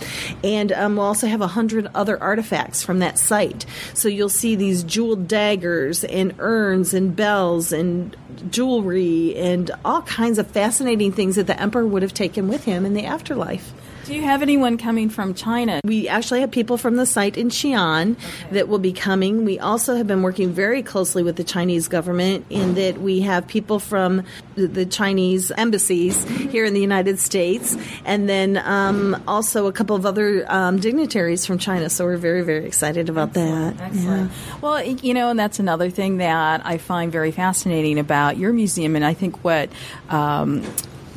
And 0.43 0.71
um, 0.71 0.95
we'll 0.95 1.05
also 1.05 1.27
have 1.27 1.41
a 1.41 1.47
hundred 1.47 1.87
other 1.93 2.19
artifacts 2.19 2.81
from 2.81 2.99
that 2.99 3.19
site. 3.19 3.67
So 3.93 4.07
you'll 4.07 4.29
see 4.38 4.56
these 4.56 4.84
jeweled 4.84 5.28
daggers 5.28 6.04
and 6.04 6.34
urns 6.39 6.93
and 6.93 7.15
bells 7.15 7.71
and 7.71 8.15
jewelry 8.50 9.36
and 9.36 9.71
all 9.84 10.02
kinds 10.04 10.38
of 10.38 10.47
fascinating 10.47 11.12
things 11.12 11.36
that 11.36 11.47
the 11.47 11.60
emperor 11.60 11.86
would 11.86 12.02
have 12.02 12.13
taken 12.13 12.47
with 12.47 12.63
him 12.63 12.86
in 12.86 12.93
the 12.93 13.06
afterlife. 13.06 13.73
Do 14.07 14.15
you 14.15 14.21
have 14.21 14.41
anyone 14.41 14.77
coming 14.77 15.09
from 15.09 15.33
China? 15.33 15.81
We 15.83 16.07
actually 16.07 16.39
have 16.39 16.49
people 16.49 16.77
from 16.77 16.95
the 16.95 17.05
site 17.05 17.35
in 17.35 17.49
Xi'an 17.49 18.15
that 18.51 18.69
will 18.69 18.79
be 18.79 18.93
coming. 18.93 19.43
We 19.43 19.59
also 19.59 19.97
have 19.97 20.07
been 20.07 20.21
working 20.21 20.53
very 20.53 20.81
closely 20.81 21.23
with 21.23 21.35
the 21.35 21.43
Chinese 21.43 21.89
government 21.89 22.45
in 22.49 22.75
that 22.75 23.01
we 23.01 23.19
have 23.21 23.47
people 23.47 23.79
from 23.79 24.23
the- 24.55 24.85
Chinese 24.85 25.51
embassies 25.51 26.23
here 26.23 26.63
in 26.63 26.73
the 26.73 26.79
United 26.79 27.19
States, 27.19 27.75
and 28.05 28.29
then 28.29 28.55
um, 28.59 29.21
also 29.27 29.67
a 29.67 29.73
couple 29.73 29.97
of 29.97 30.05
other 30.05 30.45
um, 30.47 30.79
dignitaries 30.79 31.45
from 31.45 31.57
China. 31.57 31.89
So 31.89 32.05
we're 32.05 32.15
very, 32.15 32.43
very 32.43 32.65
excited 32.65 33.09
about 33.09 33.33
that. 33.33 33.77
Excellent. 33.81 34.31
Well, 34.61 34.81
you 34.81 35.13
know, 35.13 35.31
and 35.31 35.37
that's 35.37 35.59
another 35.59 35.89
thing 35.89 36.17
that 36.17 36.65
I 36.65 36.77
find 36.77 37.11
very 37.11 37.31
fascinating 37.31 37.99
about 37.99 38.37
your 38.37 38.53
museum, 38.53 38.95
and 38.95 39.03
I 39.03 39.13
think 39.13 39.43
what. 39.43 39.69
Um, 40.09 40.63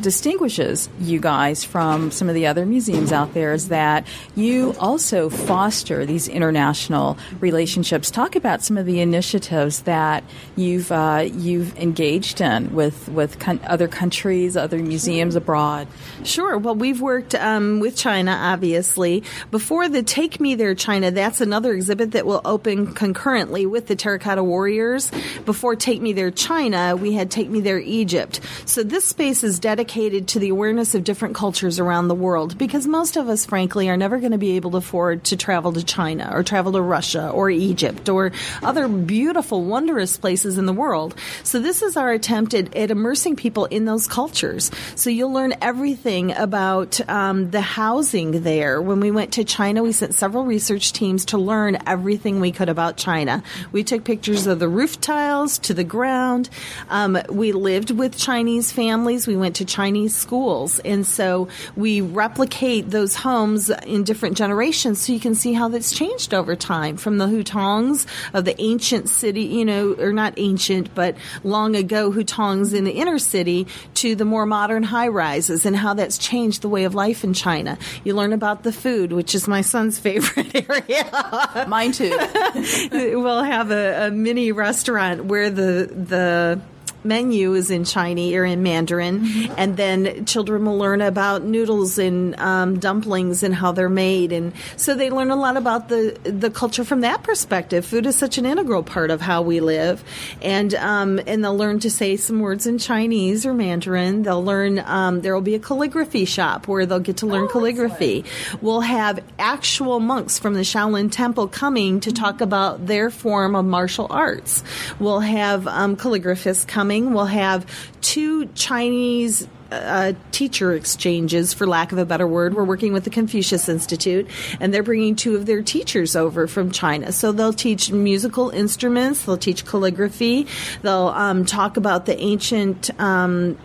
distinguishes 0.00 0.88
you 1.00 1.20
guys 1.20 1.64
from 1.64 2.10
some 2.10 2.28
of 2.28 2.34
the 2.34 2.46
other 2.46 2.64
museums 2.64 3.12
out 3.12 3.34
there 3.34 3.52
is 3.52 3.68
that 3.68 4.06
you 4.34 4.74
also 4.78 5.28
foster 5.28 6.06
these 6.06 6.28
international 6.28 7.18
relationships. 7.40 8.10
Talk 8.10 8.36
about 8.36 8.62
some 8.62 8.78
of 8.78 8.86
the 8.86 9.00
initiatives 9.00 9.82
that 9.82 10.24
you've 10.56 10.90
uh, 10.90 11.28
you've 11.32 11.76
engaged 11.78 12.40
in 12.40 12.74
with 12.74 13.08
with 13.08 13.38
con- 13.38 13.60
other 13.66 13.88
countries, 13.88 14.56
other 14.56 14.78
museums 14.78 15.36
abroad. 15.36 15.86
Sure. 16.24 16.56
Well, 16.56 16.74
we've 16.74 17.00
worked 17.00 17.34
um, 17.34 17.80
with 17.80 17.96
China, 17.96 18.32
obviously. 18.32 19.22
Before 19.50 19.88
the 19.88 20.02
Take 20.02 20.40
Me 20.40 20.54
There 20.54 20.74
China, 20.74 21.10
that's 21.10 21.40
another 21.40 21.72
exhibit 21.72 22.12
that 22.12 22.26
will 22.26 22.40
open 22.44 22.94
concurrently 22.94 23.66
with 23.66 23.86
the 23.86 23.96
Terracotta 23.96 24.42
Warriors. 24.42 25.10
Before 25.44 25.76
Take 25.76 26.00
Me 26.00 26.12
There 26.12 26.30
China, 26.30 26.96
we 26.96 27.12
had 27.12 27.30
Take 27.30 27.50
Me 27.50 27.60
There 27.60 27.78
Egypt. 27.78 28.40
So 28.64 28.82
this 28.82 29.04
space 29.04 29.44
is 29.44 29.58
dedicated 29.58 29.89
to 29.90 30.38
the 30.38 30.50
awareness 30.50 30.94
of 30.94 31.02
different 31.02 31.34
cultures 31.34 31.80
around 31.80 32.06
the 32.06 32.14
world 32.14 32.56
because 32.56 32.86
most 32.86 33.16
of 33.16 33.28
us, 33.28 33.44
frankly, 33.44 33.88
are 33.88 33.96
never 33.96 34.18
going 34.18 34.30
to 34.30 34.38
be 34.38 34.52
able 34.52 34.70
to 34.70 34.76
afford 34.76 35.24
to 35.24 35.36
travel 35.36 35.72
to 35.72 35.82
China 35.82 36.30
or 36.32 36.44
travel 36.44 36.72
to 36.72 36.80
Russia 36.80 37.28
or 37.30 37.50
Egypt 37.50 38.08
or 38.08 38.30
other 38.62 38.86
beautiful, 38.86 39.64
wondrous 39.64 40.16
places 40.16 40.58
in 40.58 40.66
the 40.66 40.72
world. 40.72 41.16
So 41.42 41.58
this 41.58 41.82
is 41.82 41.96
our 41.96 42.12
attempt 42.12 42.54
at, 42.54 42.76
at 42.76 42.92
immersing 42.92 43.34
people 43.34 43.64
in 43.64 43.84
those 43.84 44.06
cultures. 44.06 44.70
So 44.94 45.10
you'll 45.10 45.32
learn 45.32 45.54
everything 45.60 46.36
about 46.36 47.00
um, 47.08 47.50
the 47.50 47.60
housing 47.60 48.42
there. 48.42 48.80
When 48.80 49.00
we 49.00 49.10
went 49.10 49.32
to 49.32 49.44
China, 49.44 49.82
we 49.82 49.90
sent 49.90 50.14
several 50.14 50.44
research 50.44 50.92
teams 50.92 51.24
to 51.26 51.38
learn 51.38 51.78
everything 51.86 52.38
we 52.38 52.52
could 52.52 52.68
about 52.68 52.96
China. 52.96 53.42
We 53.72 53.82
took 53.82 54.04
pictures 54.04 54.46
of 54.46 54.60
the 54.60 54.68
roof 54.68 55.00
tiles 55.00 55.58
to 55.60 55.74
the 55.74 55.84
ground. 55.84 56.48
Um, 56.88 57.18
we 57.28 57.50
lived 57.50 57.90
with 57.90 58.16
Chinese 58.16 58.70
families. 58.70 59.26
We 59.26 59.36
went 59.36 59.56
to 59.56 59.64
Chinese 59.80 60.14
schools. 60.14 60.78
And 60.80 61.06
so 61.06 61.48
we 61.74 62.02
replicate 62.02 62.90
those 62.90 63.14
homes 63.14 63.70
in 63.70 64.04
different 64.04 64.36
generations 64.36 65.00
so 65.00 65.10
you 65.10 65.18
can 65.18 65.34
see 65.34 65.54
how 65.54 65.68
that's 65.68 65.90
changed 65.90 66.34
over 66.34 66.54
time 66.54 66.98
from 66.98 67.16
the 67.16 67.24
hutongs 67.24 68.06
of 68.34 68.44
the 68.44 68.60
ancient 68.60 69.08
city, 69.08 69.44
you 69.44 69.64
know, 69.64 69.94
or 69.94 70.12
not 70.12 70.34
ancient, 70.36 70.94
but 70.94 71.16
long 71.44 71.76
ago 71.76 72.12
hutongs 72.12 72.74
in 72.74 72.84
the 72.84 72.92
inner 72.92 73.18
city 73.18 73.66
to 73.94 74.14
the 74.14 74.26
more 74.26 74.44
modern 74.44 74.82
high 74.82 75.08
rises 75.08 75.64
and 75.64 75.74
how 75.74 75.94
that's 75.94 76.18
changed 76.18 76.60
the 76.60 76.68
way 76.68 76.84
of 76.84 76.94
life 76.94 77.24
in 77.24 77.32
China. 77.32 77.78
You 78.04 78.14
learn 78.14 78.34
about 78.34 78.64
the 78.64 78.72
food, 78.72 79.12
which 79.12 79.34
is 79.34 79.48
my 79.48 79.62
son's 79.62 79.98
favorite 79.98 80.54
area. 80.68 81.64
Mine 81.68 81.92
too. 81.92 82.10
we'll 82.92 83.44
have 83.44 83.70
a, 83.70 84.08
a 84.08 84.10
mini 84.10 84.52
restaurant 84.52 85.24
where 85.24 85.48
the 85.48 85.88
the 85.90 86.60
menu 87.04 87.54
is 87.54 87.70
in 87.70 87.84
Chinese 87.84 88.34
or 88.34 88.44
in 88.44 88.62
Mandarin, 88.62 89.20
mm-hmm. 89.20 89.54
and 89.56 89.76
then 89.76 90.24
children 90.26 90.64
will 90.64 90.78
learn 90.78 91.00
about 91.00 91.42
noodles 91.42 91.98
and 91.98 92.38
um, 92.38 92.78
dumplings 92.78 93.42
and 93.42 93.54
how 93.54 93.72
they're 93.72 93.88
made, 93.88 94.32
and 94.32 94.52
so 94.76 94.94
they 94.94 95.10
learn 95.10 95.30
a 95.30 95.36
lot 95.36 95.56
about 95.56 95.88
the 95.88 96.18
the 96.24 96.50
culture 96.50 96.84
from 96.84 97.00
that 97.00 97.22
perspective. 97.22 97.84
Food 97.84 98.06
is 98.06 98.16
such 98.16 98.38
an 98.38 98.46
integral 98.46 98.82
part 98.82 99.10
of 99.10 99.20
how 99.20 99.42
we 99.42 99.60
live, 99.60 100.04
and 100.42 100.74
um, 100.74 101.20
and 101.26 101.42
they'll 101.42 101.56
learn 101.56 101.80
to 101.80 101.90
say 101.90 102.16
some 102.16 102.40
words 102.40 102.66
in 102.66 102.78
Chinese 102.78 103.46
or 103.46 103.54
Mandarin. 103.54 104.22
They'll 104.22 104.44
learn. 104.44 104.78
Um, 104.80 105.20
there 105.20 105.34
will 105.34 105.40
be 105.40 105.54
a 105.54 105.60
calligraphy 105.60 106.24
shop 106.24 106.68
where 106.68 106.86
they'll 106.86 107.00
get 107.00 107.18
to 107.18 107.26
learn 107.26 107.44
oh, 107.44 107.48
calligraphy. 107.48 108.24
We'll 108.60 108.80
have 108.80 109.20
actual 109.38 110.00
monks 110.00 110.38
from 110.38 110.54
the 110.54 110.60
Shaolin 110.60 111.10
Temple 111.10 111.48
coming 111.48 112.00
to 112.00 112.12
talk 112.12 112.40
about 112.40 112.86
their 112.86 113.10
form 113.10 113.54
of 113.54 113.64
martial 113.64 114.06
arts. 114.10 114.62
We'll 114.98 115.20
have 115.20 115.66
um, 115.66 115.96
calligraphists 115.96 116.66
coming 116.66 116.89
coming. 116.90 117.12
We'll 117.12 117.26
have 117.26 117.66
two 118.00 118.46
Chinese 118.54 119.46
uh, 119.70 120.14
teacher 120.32 120.72
exchanges, 120.72 121.54
for 121.54 121.64
lack 121.64 121.92
of 121.92 121.98
a 121.98 122.04
better 122.04 122.26
word. 122.26 122.54
We're 122.54 122.64
working 122.64 122.92
with 122.92 123.04
the 123.04 123.10
Confucius 123.10 123.68
Institute, 123.68 124.28
and 124.58 124.74
they're 124.74 124.82
bringing 124.82 125.14
two 125.14 125.36
of 125.36 125.46
their 125.46 125.62
teachers 125.62 126.16
over 126.16 126.48
from 126.48 126.72
China. 126.72 127.12
So 127.12 127.30
they'll 127.30 127.52
teach 127.52 127.92
musical 127.92 128.50
instruments, 128.50 129.24
they'll 129.24 129.36
teach 129.36 129.64
calligraphy, 129.64 130.48
they'll 130.82 131.08
um, 131.08 131.44
talk 131.44 131.76
about 131.76 132.06
the 132.06 132.18
ancient. 132.18 132.90
Um, 133.00 133.56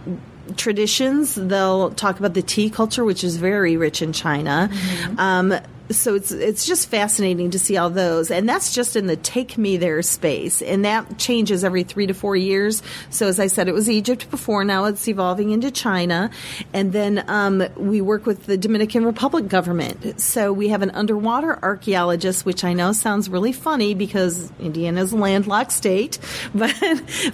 traditions. 0.57 1.33
They'll 1.33 1.89
talk 1.89 2.19
about 2.19 2.35
the 2.35 2.43
tea 2.43 2.69
culture, 2.69 3.03
which 3.03 3.23
is 3.23 3.37
very 3.37 3.77
rich 3.77 4.03
in 4.03 4.13
China. 4.13 4.69
Mm-hmm. 4.71 5.19
Um, 5.19 5.59
so 5.91 6.15
it's 6.15 6.31
it's 6.31 6.65
just 6.65 6.89
fascinating 6.89 7.51
to 7.51 7.59
see 7.59 7.77
all 7.77 7.89
those, 7.89 8.31
and 8.31 8.47
that's 8.49 8.73
just 8.73 8.95
in 8.95 9.07
the 9.07 9.15
take 9.15 9.57
me 9.57 9.77
there 9.77 10.01
space, 10.01 10.61
and 10.61 10.85
that 10.85 11.17
changes 11.17 11.63
every 11.63 11.83
three 11.83 12.07
to 12.07 12.13
four 12.13 12.35
years. 12.35 12.81
So 13.09 13.27
as 13.27 13.39
I 13.39 13.47
said, 13.47 13.67
it 13.67 13.73
was 13.73 13.89
Egypt 13.89 14.29
before, 14.31 14.63
now 14.63 14.85
it's 14.85 15.07
evolving 15.07 15.51
into 15.51 15.71
China, 15.71 16.31
and 16.73 16.91
then 16.91 17.23
um, 17.27 17.63
we 17.75 18.01
work 18.01 18.25
with 18.25 18.45
the 18.45 18.57
Dominican 18.57 19.05
Republic 19.05 19.47
government. 19.47 20.19
So 20.19 20.51
we 20.51 20.69
have 20.69 20.81
an 20.81 20.91
underwater 20.91 21.59
archaeologist, 21.61 22.45
which 22.45 22.63
I 22.63 22.73
know 22.73 22.91
sounds 22.91 23.29
really 23.29 23.53
funny 23.53 23.93
because 23.93 24.51
Indiana 24.59 25.03
is 25.03 25.11
a 25.11 25.17
landlocked 25.17 25.71
state, 25.71 26.17
but 26.55 26.73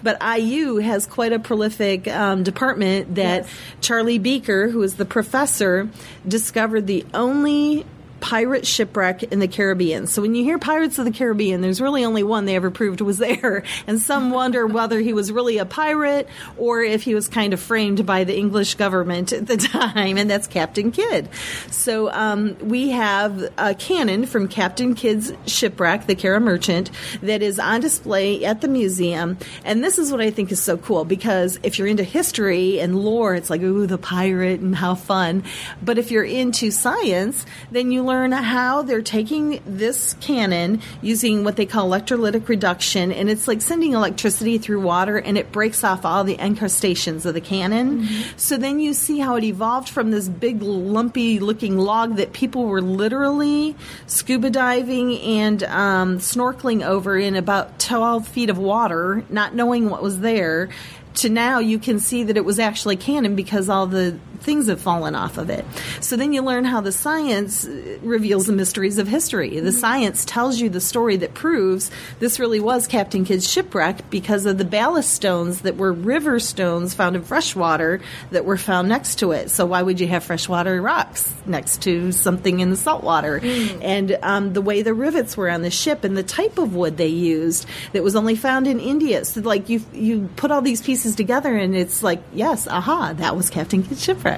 but 0.04 0.22
IU 0.22 0.78
has 0.78 1.08
quite 1.08 1.32
a 1.32 1.40
prolific 1.40 2.08
um, 2.08 2.44
department 2.44 3.16
that 3.16 3.44
yes. 3.44 3.54
Charlie 3.80 4.20
Beeker, 4.20 4.70
who 4.70 4.82
is 4.84 4.96
the 4.96 5.06
professor, 5.06 5.90
discovered 6.28 6.88
the 6.88 7.06
only 7.14 7.86
pirate 8.22 8.66
shipwreck 8.66 9.24
in 9.24 9.40
the 9.40 9.48
Caribbean. 9.48 10.08
So 10.08 10.22
when 10.22 10.36
you 10.36 10.44
hear 10.44 10.58
Pirates 10.58 10.98
of 11.00 11.06
the 11.06 11.12
Caribbean, 11.12 11.62
there's 11.62 11.82
really 11.82 12.06
only 12.06 12.24
one 12.24 12.46
they 12.46 12.56
ever 12.56 12.72
proved 12.72 13.02
was 13.02 13.18
there. 13.18 13.64
And 13.88 14.00
some 14.00 14.30
wonder 14.30 14.68
whether 14.68 15.00
he 15.00 15.12
was 15.12 15.32
really 15.32 15.58
a 15.58 15.66
pirate 15.66 16.28
or 16.58 16.82
if 16.84 17.02
he 17.02 17.16
was 17.16 17.28
kind 17.28 17.52
of 17.52 17.60
framed 17.60 18.06
by 18.06 18.24
the 18.24 18.38
English 18.38 18.76
government 18.76 19.34
at 19.34 19.48
the 19.48 19.58
time, 19.74 20.18
and 20.18 20.30
that's 20.30 20.48
Captain 20.48 20.92
Kidd. 20.92 21.28
So 21.72 22.12
um, 22.12 22.56
we 22.62 22.92
have 22.92 23.52
a 23.58 23.74
cannon 23.74 24.28
from 24.28 24.48
Captain 24.48 24.94
Kidd's 24.94 25.34
shipwreck, 25.48 26.06
the 26.06 26.16
Quedagh 26.16 26.44
Merchant, 26.44 26.92
that 27.24 27.42
is 27.42 27.60
on 27.60 27.82
display 27.82 28.46
at 28.46 28.62
the 28.62 28.68
museum. 28.68 29.38
And 29.66 29.84
this 29.84 29.98
is 29.98 30.12
what 30.12 30.22
I 30.22 30.30
think 30.30 30.52
is 30.52 30.62
so 30.62 30.78
cool 30.78 31.04
because 31.04 31.60
if 31.64 31.80
you're 31.80 31.88
into 31.88 32.04
history 32.04 32.80
and 32.80 32.96
lore, 32.96 33.34
it's 33.34 33.50
like, 33.50 33.62
ooh, 33.62 33.88
the 33.88 33.98
pirate 33.98 34.60
and 34.60 34.76
how 34.76 34.96
fun. 34.96 35.44
But 35.82 35.98
if 35.98 36.12
you're 36.12 36.24
into 36.24 36.70
science, 36.70 37.46
then 37.72 37.92
you 37.92 38.04
learn 38.04 38.11
learn 38.12 38.34
how 38.34 38.82
they're 38.82 39.02
taking 39.02 39.62
this 39.66 40.16
cannon 40.20 40.82
using 41.02 41.46
what 41.46 41.56
they 41.56 41.66
call 41.66 41.90
electrolytic 41.90 42.50
reduction, 42.50 43.10
and 43.14 43.30
it's 43.30 43.48
like 43.48 43.62
sending 43.62 43.94
electricity 43.94 44.58
through 44.58 44.82
water, 44.82 45.18
and 45.18 45.38
it 45.38 45.50
breaks 45.54 45.82
off 45.82 46.04
all 46.04 46.26
the 46.26 46.36
encrustations 46.36 47.26
of 47.26 47.34
the 47.34 47.40
cannon. 47.40 48.02
Mm-hmm. 48.02 48.38
So 48.38 48.58
then 48.58 48.82
you 48.82 48.94
see 48.94 49.20
how 49.20 49.36
it 49.36 49.46
evolved 49.46 49.88
from 49.88 50.12
this 50.12 50.28
big 50.28 50.62
lumpy 50.62 51.40
looking 51.40 51.78
log 51.78 52.18
that 52.18 52.34
people 52.34 52.66
were 52.66 52.82
literally 52.82 53.78
scuba 54.08 54.50
diving 54.50 55.18
and 55.20 55.64
um, 55.64 56.18
snorkeling 56.18 56.86
over 56.86 57.18
in 57.18 57.36
about 57.38 57.80
12 57.80 58.28
feet 58.28 58.50
of 58.50 58.58
water, 58.58 59.24
not 59.30 59.56
knowing 59.56 59.90
what 59.90 60.04
was 60.04 60.20
there 60.20 60.70
to 61.14 61.30
now 61.30 61.60
you 61.60 61.78
can 61.78 62.00
see 62.00 62.24
that 62.24 62.38
it 62.38 62.46
was 62.46 62.60
actually 62.60 62.96
cannon 62.96 63.36
because 63.36 63.70
all 63.70 63.86
the 63.86 64.18
things 64.42 64.68
have 64.68 64.82
fallen 64.82 65.16
off 65.16 65.38
of 65.38 65.50
it. 65.50 65.66
So 66.00 66.16
then 66.16 66.34
you 66.34 66.42
learn 66.42 66.66
how 66.66 66.82
the 66.82 66.92
science 66.92 67.68
reveals 68.02 68.48
the 68.48 68.54
mysteries 68.54 68.98
of 68.98 69.08
history. 69.08 69.60
The 69.60 69.72
science 69.72 70.26
tells 70.26 70.60
you 70.60 70.70
the 70.70 70.82
story 70.82 71.18
that 71.18 71.34
proves 71.34 71.92
this 72.20 72.40
really 72.40 72.60
was 72.60 72.88
Captain 72.88 73.24
Kidd's 73.24 73.50
shipwreck 73.50 74.10
because 74.10 74.46
of 74.46 74.58
the 74.58 74.66
ballast 74.66 75.14
stones 75.14 75.62
that 75.62 75.78
were 75.78 75.94
river 75.94 76.40
stones 76.40 76.94
found 76.94 77.16
in 77.16 77.24
freshwater 77.24 78.02
that 78.32 78.46
were 78.46 78.58
found 78.58 78.90
next 78.90 79.20
to 79.20 79.32
it. 79.32 79.50
So 79.52 79.66
why 79.66 79.82
would 79.82 80.00
you 80.00 80.08
have 80.08 80.24
freshwater 80.24 80.82
rocks 80.82 81.34
next 81.46 81.84
to 81.84 82.12
something 82.12 82.60
in 82.60 82.70
the 82.70 82.76
saltwater? 82.76 83.40
Mm. 83.40 83.80
And 83.82 84.18
um, 84.24 84.54
the 84.54 84.62
way 84.62 84.82
the 84.82 84.94
rivets 84.94 85.38
were 85.38 85.50
on 85.50 85.62
the 85.62 85.72
ship 85.72 86.04
and 86.04 86.18
the 86.18 86.24
type 86.24 86.58
of 86.58 86.76
wood 86.76 86.98
they 86.98 87.08
used 87.08 87.66
that 87.94 88.04
was 88.04 88.16
only 88.16 88.36
found 88.36 88.68
in 88.68 88.80
India. 88.80 89.24
So 89.26 89.42
like 89.42 89.70
you 89.70 89.84
you 89.94 90.30
put 90.36 90.52
all 90.52 90.62
these 90.62 90.82
pieces 90.82 91.16
together 91.16 91.56
and 91.56 91.76
it's 91.76 92.02
like 92.02 92.22
yes, 92.34 92.68
aha, 92.68 93.14
that 93.18 93.36
was 93.36 93.50
Captain 93.50 93.84
Kidd's 93.84 94.04
shipwreck. 94.04 94.31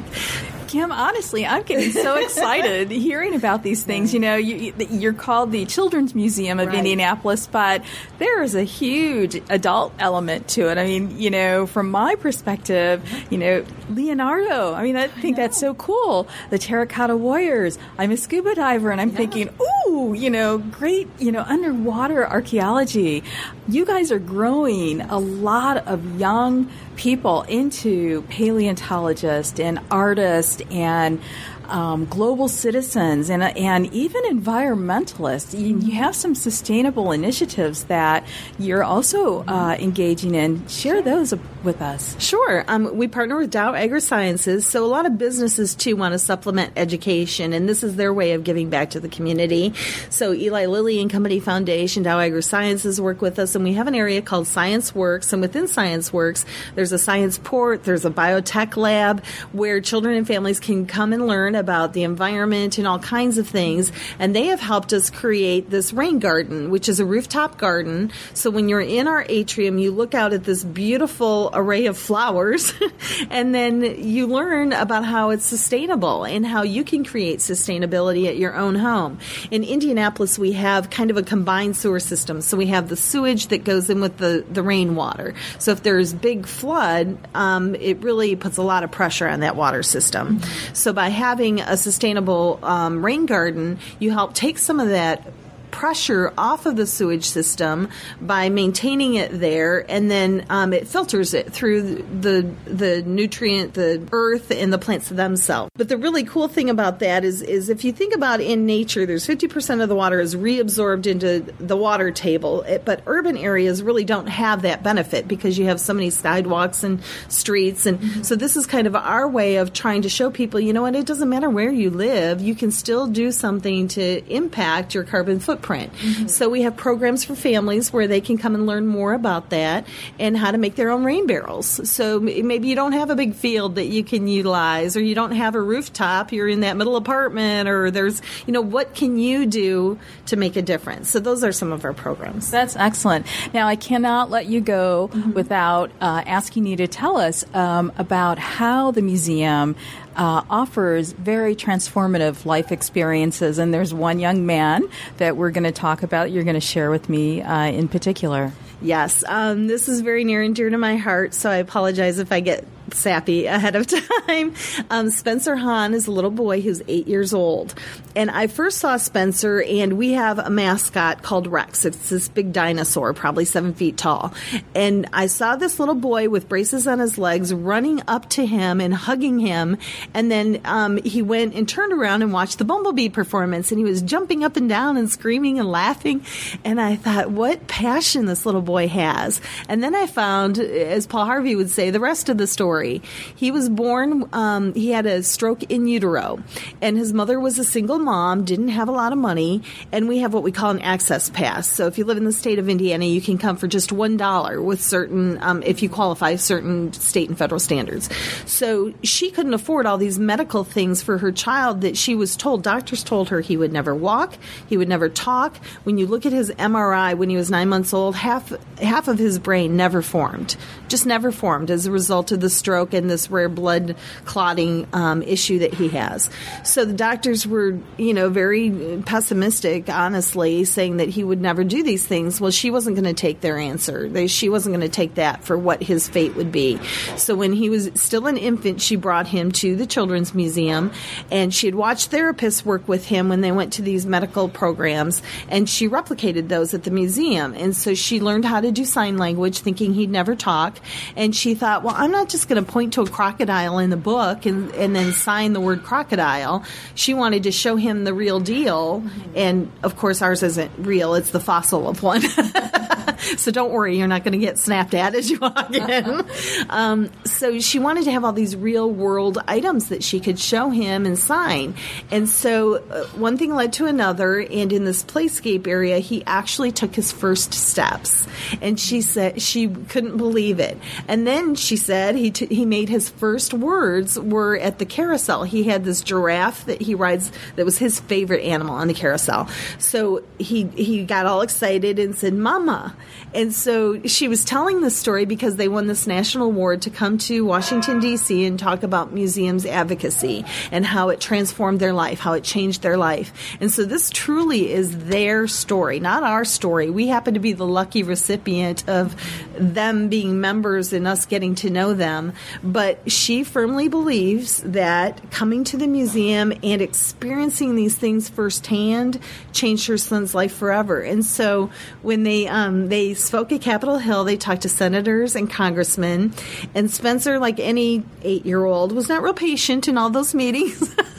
Kim, 0.73 0.91
honestly, 0.91 1.45
I'm 1.45 1.61
getting 1.61 1.91
so 1.91 2.15
excited 2.23 2.89
hearing 2.89 3.35
about 3.35 3.61
these 3.61 3.83
things. 3.83 4.11
You 4.11 4.19
know, 4.19 4.35
you, 4.37 4.73
are 5.07 5.13
called 5.13 5.51
the 5.51 5.67
Children's 5.67 6.15
Museum 6.15 6.59
of 6.59 6.69
right. 6.69 6.77
Indianapolis, 6.77 7.45
but 7.45 7.83
there 8.17 8.41
is 8.41 8.55
a 8.55 8.63
huge 8.63 9.39
adult 9.51 9.93
element 9.99 10.47
to 10.47 10.71
it. 10.71 10.79
I 10.79 10.85
mean, 10.85 11.19
you 11.19 11.29
know, 11.29 11.67
from 11.67 11.91
my 11.91 12.15
perspective, 12.15 13.07
you 13.29 13.37
know, 13.37 13.63
Leonardo. 13.87 14.73
I 14.73 14.81
mean, 14.81 14.97
I 14.97 15.09
think 15.09 15.37
I 15.37 15.43
that's 15.43 15.59
so 15.59 15.75
cool. 15.75 16.27
The 16.49 16.57
Terracotta 16.57 17.15
Warriors. 17.15 17.77
I'm 17.99 18.09
a 18.09 18.17
scuba 18.17 18.55
diver, 18.55 18.89
and 18.89 18.99
I'm 18.99 19.11
yeah. 19.11 19.17
thinking, 19.17 19.49
ooh, 19.87 20.15
you 20.15 20.31
know, 20.31 20.57
great, 20.57 21.07
you 21.19 21.31
know, 21.31 21.43
underwater 21.43 22.27
archaeology. 22.27 23.23
You 23.67 23.85
guys 23.85 24.11
are 24.11 24.17
growing 24.17 25.01
a 25.01 25.19
lot 25.19 25.85
of 25.87 26.19
young 26.19 26.71
people 26.95 27.43
into 27.43 28.21
paleontologists 28.23 29.59
and 29.59 29.79
artists 29.91 30.61
and 30.71 31.21
um, 31.65 32.05
global 32.05 32.47
citizens 32.47 33.29
and, 33.29 33.43
and 33.43 33.91
even 33.93 34.23
environmentalists. 34.23 35.57
You, 35.57 35.77
you, 35.79 35.93
have 35.93 36.15
some 36.15 36.35
sustainable 36.35 37.11
initiatives 37.11 37.85
that 37.85 38.25
you're 38.59 38.83
also 38.83 39.43
uh, 39.45 39.75
engaging 39.79 40.35
in. 40.35 40.67
Share 40.67 41.01
those 41.01 41.33
with 41.63 41.81
us? 41.81 42.15
Sure. 42.19 42.63
Um, 42.67 42.95
we 42.97 43.07
partner 43.07 43.37
with 43.37 43.51
Dow 43.51 43.73
AgroSciences, 43.73 44.63
so 44.63 44.85
a 44.85 44.87
lot 44.87 45.05
of 45.05 45.17
businesses 45.17 45.75
too 45.75 45.95
want 45.95 46.13
to 46.13 46.19
supplement 46.19 46.73
education, 46.75 47.53
and 47.53 47.67
this 47.67 47.83
is 47.83 47.95
their 47.95 48.13
way 48.13 48.33
of 48.33 48.43
giving 48.43 48.69
back 48.69 48.91
to 48.91 48.99
the 48.99 49.09
community. 49.09 49.73
So 50.09 50.33
Eli 50.33 50.65
Lilly 50.65 51.01
and 51.01 51.09
Company 51.09 51.39
Foundation, 51.39 52.03
Dow 52.03 52.17
AgroSciences 52.19 52.99
work 52.99 53.21
with 53.21 53.39
us, 53.39 53.55
and 53.55 53.63
we 53.63 53.73
have 53.73 53.87
an 53.87 53.95
area 53.95 54.21
called 54.21 54.47
Science 54.47 54.93
Works, 54.93 55.33
and 55.33 55.41
within 55.41 55.67
Science 55.67 56.11
Works, 56.11 56.45
there's 56.75 56.91
a 56.91 56.97
science 56.97 57.37
port, 57.37 57.83
there's 57.83 58.05
a 58.05 58.11
biotech 58.11 58.77
lab 58.77 59.23
where 59.51 59.81
children 59.81 60.15
and 60.15 60.27
families 60.27 60.59
can 60.59 60.85
come 60.85 61.13
and 61.13 61.27
learn 61.27 61.55
about 61.55 61.93
the 61.93 62.03
environment 62.03 62.77
and 62.77 62.87
all 62.87 62.99
kinds 62.99 63.37
of 63.37 63.47
things, 63.47 63.91
and 64.19 64.35
they 64.35 64.47
have 64.47 64.59
helped 64.59 64.93
us 64.93 65.09
create 65.09 65.69
this 65.69 65.93
rain 65.93 66.19
garden, 66.19 66.69
which 66.69 66.89
is 66.89 66.99
a 66.99 67.05
rooftop 67.05 67.57
garden. 67.57 68.11
So 68.33 68.49
when 68.49 68.69
you're 68.69 68.81
in 68.81 69.07
our 69.07 69.25
atrium, 69.29 69.77
you 69.77 69.91
look 69.91 70.13
out 70.13 70.33
at 70.33 70.43
this 70.43 70.63
beautiful 70.63 71.49
array 71.53 71.85
of 71.85 71.97
flowers, 71.97 72.73
and 73.29 73.53
then 73.53 73.81
you 73.81 74.27
learn 74.27 74.73
about 74.73 75.05
how 75.05 75.29
it's 75.31 75.45
sustainable 75.45 76.23
and 76.23 76.45
how 76.45 76.63
you 76.63 76.83
can 76.83 77.03
create 77.03 77.39
sustainability 77.39 78.27
at 78.27 78.37
your 78.37 78.55
own 78.55 78.75
home. 78.75 79.19
In 79.51 79.63
Indianapolis, 79.63 80.39
we 80.39 80.53
have 80.53 80.89
kind 80.89 81.11
of 81.11 81.17
a 81.17 81.23
combined 81.23 81.77
sewer 81.77 81.99
system. 81.99 82.41
So 82.41 82.57
we 82.57 82.67
have 82.67 82.89
the 82.89 82.95
sewage 82.95 83.47
that 83.47 83.63
goes 83.63 83.89
in 83.89 84.01
with 84.01 84.17
the, 84.17 84.45
the 84.51 84.63
rainwater. 84.63 85.33
So 85.59 85.71
if 85.71 85.83
there's 85.83 86.13
big 86.13 86.45
flood, 86.45 87.17
um, 87.33 87.75
it 87.75 87.99
really 87.99 88.35
puts 88.35 88.57
a 88.57 88.63
lot 88.63 88.83
of 88.83 88.91
pressure 88.91 89.27
on 89.27 89.41
that 89.41 89.55
water 89.55 89.83
system. 89.83 90.41
So 90.73 90.93
by 90.93 91.09
having 91.09 91.59
a 91.61 91.77
sustainable 91.77 92.59
um, 92.63 93.03
rain 93.03 93.25
garden, 93.25 93.79
you 93.99 94.11
help 94.11 94.33
take 94.33 94.57
some 94.57 94.79
of 94.79 94.89
that 94.89 95.25
pressure 95.73 96.31
off 96.37 96.67
of 96.67 96.75
the 96.75 96.85
sewage 96.85 97.25
system 97.25 97.89
by 98.21 98.47
maintaining 98.47 99.15
it 99.15 99.39
there, 99.39 99.83
and 99.89 100.09
then 100.09 100.45
um, 100.49 100.71
it 100.71 100.87
filters 100.87 101.33
it 101.33 101.51
through 101.51 101.95
the 102.21 102.47
the 102.65 103.01
nutrient, 103.01 103.73
the 103.73 104.07
earth, 104.11 104.51
and 104.51 104.71
the 104.71 104.77
plants 104.77 105.09
themselves. 105.09 105.71
But 105.75 105.89
the 105.89 105.97
really 105.97 106.23
cool 106.23 106.47
thing 106.47 106.69
about 106.69 106.99
that 106.99 107.25
is 107.25 107.41
is 107.41 107.69
if 107.69 107.83
you 107.83 107.91
think 107.91 108.13
about 108.13 108.39
in 108.39 108.67
nature, 108.67 109.07
there's 109.07 109.25
50% 109.25 109.81
of 109.81 109.89
the 109.89 109.95
water 109.95 110.19
is 110.19 110.35
reabsorbed 110.35 111.07
into 111.07 111.39
the 111.59 111.75
water 111.75 112.11
table, 112.11 112.63
but 112.85 113.01
urban 113.07 113.35
areas 113.35 113.81
really 113.81 114.05
don't 114.05 114.27
have 114.27 114.61
that 114.61 114.83
benefit 114.83 115.27
because 115.27 115.57
you 115.57 115.65
have 115.65 115.79
so 115.79 115.93
many 115.93 116.11
sidewalks 116.11 116.83
and 116.83 117.01
streets, 117.29 117.87
and 117.87 117.99
mm-hmm. 117.99 118.21
so 118.21 118.35
this 118.35 118.55
is 118.55 118.67
kind 118.67 118.85
of 118.85 118.95
our 118.95 119.27
way 119.27 119.55
of 119.55 119.73
trying 119.73 120.03
to 120.03 120.09
show 120.09 120.29
people, 120.29 120.59
you 120.59 120.71
know 120.71 120.83
what, 120.83 120.95
it 120.95 121.07
doesn't 121.07 121.29
matter 121.29 121.49
where 121.49 121.71
you 121.71 121.89
live, 121.89 122.41
you 122.41 122.53
can 122.53 122.69
still 122.69 123.07
do 123.07 123.31
something 123.31 123.87
to 123.87 124.23
impact 124.31 124.93
your 124.93 125.03
carbon 125.03 125.39
footprint 125.39 125.62
footprint. 125.63 125.93
Mm-hmm. 125.93 126.27
So 126.27 126.49
we 126.49 126.63
have 126.63 126.75
programs 126.75 127.23
for 127.23 127.35
families 127.35 127.93
where 127.93 128.07
they 128.07 128.21
can 128.21 128.37
come 128.37 128.55
and 128.55 128.67
learn 128.67 128.85
more 128.85 129.13
about 129.13 129.49
that 129.51 129.87
and 130.19 130.37
how 130.37 130.51
to 130.51 130.57
make 130.57 130.75
their 130.75 130.89
own 130.89 131.03
rain 131.03 131.25
barrels. 131.25 131.89
So 131.89 132.19
maybe 132.19 132.67
you 132.67 132.75
don't 132.75 132.91
have 132.91 133.09
a 133.09 133.15
big 133.15 133.33
field 133.33 133.75
that 133.75 133.85
you 133.85 134.03
can 134.03 134.27
utilize 134.27 134.97
or 134.97 135.01
you 135.01 135.15
don't 135.15 135.31
have 135.31 135.55
a 135.55 135.61
rooftop, 135.61 136.31
you're 136.31 136.49
in 136.49 136.61
that 136.61 136.75
middle 136.75 136.95
apartment 136.95 137.69
or 137.69 137.91
there's, 137.91 138.21
you 138.45 138.53
know, 138.53 138.61
what 138.61 138.93
can 138.93 139.17
you 139.17 139.45
do 139.45 139.97
to 140.27 140.35
make 140.35 140.55
a 140.55 140.61
difference? 140.61 141.09
So 141.09 141.19
those 141.19 141.43
are 141.43 141.51
some 141.51 141.71
of 141.71 141.85
our 141.85 141.93
programs. 141.93 142.51
That's 142.51 142.75
excellent. 142.75 143.25
Now 143.53 143.67
I 143.67 143.75
cannot 143.75 144.29
let 144.29 144.47
you 144.47 144.61
go 144.61 145.09
mm-hmm. 145.13 145.31
without 145.33 145.91
uh, 146.01 146.23
asking 146.25 146.65
you 146.65 146.75
to 146.77 146.87
tell 146.87 147.17
us 147.17 147.45
um, 147.53 147.91
about 147.97 148.37
how 148.37 148.91
the 148.91 149.01
museum 149.01 149.75
uh, 150.15 150.43
offers 150.49 151.11
very 151.11 151.55
transformative 151.55 152.45
life 152.45 152.71
experiences. 152.71 153.57
And 153.57 153.73
there's 153.73 153.93
one 153.93 154.19
young 154.19 154.45
man 154.45 154.87
that 155.17 155.37
we're 155.37 155.51
going 155.51 155.63
to 155.63 155.71
talk 155.71 156.03
about, 156.03 156.31
you're 156.31 156.43
going 156.43 156.55
to 156.55 156.59
share 156.61 156.89
with 156.91 157.09
me 157.09 157.41
uh, 157.41 157.65
in 157.65 157.87
particular. 157.87 158.51
Yes, 158.81 159.23
um, 159.27 159.67
this 159.67 159.87
is 159.87 160.01
very 160.01 160.25
near 160.25 160.41
and 160.41 160.53
dear 160.53 160.69
to 160.69 160.77
my 160.77 160.97
heart, 160.97 161.33
so 161.33 161.49
I 161.49 161.55
apologize 161.55 162.19
if 162.19 162.33
I 162.33 162.41
get 162.41 162.65
sappy 162.91 163.45
ahead 163.45 163.75
of 163.75 163.87
time. 164.27 164.53
Um, 164.89 165.09
Spencer 165.09 165.55
Hahn 165.55 165.93
is 165.93 166.07
a 166.07 166.11
little 166.11 166.31
boy 166.31 166.61
who's 166.61 166.81
eight 166.87 167.07
years 167.07 167.33
old. 167.33 167.73
And 168.15 168.29
I 168.29 168.47
first 168.47 168.77
saw 168.77 168.97
Spencer, 168.97 169.61
and 169.61 169.93
we 169.93 170.13
have 170.13 170.37
a 170.37 170.49
mascot 170.49 171.23
called 171.23 171.47
Rex. 171.47 171.85
It's 171.85 172.09
this 172.09 172.27
big 172.27 172.53
dinosaur, 172.53 173.13
probably 173.13 173.45
seven 173.45 173.73
feet 173.73 173.97
tall. 173.97 174.33
And 174.75 175.07
I 175.13 175.27
saw 175.27 175.55
this 175.55 175.79
little 175.79 175.95
boy 175.95 176.29
with 176.29 176.47
braces 176.47 176.87
on 176.87 176.99
his 176.99 177.17
legs 177.17 177.53
running 177.53 178.01
up 178.07 178.29
to 178.31 178.45
him 178.45 178.81
and 178.81 178.93
hugging 178.93 179.39
him. 179.39 179.77
And 180.13 180.29
then 180.29 180.61
um, 180.65 180.97
he 180.97 181.21
went 181.21 181.55
and 181.55 181.67
turned 181.67 181.93
around 181.93 182.21
and 182.21 182.31
watched 182.31 182.59
the 182.59 182.65
Bumblebee 182.65 183.09
performance, 183.09 183.71
and 183.71 183.79
he 183.79 183.85
was 183.85 184.01
jumping 184.01 184.43
up 184.43 184.57
and 184.57 184.69
down 184.69 184.97
and 184.97 185.09
screaming 185.09 185.59
and 185.59 185.69
laughing. 185.69 186.23
And 186.63 186.79
I 186.79 186.95
thought, 186.95 187.31
what 187.31 187.67
passion 187.67 188.25
this 188.25 188.45
little 188.45 188.61
boy 188.61 188.87
has. 188.87 189.41
And 189.67 189.83
then 189.83 189.95
I 189.95 190.05
found, 190.05 190.59
as 190.59 191.07
Paul 191.07 191.25
Harvey 191.25 191.55
would 191.55 191.71
say, 191.71 191.89
the 191.89 191.99
rest 191.99 192.29
of 192.29 192.37
the 192.37 192.47
story 192.47 192.72
story. 192.73 193.03
He 193.35 193.51
was 193.51 193.69
born, 193.69 194.27
um, 194.33 194.73
he 194.73 194.89
had 194.89 195.05
a 195.05 195.21
stroke 195.21 195.61
in 195.63 195.85
utero, 195.85 196.41
and 196.81 196.97
his 196.97 197.13
mother 197.13 197.39
was 197.39 197.59
a 197.59 197.63
single 197.63 197.99
mom, 197.99 198.45
didn't 198.45 198.69
have 198.69 198.89
a 198.89 198.91
lot 198.91 199.11
of 199.11 199.19
money, 199.19 199.61
and 199.91 200.07
we 200.07 200.19
have 200.19 200.33
what 200.33 200.41
we 200.41 200.51
call 200.51 200.71
an 200.71 200.79
access 200.79 201.29
pass. 201.29 201.69
So 201.69 201.85
if 201.85 201.99
you 201.99 202.05
live 202.05 202.17
in 202.17 202.23
the 202.23 202.31
state 202.31 202.57
of 202.57 202.69
Indiana, 202.69 203.05
you 203.05 203.21
can 203.21 203.37
come 203.37 203.57
for 203.57 203.67
just 203.67 203.91
$1 203.91 204.63
with 204.63 204.81
certain, 204.81 205.37
um, 205.43 205.61
if 205.61 205.83
you 205.83 205.89
qualify 205.89 206.35
certain 206.35 206.91
state 206.93 207.29
and 207.29 207.37
federal 207.37 207.59
standards. 207.59 208.09
So 208.47 208.91
she 209.03 209.29
couldn't 209.29 209.53
afford 209.53 209.85
all 209.85 209.99
these 209.99 210.17
medical 210.17 210.63
things 210.63 211.03
for 211.03 211.19
her 211.19 211.31
child 211.31 211.81
that 211.81 211.95
she 211.95 212.15
was 212.15 212.35
told, 212.35 212.63
doctors 212.63 213.03
told 213.03 213.29
her 213.29 213.41
he 213.41 213.55
would 213.55 213.71
never 213.71 213.93
walk, 213.93 214.33
he 214.67 214.77
would 214.77 214.89
never 214.89 215.09
talk. 215.09 215.57
When 215.83 215.99
you 215.99 216.07
look 216.07 216.25
at 216.25 216.33
his 216.33 216.49
MRI 216.49 217.15
when 217.15 217.29
he 217.29 217.35
was 217.35 217.51
nine 217.51 217.69
months 217.69 217.93
old, 217.93 218.15
half, 218.15 218.51
half 218.79 219.07
of 219.07 219.19
his 219.19 219.37
brain 219.37 219.77
never 219.77 220.01
formed, 220.01 220.57
just 220.87 221.05
never 221.05 221.31
formed 221.31 221.69
as 221.69 221.85
a 221.85 221.91
result 221.91 222.31
of 222.31 222.39
the 222.39 222.49
stroke 222.63 222.93
and 222.93 223.09
this 223.09 223.29
rare 223.29 223.49
blood 223.49 223.97
clotting 224.23 224.87
um, 224.93 225.21
issue 225.21 225.59
that 225.59 225.73
he 225.73 225.89
has. 225.89 226.29
So 226.63 226.85
the 226.85 226.93
doctors 226.93 227.45
were, 227.45 227.77
you 227.97 228.13
know, 228.13 228.29
very 228.29 229.01
pessimistic, 229.05 229.89
honestly, 229.89 230.63
saying 230.63 230.97
that 230.97 231.09
he 231.09 231.25
would 231.25 231.41
never 231.41 231.65
do 231.65 231.83
these 231.83 232.07
things. 232.07 232.39
Well, 232.39 232.51
she 232.51 232.71
wasn't 232.71 232.95
going 232.95 233.13
to 233.13 233.21
take 233.21 233.41
their 233.41 233.57
answer. 233.57 234.07
They, 234.07 234.27
she 234.27 234.47
wasn't 234.47 234.75
going 234.75 234.87
to 234.89 234.95
take 234.95 235.15
that 235.15 235.43
for 235.43 235.57
what 235.57 235.83
his 235.83 236.07
fate 236.07 236.35
would 236.37 236.53
be. 236.53 236.79
So 237.17 237.35
when 237.35 237.51
he 237.51 237.69
was 237.69 237.91
still 237.95 238.27
an 238.27 238.37
infant, 238.37 238.79
she 238.79 238.95
brought 238.95 239.27
him 239.27 239.51
to 239.63 239.75
the 239.75 239.85
Children's 239.85 240.33
Museum, 240.33 240.91
and 241.29 241.53
she 241.53 241.67
had 241.67 241.75
watched 241.75 242.11
therapists 242.11 242.63
work 242.63 242.87
with 242.87 243.05
him 243.07 243.27
when 243.27 243.41
they 243.41 243.51
went 243.51 243.73
to 243.73 243.81
these 243.81 244.05
medical 244.05 244.47
programs, 244.47 245.21
and 245.49 245.67
she 245.69 245.89
replicated 245.89 246.47
those 246.47 246.73
at 246.73 246.83
the 246.83 246.91
museum. 246.91 247.53
And 247.57 247.75
so 247.75 247.93
she 247.93 248.21
learned 248.21 248.45
how 248.45 248.61
to 248.61 248.71
do 248.71 248.85
sign 248.85 249.17
language, 249.17 249.59
thinking 249.59 249.93
he'd 249.93 250.09
never 250.09 250.35
talk. 250.35 250.79
And 251.17 251.35
she 251.35 251.55
thought, 251.55 251.83
well, 251.83 251.95
I'm 251.97 252.11
not 252.11 252.29
just 252.29 252.47
going 252.53 252.65
to 252.65 252.71
point 252.71 252.93
to 252.93 253.01
a 253.01 253.09
crocodile 253.09 253.79
in 253.79 253.89
the 253.89 253.97
book 253.97 254.45
and, 254.45 254.71
and 254.75 254.95
then 254.95 255.13
sign 255.13 255.53
the 255.53 255.61
word 255.61 255.83
crocodile. 255.83 256.63
She 256.95 257.13
wanted 257.13 257.43
to 257.43 257.51
show 257.51 257.75
him 257.75 258.03
the 258.03 258.13
real 258.13 258.39
deal. 258.39 259.03
And 259.35 259.71
of 259.81 259.97
course, 259.97 260.21
ours 260.21 260.43
isn't 260.43 260.71
real, 260.77 261.15
it's 261.15 261.31
the 261.31 261.39
fossil 261.39 261.87
of 261.87 262.03
one. 262.03 262.21
so 263.37 263.51
don't 263.51 263.71
worry, 263.71 263.97
you're 263.97 264.07
not 264.07 264.23
going 264.23 264.33
to 264.33 264.37
get 264.37 264.57
snapped 264.57 264.93
at 264.93 265.15
as 265.15 265.29
you 265.29 265.39
walk 265.39 265.73
in. 265.73 266.25
um, 266.69 267.09
so 267.25 267.59
she 267.59 267.79
wanted 267.79 268.05
to 268.05 268.11
have 268.11 268.23
all 268.23 268.33
these 268.33 268.55
real 268.55 268.89
world 268.89 269.37
items 269.47 269.89
that 269.89 270.03
she 270.03 270.19
could 270.19 270.39
show 270.39 270.69
him 270.69 271.05
and 271.05 271.17
sign. 271.17 271.75
And 272.11 272.27
so 272.27 272.75
uh, 272.75 273.05
one 273.17 273.37
thing 273.37 273.53
led 273.55 273.73
to 273.73 273.85
another. 273.85 274.39
And 274.39 274.71
in 274.71 274.85
this 274.85 275.03
playscape 275.03 275.67
area, 275.67 275.99
he 275.99 276.23
actually 276.25 276.71
took 276.71 276.95
his 276.95 277.11
first 277.11 277.53
steps. 277.53 278.27
And 278.61 278.79
she 278.79 279.01
said 279.01 279.41
she 279.41 279.67
couldn't 279.67 280.17
believe 280.17 280.59
it. 280.59 280.77
And 281.07 281.25
then 281.25 281.55
she 281.55 281.75
said 281.75 282.15
he 282.15 282.31
t- 282.31 282.53
he 282.53 282.65
made 282.65 282.89
his 282.89 283.09
first 283.09 283.53
words 283.53 284.19
were 284.19 284.57
at 284.57 284.79
the 284.79 284.85
carousel. 284.85 285.43
He 285.43 285.63
had 285.63 285.83
this 285.83 286.01
giraffe 286.01 286.65
that 286.65 286.81
he 286.81 286.95
rides 286.95 287.31
that 287.55 287.65
was 287.65 287.77
his 287.77 287.99
favorite 287.99 288.43
animal 288.43 288.75
on 288.75 288.87
the 288.87 288.93
carousel. 288.93 289.47
So 289.79 290.23
he 290.39 290.65
he 290.75 291.05
got 291.05 291.25
all 291.25 291.41
excited 291.41 291.99
and 291.99 292.15
said, 292.15 292.33
"Mama." 292.33 292.95
And 293.33 293.53
so 293.53 294.01
she 294.03 294.27
was 294.27 294.45
telling 294.45 294.81
this 294.81 294.95
story 294.95 295.25
because 295.25 295.55
they 295.55 295.67
won 295.67 295.87
this 295.87 296.05
national 296.05 296.47
award 296.47 296.83
to 296.83 296.89
come 296.89 297.17
to 297.19 297.45
Washington 297.45 297.99
D.C. 297.99 298.45
and 298.45 298.59
talk 298.59 298.83
about 298.83 299.11
museums 299.11 299.65
advocacy 299.65 300.45
and 300.71 300.85
how 300.85 301.09
it 301.09 301.19
transformed 301.19 301.79
their 301.79 301.93
life, 301.93 302.19
how 302.19 302.33
it 302.33 302.43
changed 302.43 302.81
their 302.81 302.97
life. 302.97 303.33
And 303.59 303.71
so 303.71 303.85
this 303.85 304.09
truly 304.09 304.71
is 304.71 305.05
their 305.05 305.47
story, 305.47 305.99
not 305.99 306.23
our 306.23 306.45
story. 306.45 306.89
We 306.89 307.07
happen 307.07 307.33
to 307.33 307.39
be 307.39 307.53
the 307.53 307.65
lucky 307.65 308.03
recipient 308.03 308.87
of 308.87 309.15
them 309.57 310.09
being 310.09 310.39
members 310.39 310.93
and 310.93 311.07
us 311.07 311.25
getting 311.25 311.55
to 311.55 311.69
know 311.69 311.93
them. 311.93 312.33
But 312.63 313.11
she 313.11 313.43
firmly 313.43 313.87
believes 313.87 314.57
that 314.63 315.31
coming 315.31 315.63
to 315.65 315.77
the 315.77 315.87
museum 315.87 316.53
and 316.63 316.81
experiencing 316.81 317.75
these 317.75 317.95
things 317.95 318.29
firsthand 318.29 319.19
changed 319.51 319.87
her 319.87 319.97
son's 319.97 320.35
life 320.35 320.53
forever. 320.53 321.01
And 321.01 321.25
so 321.25 321.71
when 322.01 322.23
they 322.23 322.47
um, 322.47 322.89
they 322.89 323.02
they 323.03 323.13
spoke 323.13 323.51
at 323.51 323.59
Capitol 323.59 323.97
Hill. 323.97 324.23
They 324.23 324.37
talked 324.37 324.61
to 324.61 324.69
senators 324.69 325.35
and 325.35 325.49
congressmen. 325.49 326.33
And 326.73 326.89
Spencer, 326.89 327.37
like 327.37 327.59
any 327.59 328.03
eight 328.21 328.45
year 328.45 328.63
old, 328.63 328.93
was 328.93 329.09
not 329.09 329.21
real 329.21 329.33
patient 329.33 329.89
in 329.89 329.97
all 329.97 330.09
those 330.09 330.33
meetings. 330.33 330.95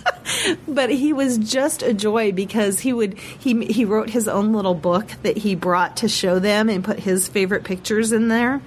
but 0.68 0.90
he 0.90 1.12
was 1.12 1.38
just 1.38 1.82
a 1.82 1.92
joy 1.92 2.32
because 2.32 2.80
he 2.80 2.92
would 2.92 3.18
he 3.18 3.64
he 3.66 3.84
wrote 3.84 4.10
his 4.10 4.28
own 4.28 4.52
little 4.52 4.74
book 4.74 5.06
that 5.22 5.36
he 5.36 5.54
brought 5.54 5.98
to 5.98 6.08
show 6.08 6.38
them 6.38 6.68
and 6.68 6.84
put 6.84 6.98
his 6.98 7.28
favorite 7.28 7.64
pictures 7.64 8.12
in 8.12 8.28
there, 8.28 8.60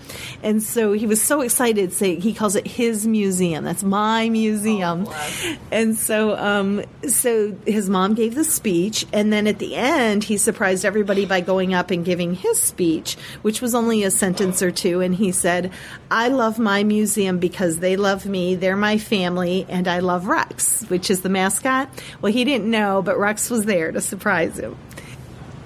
and 0.44 0.62
so 0.62 0.94
he 0.94 1.06
was 1.06 1.22
so 1.22 1.42
excited. 1.42 1.94
Say 1.94 2.20
he 2.20 2.34
calls 2.34 2.56
it 2.56 2.68
his 2.68 3.08
museum. 3.08 3.64
That's 3.64 3.84
my 3.84 4.30
museum, 4.30 5.06
oh, 5.08 5.58
and 5.72 5.96
so 5.96 6.38
um, 6.38 6.84
so 7.08 7.56
his 7.66 7.90
mom 7.90 8.14
gave 8.14 8.36
the 8.36 8.44
speech, 8.44 9.06
and 9.12 9.32
then 9.32 9.48
at 9.48 9.60
the 9.60 9.76
end 9.76 10.24
he 10.24 10.38
surprised 10.38 10.86
everybody 10.86 11.26
by 11.26 11.42
going 11.42 11.74
up 11.74 11.92
and 11.92 12.06
giving 12.06 12.36
his 12.36 12.62
speech, 12.62 12.97
which 13.42 13.62
was 13.62 13.76
only 13.76 14.04
a 14.04 14.12
sentence 14.12 14.62
or 14.62 14.72
two, 14.72 15.02
and 15.02 15.16
he 15.16 15.32
said, 15.32 15.72
"I 16.10 16.28
love 16.30 16.60
my 16.60 16.84
museum 16.84 17.38
because 17.40 17.78
they 17.78 17.96
love 17.96 18.26
me. 18.26 18.56
They're 18.56 18.78
my 18.78 18.98
family, 18.98 19.66
and 19.70 19.88
I 19.88 20.00
love 20.00 20.28
Rex, 20.28 20.84
which 20.90 21.10
is 21.10 21.22
the 21.22 21.30
mascot. 21.30 21.90
Well, 22.22 22.32
he 22.32 22.44
didn't 22.44 22.70
know, 22.70 23.02
but 23.02 23.18
Rex 23.18 23.50
was 23.50 23.66
there 23.66 23.92
to 23.92 24.02
surprise 24.02 24.58
him. 24.58 24.78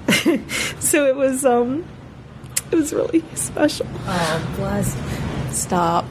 so 0.79 1.05
it 1.05 1.15
was 1.15 1.45
um 1.45 1.85
it 2.71 2.75
was 2.75 2.93
really 2.93 3.23
special. 3.35 3.87
Oh, 4.05 4.53
bless. 4.57 5.30
Stop. 5.53 6.05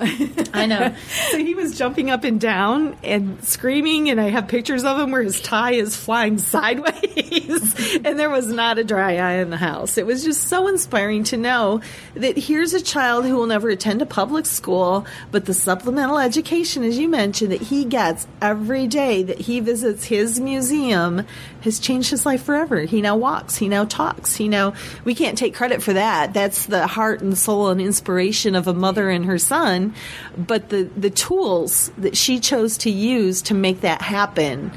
I 0.52 0.66
know. 0.66 0.94
so 1.30 1.38
he 1.38 1.54
was 1.54 1.76
jumping 1.78 2.10
up 2.10 2.24
and 2.24 2.40
down 2.40 2.96
and 3.02 3.42
screaming, 3.42 4.10
and 4.10 4.20
I 4.20 4.28
have 4.28 4.48
pictures 4.48 4.84
of 4.84 4.98
him 4.98 5.10
where 5.10 5.22
his 5.22 5.40
tie 5.40 5.72
is 5.72 5.96
flying 5.96 6.38
sideways, 6.50 7.96
and 8.04 8.18
there 8.18 8.30
was 8.30 8.46
not 8.48 8.78
a 8.78 8.84
dry 8.84 9.16
eye 9.16 9.38
in 9.38 9.50
the 9.50 9.56
house. 9.56 9.96
It 9.96 10.06
was 10.06 10.24
just 10.24 10.48
so 10.48 10.68
inspiring 10.68 11.24
to 11.24 11.36
know 11.36 11.80
that 12.14 12.36
here's 12.36 12.74
a 12.74 12.82
child 12.82 13.24
who 13.24 13.36
will 13.36 13.46
never 13.46 13.70
attend 13.70 14.02
a 14.02 14.06
public 14.06 14.46
school, 14.46 15.06
but 15.30 15.46
the 15.46 15.54
supplemental 15.54 16.18
education, 16.18 16.84
as 16.84 16.98
you 16.98 17.08
mentioned, 17.08 17.52
that 17.52 17.62
he 17.62 17.84
gets 17.84 18.26
every 18.42 18.86
day 18.86 19.22
that 19.22 19.38
he 19.38 19.60
visits 19.60 20.04
his 20.04 20.38
museum 20.38 21.24
has 21.62 21.78
changed 21.78 22.10
his 22.10 22.24
life 22.24 22.42
forever. 22.42 22.80
He 22.80 23.00
now 23.00 23.16
walks, 23.16 23.56
he 23.56 23.68
now 23.68 23.84
talks, 23.84 24.34
he 24.36 24.48
now, 24.48 24.74
we 25.04 25.14
can't 25.14 25.36
take 25.36 25.54
credit 25.54 25.82
for 25.82 25.92
that. 25.92 26.32
That's 26.32 26.66
the 26.66 26.86
heart 26.86 27.20
and 27.20 27.36
soul 27.36 27.68
and 27.68 27.80
inspiration 27.80 28.54
of 28.54 28.66
a 28.66 28.74
mother 28.74 29.10
and 29.10 29.26
her 29.26 29.29
son. 29.38 29.94
But 30.36 30.68
the, 30.68 30.84
the 30.96 31.10
tools 31.10 31.90
that 31.98 32.16
she 32.16 32.40
chose 32.40 32.78
to 32.78 32.90
use 32.90 33.42
to 33.42 33.54
make 33.54 33.80
that 33.82 34.02
happen, 34.02 34.72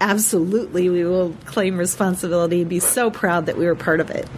absolutely, 0.00 0.88
we 0.90 1.04
will 1.04 1.34
claim 1.44 1.76
responsibility 1.76 2.60
and 2.62 2.70
be 2.70 2.80
so 2.80 3.10
proud 3.10 3.46
that 3.46 3.56
we 3.56 3.66
were 3.66 3.74
part 3.74 4.00
of 4.00 4.10
it. 4.10 4.28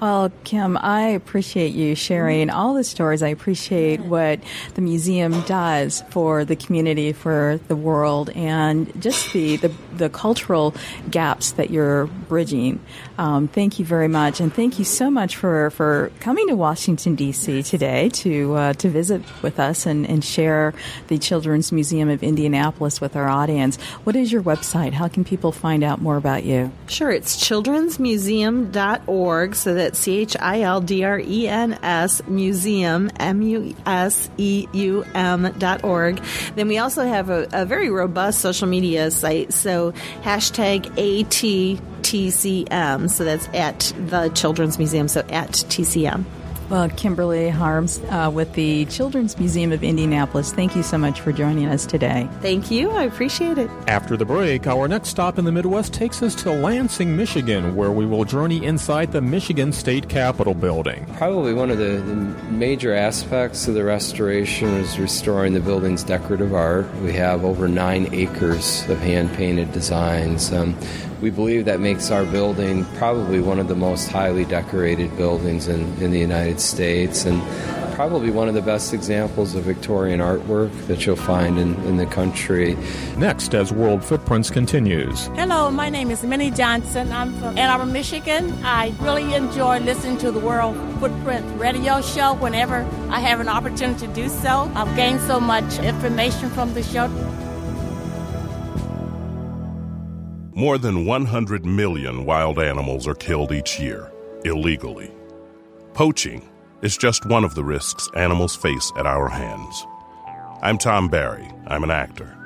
Well, 0.00 0.30
Kim, 0.42 0.76
I 0.76 1.02
appreciate 1.10 1.72
you 1.72 1.94
sharing 1.94 2.50
all 2.50 2.74
the 2.74 2.84
stories. 2.84 3.22
I 3.22 3.28
appreciate 3.28 4.00
what 4.00 4.40
the 4.74 4.82
museum 4.82 5.40
does 5.42 6.02
for 6.10 6.44
the 6.44 6.56
community, 6.56 7.12
for 7.12 7.58
the 7.68 7.76
world, 7.76 8.28
and 8.30 8.92
just 9.00 9.32
the, 9.32 9.56
the, 9.56 9.72
the 9.96 10.10
cultural 10.10 10.74
gaps 11.10 11.52
that 11.52 11.70
you're 11.70 12.06
bridging. 12.06 12.80
Um, 13.16 13.46
thank 13.46 13.78
you 13.78 13.84
very 13.84 14.08
much, 14.08 14.40
and 14.40 14.52
thank 14.52 14.80
you 14.80 14.84
so 14.84 15.08
much 15.10 15.36
for, 15.36 15.70
for 15.70 16.10
coming 16.20 16.48
to 16.48 16.56
Washington 16.56 17.14
D.C. 17.14 17.62
today 17.62 18.08
to 18.08 18.54
uh, 18.54 18.72
to 18.74 18.88
visit 18.88 19.22
with 19.40 19.60
us 19.60 19.86
and, 19.86 20.04
and 20.06 20.24
share 20.24 20.74
the 21.06 21.16
Children's 21.18 21.70
Museum 21.70 22.08
of 22.08 22.24
Indianapolis 22.24 23.00
with 23.00 23.14
our 23.14 23.28
audience. 23.28 23.80
What 24.02 24.16
is 24.16 24.32
your 24.32 24.42
website? 24.42 24.92
How 24.92 25.06
can 25.06 25.22
people 25.24 25.52
find 25.52 25.84
out 25.84 26.00
more 26.00 26.16
about 26.16 26.42
you? 26.44 26.72
Sure, 26.88 27.12
it's 27.12 27.36
childrensmuseum.org. 27.48 29.54
So 29.54 29.74
that's 29.74 29.98
C 29.98 30.18
H 30.18 30.36
I 30.40 30.62
L 30.62 30.80
D 30.80 31.04
R 31.04 31.20
E 31.20 31.46
N 31.46 31.78
S 31.82 32.20
museum 32.26 33.12
M 33.20 33.42
U 33.42 33.76
S 33.86 34.28
E 34.38 34.66
U 34.72 35.04
M 35.14 35.54
dot 35.58 35.84
org. 35.84 36.20
Then 36.56 36.66
we 36.66 36.78
also 36.78 37.04
have 37.04 37.30
a, 37.30 37.46
a 37.52 37.64
very 37.64 37.90
robust 37.90 38.40
social 38.40 38.66
media 38.66 39.12
site. 39.12 39.52
So 39.52 39.92
hashtag 40.22 40.86
AT 40.98 41.78
TCM. 42.14 43.10
So 43.10 43.24
that's 43.24 43.48
at 43.48 43.92
the 43.98 44.28
Children's 44.28 44.78
Museum. 44.78 45.08
So 45.08 45.20
at 45.30 45.50
TCM. 45.50 46.24
Well, 46.70 46.88
Kimberly 46.88 47.50
Harms 47.50 48.00
uh, 48.08 48.30
with 48.32 48.54
the 48.54 48.86
Children's 48.86 49.38
Museum 49.38 49.70
of 49.70 49.84
Indianapolis, 49.84 50.52
thank 50.52 50.74
you 50.74 50.82
so 50.82 50.96
much 50.96 51.20
for 51.20 51.30
joining 51.30 51.66
us 51.66 51.84
today. 51.84 52.28
Thank 52.40 52.70
you. 52.70 52.90
I 52.90 53.02
appreciate 53.02 53.58
it. 53.58 53.70
After 53.86 54.16
the 54.16 54.24
break, 54.24 54.66
our 54.66 54.88
next 54.88 55.10
stop 55.10 55.38
in 55.38 55.44
the 55.44 55.52
Midwest 55.52 55.92
takes 55.92 56.22
us 56.22 56.34
to 56.36 56.50
Lansing, 56.50 57.14
Michigan, 57.14 57.76
where 57.76 57.92
we 57.92 58.06
will 58.06 58.24
journey 58.24 58.64
inside 58.64 59.12
the 59.12 59.20
Michigan 59.20 59.72
State 59.72 60.08
Capitol 60.08 60.54
building. 60.54 61.04
Probably 61.18 61.52
one 61.52 61.70
of 61.70 61.76
the, 61.76 62.00
the 62.00 62.14
major 62.50 62.94
aspects 62.94 63.68
of 63.68 63.74
the 63.74 63.84
restoration 63.84 64.68
is 64.68 64.98
restoring 64.98 65.52
the 65.52 65.60
building's 65.60 66.02
decorative 66.02 66.54
art. 66.54 66.92
We 67.02 67.12
have 67.12 67.44
over 67.44 67.68
nine 67.68 68.12
acres 68.14 68.88
of 68.88 68.98
hand 69.00 69.34
painted 69.34 69.70
designs. 69.72 70.50
Um, 70.50 70.74
we 71.20 71.30
believe 71.30 71.64
that 71.64 71.80
makes 71.80 72.10
our 72.10 72.26
building 72.26 72.84
probably 72.96 73.40
one 73.40 73.58
of 73.58 73.68
the 73.68 73.74
most 73.74 74.08
highly 74.08 74.44
decorated 74.44 75.16
buildings 75.16 75.68
in, 75.68 75.80
in 76.02 76.10
the 76.10 76.18
United 76.18 76.53
States 76.60 77.24
and 77.24 77.42
probably 77.94 78.30
one 78.30 78.48
of 78.48 78.54
the 78.54 78.62
best 78.62 78.92
examples 78.92 79.54
of 79.54 79.62
Victorian 79.64 80.18
artwork 80.18 80.70
that 80.88 81.06
you'll 81.06 81.14
find 81.14 81.58
in, 81.58 81.74
in 81.84 81.96
the 81.96 82.06
country. 82.06 82.76
Next, 83.16 83.54
as 83.54 83.72
World 83.72 84.04
Footprints 84.04 84.50
continues. 84.50 85.26
Hello, 85.36 85.70
my 85.70 85.88
name 85.88 86.10
is 86.10 86.24
Minnie 86.24 86.50
Johnson. 86.50 87.12
I'm 87.12 87.32
from 87.34 87.56
Ann 87.56 87.70
Arbor, 87.70 87.86
Michigan. 87.86 88.52
I 88.64 88.92
really 89.00 89.34
enjoy 89.34 89.78
listening 89.78 90.18
to 90.18 90.32
the 90.32 90.40
World 90.40 90.76
Footprint 90.98 91.46
radio 91.58 92.00
show 92.00 92.34
whenever 92.34 92.78
I 93.10 93.20
have 93.20 93.38
an 93.38 93.48
opportunity 93.48 94.08
to 94.08 94.12
do 94.12 94.28
so. 94.28 94.70
I've 94.74 94.94
gained 94.96 95.20
so 95.20 95.38
much 95.38 95.78
information 95.78 96.50
from 96.50 96.74
the 96.74 96.82
show. 96.82 97.08
More 100.56 100.78
than 100.78 101.04
100 101.04 101.64
million 101.64 102.24
wild 102.24 102.58
animals 102.58 103.06
are 103.06 103.14
killed 103.14 103.52
each 103.52 103.78
year, 103.78 104.10
illegally. 104.44 105.13
Poaching 105.94 106.42
is 106.82 106.96
just 106.96 107.24
one 107.24 107.44
of 107.44 107.54
the 107.54 107.62
risks 107.62 108.08
animals 108.16 108.56
face 108.56 108.90
at 108.96 109.06
our 109.06 109.28
hands. 109.28 109.86
I'm 110.60 110.76
Tom 110.76 111.06
Barry. 111.08 111.48
I'm 111.68 111.84
an 111.84 111.92
actor. 111.92 112.36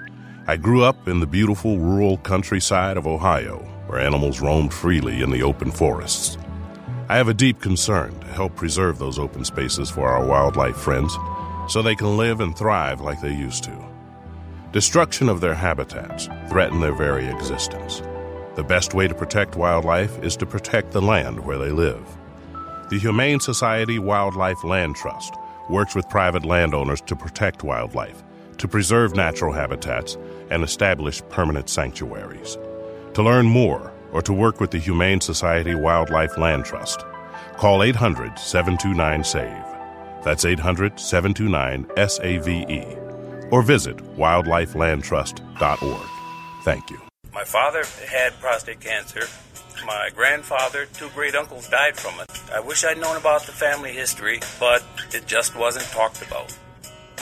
I 0.46 0.58
grew 0.58 0.84
up 0.84 1.08
in 1.08 1.20
the 1.20 1.26
beautiful 1.26 1.78
rural 1.78 2.18
countryside 2.18 2.98
of 2.98 3.06
Ohio, 3.06 3.60
where 3.86 4.00
animals 4.00 4.42
roamed 4.42 4.74
freely 4.74 5.22
in 5.22 5.30
the 5.30 5.42
open 5.42 5.70
forests. 5.70 6.36
I 7.08 7.16
have 7.16 7.28
a 7.28 7.34
deep 7.34 7.62
concern 7.62 8.20
to 8.20 8.26
help 8.26 8.54
preserve 8.54 8.98
those 8.98 9.18
open 9.18 9.46
spaces 9.46 9.88
for 9.88 10.06
our 10.10 10.26
wildlife 10.26 10.76
friends 10.76 11.16
so 11.68 11.80
they 11.80 11.96
can 11.96 12.18
live 12.18 12.40
and 12.40 12.54
thrive 12.54 13.00
like 13.00 13.22
they 13.22 13.32
used 13.34 13.64
to. 13.64 13.88
Destruction 14.72 15.30
of 15.30 15.40
their 15.40 15.54
habitats 15.54 16.28
threaten 16.50 16.80
their 16.80 16.94
very 16.94 17.26
existence. 17.26 18.02
The 18.56 18.62
best 18.64 18.92
way 18.92 19.08
to 19.08 19.14
protect 19.14 19.56
wildlife 19.56 20.22
is 20.22 20.36
to 20.36 20.44
protect 20.44 20.90
the 20.90 21.00
land 21.00 21.42
where 21.42 21.56
they 21.56 21.70
live. 21.70 22.17
The 22.90 22.98
Humane 22.98 23.38
Society 23.38 23.98
Wildlife 23.98 24.64
Land 24.64 24.96
Trust 24.96 25.34
works 25.68 25.94
with 25.94 26.08
private 26.08 26.46
landowners 26.46 27.02
to 27.02 27.14
protect 27.14 27.62
wildlife, 27.62 28.22
to 28.56 28.66
preserve 28.66 29.14
natural 29.14 29.52
habitats, 29.52 30.16
and 30.48 30.64
establish 30.64 31.20
permanent 31.28 31.68
sanctuaries. 31.68 32.56
To 33.12 33.22
learn 33.22 33.44
more 33.44 33.92
or 34.10 34.22
to 34.22 34.32
work 34.32 34.58
with 34.58 34.70
the 34.70 34.78
Humane 34.78 35.20
Society 35.20 35.74
Wildlife 35.74 36.38
Land 36.38 36.64
Trust, 36.64 37.04
call 37.58 37.82
800 37.82 38.38
729 38.38 39.22
SAVE. 39.22 39.64
That's 40.24 40.46
800 40.46 40.98
729 40.98 42.08
SAVE 42.08 43.52
or 43.52 43.60
visit 43.60 43.98
wildlifelandtrust.org. 44.16 46.08
Thank 46.64 46.88
you. 46.88 46.98
My 47.34 47.44
father 47.44 47.84
had 48.10 48.32
prostate 48.40 48.80
cancer. 48.80 49.26
My 49.84 50.10
grandfather, 50.14 50.86
two 50.94 51.08
great 51.10 51.34
uncles 51.34 51.68
died 51.68 51.96
from 51.96 52.20
it. 52.20 52.30
I 52.52 52.60
wish 52.60 52.84
I'd 52.84 53.00
known 53.00 53.16
about 53.16 53.42
the 53.44 53.52
family 53.52 53.92
history, 53.92 54.40
but 54.58 54.84
it 55.12 55.26
just 55.26 55.56
wasn't 55.56 55.86
talked 55.86 56.22
about. 56.22 56.56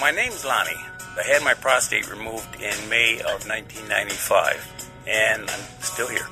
My 0.00 0.10
name's 0.10 0.44
Lonnie. 0.44 0.70
I 1.18 1.22
had 1.22 1.42
my 1.42 1.54
prostate 1.54 2.10
removed 2.10 2.56
in 2.56 2.88
May 2.88 3.18
of 3.20 3.46
1995, 3.46 4.90
and 5.06 5.42
I'm 5.42 5.80
still 5.80 6.08
here. 6.08 6.26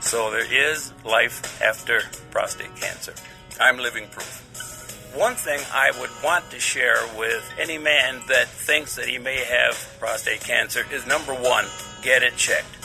So 0.00 0.30
there 0.30 0.52
is 0.52 0.92
life 1.04 1.62
after 1.62 2.00
prostate 2.30 2.74
cancer. 2.76 3.14
I'm 3.60 3.78
living 3.78 4.08
proof. 4.08 4.42
One 5.16 5.34
thing 5.34 5.60
I 5.72 5.92
would 5.98 6.10
want 6.22 6.50
to 6.50 6.60
share 6.60 6.98
with 7.18 7.50
any 7.58 7.78
man 7.78 8.20
that 8.28 8.48
thinks 8.48 8.96
that 8.96 9.08
he 9.08 9.18
may 9.18 9.42
have 9.44 9.96
prostate 9.98 10.40
cancer 10.40 10.84
is 10.92 11.06
number 11.06 11.32
one, 11.32 11.64
get 12.02 12.22
it 12.22 12.36
checked. 12.36 12.75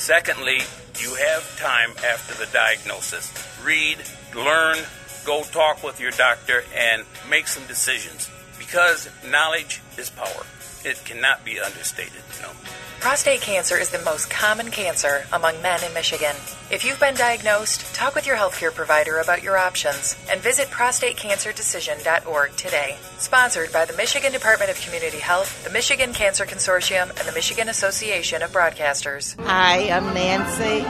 Secondly, 0.00 0.60
you 0.98 1.14
have 1.14 1.58
time 1.58 1.90
after 2.10 2.32
the 2.42 2.50
diagnosis. 2.52 3.30
Read, 3.62 3.98
learn, 4.34 4.78
go 5.26 5.42
talk 5.42 5.84
with 5.84 6.00
your 6.00 6.10
doctor, 6.12 6.64
and 6.74 7.04
make 7.28 7.46
some 7.46 7.66
decisions. 7.66 8.30
Because 8.58 9.10
knowledge 9.30 9.82
is 9.98 10.08
power. 10.08 10.46
It 10.86 11.04
cannot 11.04 11.44
be 11.44 11.60
understated, 11.60 12.22
you 12.34 12.42
know. 12.42 12.52
Prostate 13.00 13.40
cancer 13.40 13.78
is 13.78 13.88
the 13.88 14.02
most 14.04 14.28
common 14.28 14.70
cancer 14.70 15.24
among 15.32 15.60
men 15.62 15.82
in 15.82 15.94
Michigan. 15.94 16.36
If 16.70 16.84
you've 16.84 17.00
been 17.00 17.14
diagnosed, 17.14 17.94
talk 17.94 18.14
with 18.14 18.26
your 18.26 18.36
healthcare 18.36 18.74
provider 18.74 19.20
about 19.20 19.42
your 19.42 19.56
options 19.56 20.16
and 20.30 20.38
visit 20.38 20.68
prostatecancerdecision.org 20.68 22.56
today. 22.56 22.98
Sponsored 23.16 23.72
by 23.72 23.86
the 23.86 23.96
Michigan 23.96 24.32
Department 24.32 24.70
of 24.70 24.78
Community 24.82 25.16
Health, 25.16 25.64
the 25.64 25.70
Michigan 25.70 26.12
Cancer 26.12 26.44
Consortium, 26.44 27.08
and 27.08 27.26
the 27.26 27.32
Michigan 27.32 27.70
Association 27.70 28.42
of 28.42 28.52
Broadcasters. 28.52 29.34
Hi, 29.46 29.90
I'm 29.90 30.12
Nancy 30.12 30.84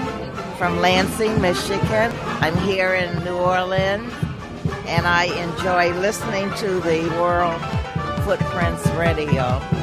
from 0.59 0.81
Lansing, 0.81 1.41
Michigan. 1.41 2.13
I'm 2.43 2.57
here 2.59 2.95
in 2.95 3.25
New 3.25 3.37
Orleans 3.37 4.13
and 4.87 5.07
I 5.07 5.27
enjoy 5.27 5.97
listening 6.01 6.53
to 6.57 6.81
the 6.81 7.09
World 7.21 7.63
Footprints 8.25 8.85
Radio. 8.99 9.80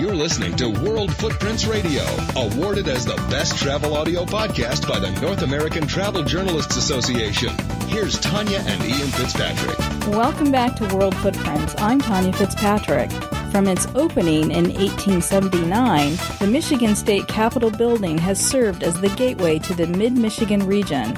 You're 0.00 0.14
listening 0.14 0.56
to 0.56 0.70
World 0.70 1.14
Footprints 1.16 1.66
Radio, 1.66 2.02
awarded 2.34 2.88
as 2.88 3.04
the 3.04 3.16
best 3.28 3.58
travel 3.58 3.94
audio 3.94 4.24
podcast 4.24 4.88
by 4.88 4.98
the 4.98 5.10
North 5.20 5.42
American 5.42 5.86
Travel 5.86 6.22
Journalists 6.22 6.74
Association. 6.76 7.50
Here's 7.86 8.18
Tanya 8.18 8.60
and 8.60 8.82
Ian 8.82 9.08
Fitzpatrick. 9.08 9.78
Welcome 10.08 10.50
back 10.50 10.74
to 10.76 10.96
World 10.96 11.14
Footprints. 11.16 11.74
I'm 11.76 12.00
Tanya 12.00 12.32
Fitzpatrick. 12.32 13.10
From 13.52 13.68
its 13.68 13.86
opening 13.94 14.50
in 14.50 14.72
1879, 14.72 16.16
the 16.38 16.46
Michigan 16.46 16.96
State 16.96 17.28
Capitol 17.28 17.70
building 17.70 18.16
has 18.16 18.40
served 18.40 18.82
as 18.82 18.98
the 19.02 19.10
gateway 19.10 19.58
to 19.58 19.74
the 19.74 19.86
mid 19.86 20.14
Michigan 20.14 20.66
region. 20.66 21.14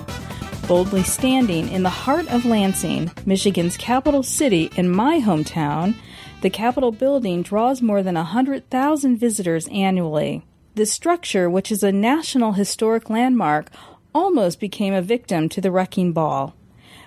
Boldly 0.67 1.05
standing 1.05 1.69
in 1.69 1.85
the 1.85 1.89
heart 1.89 2.29
of 2.33 2.45
Lansing, 2.45 3.13
Michigan's 3.27 3.77
capital 3.77 4.25
city 4.25 4.73
and 4.77 4.91
my 4.91 5.21
hometown, 5.21 5.95
the 6.43 6.51
Capitol 6.51 6.91
building 6.91 7.43
draws 7.43 7.81
more 7.81 8.03
than 8.03 8.17
100,000 8.17 9.17
visitors 9.17 9.69
annually. 9.69 10.45
This 10.75 10.93
structure, 10.93 11.49
which 11.49 11.71
is 11.71 11.85
a 11.85 11.93
National 11.93 12.53
Historic 12.53 13.09
Landmark, 13.09 13.71
almost 14.13 14.59
became 14.59 14.93
a 14.93 15.03
victim 15.03 15.49
to 15.49 15.61
the 15.61 15.71
wrecking 15.71 16.13
ball. 16.13 16.57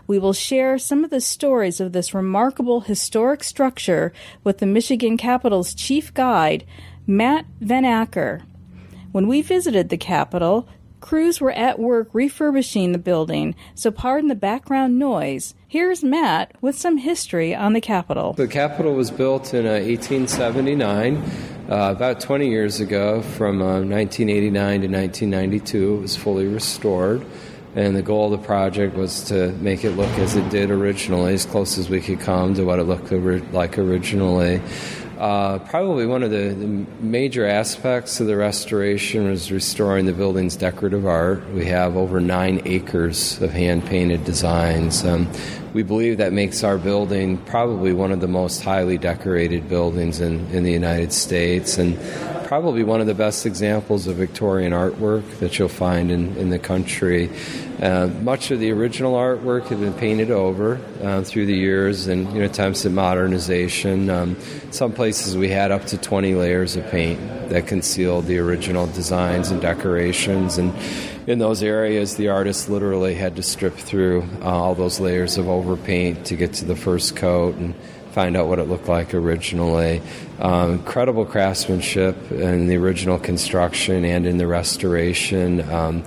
We 0.07 0.19
will 0.19 0.31
share 0.31 0.77
some 0.77 1.03
of 1.03 1.09
the 1.09 1.19
stories 1.19 1.81
of 1.81 1.91
this 1.91 2.13
remarkable 2.13 2.81
historic 2.81 3.43
structure 3.43 4.13
with 4.43 4.59
the 4.59 4.65
Michigan 4.65 5.17
Capitol's 5.17 5.73
chief 5.73 6.13
guide, 6.13 6.63
Matt 7.05 7.45
Van 7.59 7.83
Acker. 7.83 8.43
When 9.11 9.27
we 9.27 9.41
visited 9.41 9.89
the 9.89 9.97
Capitol, 9.97 10.67
crews 11.01 11.41
were 11.41 11.51
at 11.51 11.77
work 11.77 12.07
refurbishing 12.13 12.93
the 12.93 12.97
building, 12.97 13.53
so 13.73 13.91
pardon 13.91 14.29
the 14.29 14.35
background 14.35 14.97
noise. 14.97 15.55
Here's 15.75 16.05
Matt 16.05 16.53
with 16.61 16.77
some 16.77 16.95
history 16.95 17.53
on 17.53 17.73
the 17.73 17.81
Capitol. 17.81 18.31
The 18.31 18.47
Capitol 18.47 18.93
was 18.93 19.11
built 19.11 19.53
in 19.53 19.65
uh, 19.65 19.71
1879, 19.71 21.17
uh, 21.17 21.91
about 21.93 22.21
20 22.21 22.49
years 22.49 22.79
ago, 22.79 23.21
from 23.21 23.61
uh, 23.61 23.81
1989 23.81 24.53
to 24.53 24.87
1992. 24.87 25.95
It 25.95 25.99
was 25.99 26.15
fully 26.15 26.47
restored. 26.47 27.25
And 27.75 27.93
the 27.93 28.01
goal 28.01 28.33
of 28.33 28.39
the 28.39 28.47
project 28.47 28.95
was 28.95 29.25
to 29.25 29.51
make 29.55 29.83
it 29.83 29.91
look 29.97 30.17
as 30.17 30.37
it 30.37 30.49
did 30.49 30.71
originally, 30.71 31.33
as 31.33 31.45
close 31.45 31.77
as 31.77 31.89
we 31.89 31.99
could 31.99 32.21
come 32.21 32.53
to 32.53 32.63
what 32.63 32.79
it 32.79 32.83
looked 32.83 33.11
like 33.51 33.77
originally. 33.77 34.61
Uh, 35.17 35.59
probably 35.59 36.05
one 36.05 36.23
of 36.23 36.31
the, 36.31 36.49
the, 36.49 36.85
major 36.99 37.45
aspects 37.45 38.19
of 38.19 38.27
the 38.27 38.35
restoration 38.35 39.29
was 39.29 39.49
restoring 39.49 40.05
the 40.05 40.11
building's 40.11 40.57
decorative 40.57 41.05
art. 41.05 41.49
We 41.51 41.65
have 41.65 41.95
over 41.95 42.19
nine 42.19 42.61
acres 42.65 43.41
of 43.41 43.51
hand 43.51 43.85
painted 43.85 44.25
designs. 44.25 45.05
Um, 45.05 45.29
we 45.73 45.83
believe 45.83 46.17
that 46.17 46.33
makes 46.33 46.65
our 46.65 46.77
building 46.77 47.37
probably 47.37 47.93
one 47.93 48.11
of 48.11 48.19
the 48.19 48.27
most 48.27 48.61
highly 48.61 48.97
decorated 48.97 49.69
buildings 49.69 50.19
in, 50.19 50.45
in 50.51 50.63
the 50.63 50.71
United 50.71 51.13
States 51.13 51.77
and 51.77 51.97
probably 52.45 52.83
one 52.83 52.99
of 52.99 53.07
the 53.07 53.13
best 53.13 53.45
examples 53.45 54.07
of 54.07 54.17
Victorian 54.17 54.73
artwork 54.73 55.39
that 55.39 55.57
you'll 55.57 55.69
find 55.69 56.11
in, 56.11 56.35
in 56.37 56.49
the 56.49 56.59
country. 56.59 57.29
Uh, 57.81 58.07
much 58.21 58.51
of 58.51 58.59
the 58.59 58.71
original 58.71 59.15
artwork 59.15 59.67
had 59.67 59.79
been 59.79 59.93
painted 59.93 60.31
over 60.31 60.79
uh, 61.03 61.21
through 61.23 61.45
the 61.45 61.55
years 61.55 62.07
and 62.07 62.31
you 62.33 62.39
know 62.39 62.45
attempts 62.45 62.85
at 62.85 62.91
modernization. 62.91 64.09
Um, 64.09 64.37
some 64.71 64.93
places 64.93 65.35
we 65.35 65.49
had 65.49 65.71
up 65.71 65.85
to 65.87 65.97
20 65.97 66.35
layers 66.35 66.75
of 66.75 66.89
paint 66.89 67.19
that 67.49 67.67
concealed 67.67 68.25
the 68.25 68.37
original 68.37 68.87
designs 68.87 69.51
and 69.51 69.61
decorations 69.61 70.57
and 70.57 70.73
in 71.27 71.39
those 71.39 71.63
areas, 71.63 72.17
the 72.17 72.27
artist 72.27 72.69
literally 72.69 73.15
had 73.15 73.35
to 73.37 73.41
strip 73.41 73.73
through 73.73 74.27
uh, 74.41 74.45
all 74.45 74.75
those 74.75 74.99
layers 74.99 75.37
of 75.37 75.47
overpaint 75.47 76.25
to 76.25 76.35
get 76.35 76.53
to 76.53 76.65
the 76.65 76.75
first 76.75 77.15
coat 77.15 77.55
and 77.55 77.73
find 78.11 78.37
out 78.37 78.47
what 78.47 78.59
it 78.59 78.65
looked 78.65 78.87
like 78.87 79.13
originally. 79.13 80.01
Um, 80.39 80.73
incredible 80.73 81.25
craftsmanship 81.25 82.31
in 82.31 82.67
the 82.67 82.77
original 82.77 83.17
construction 83.17 84.05
and 84.05 84.27
in 84.27 84.37
the 84.37 84.45
restoration. 84.45 85.67
Um, 85.69 86.03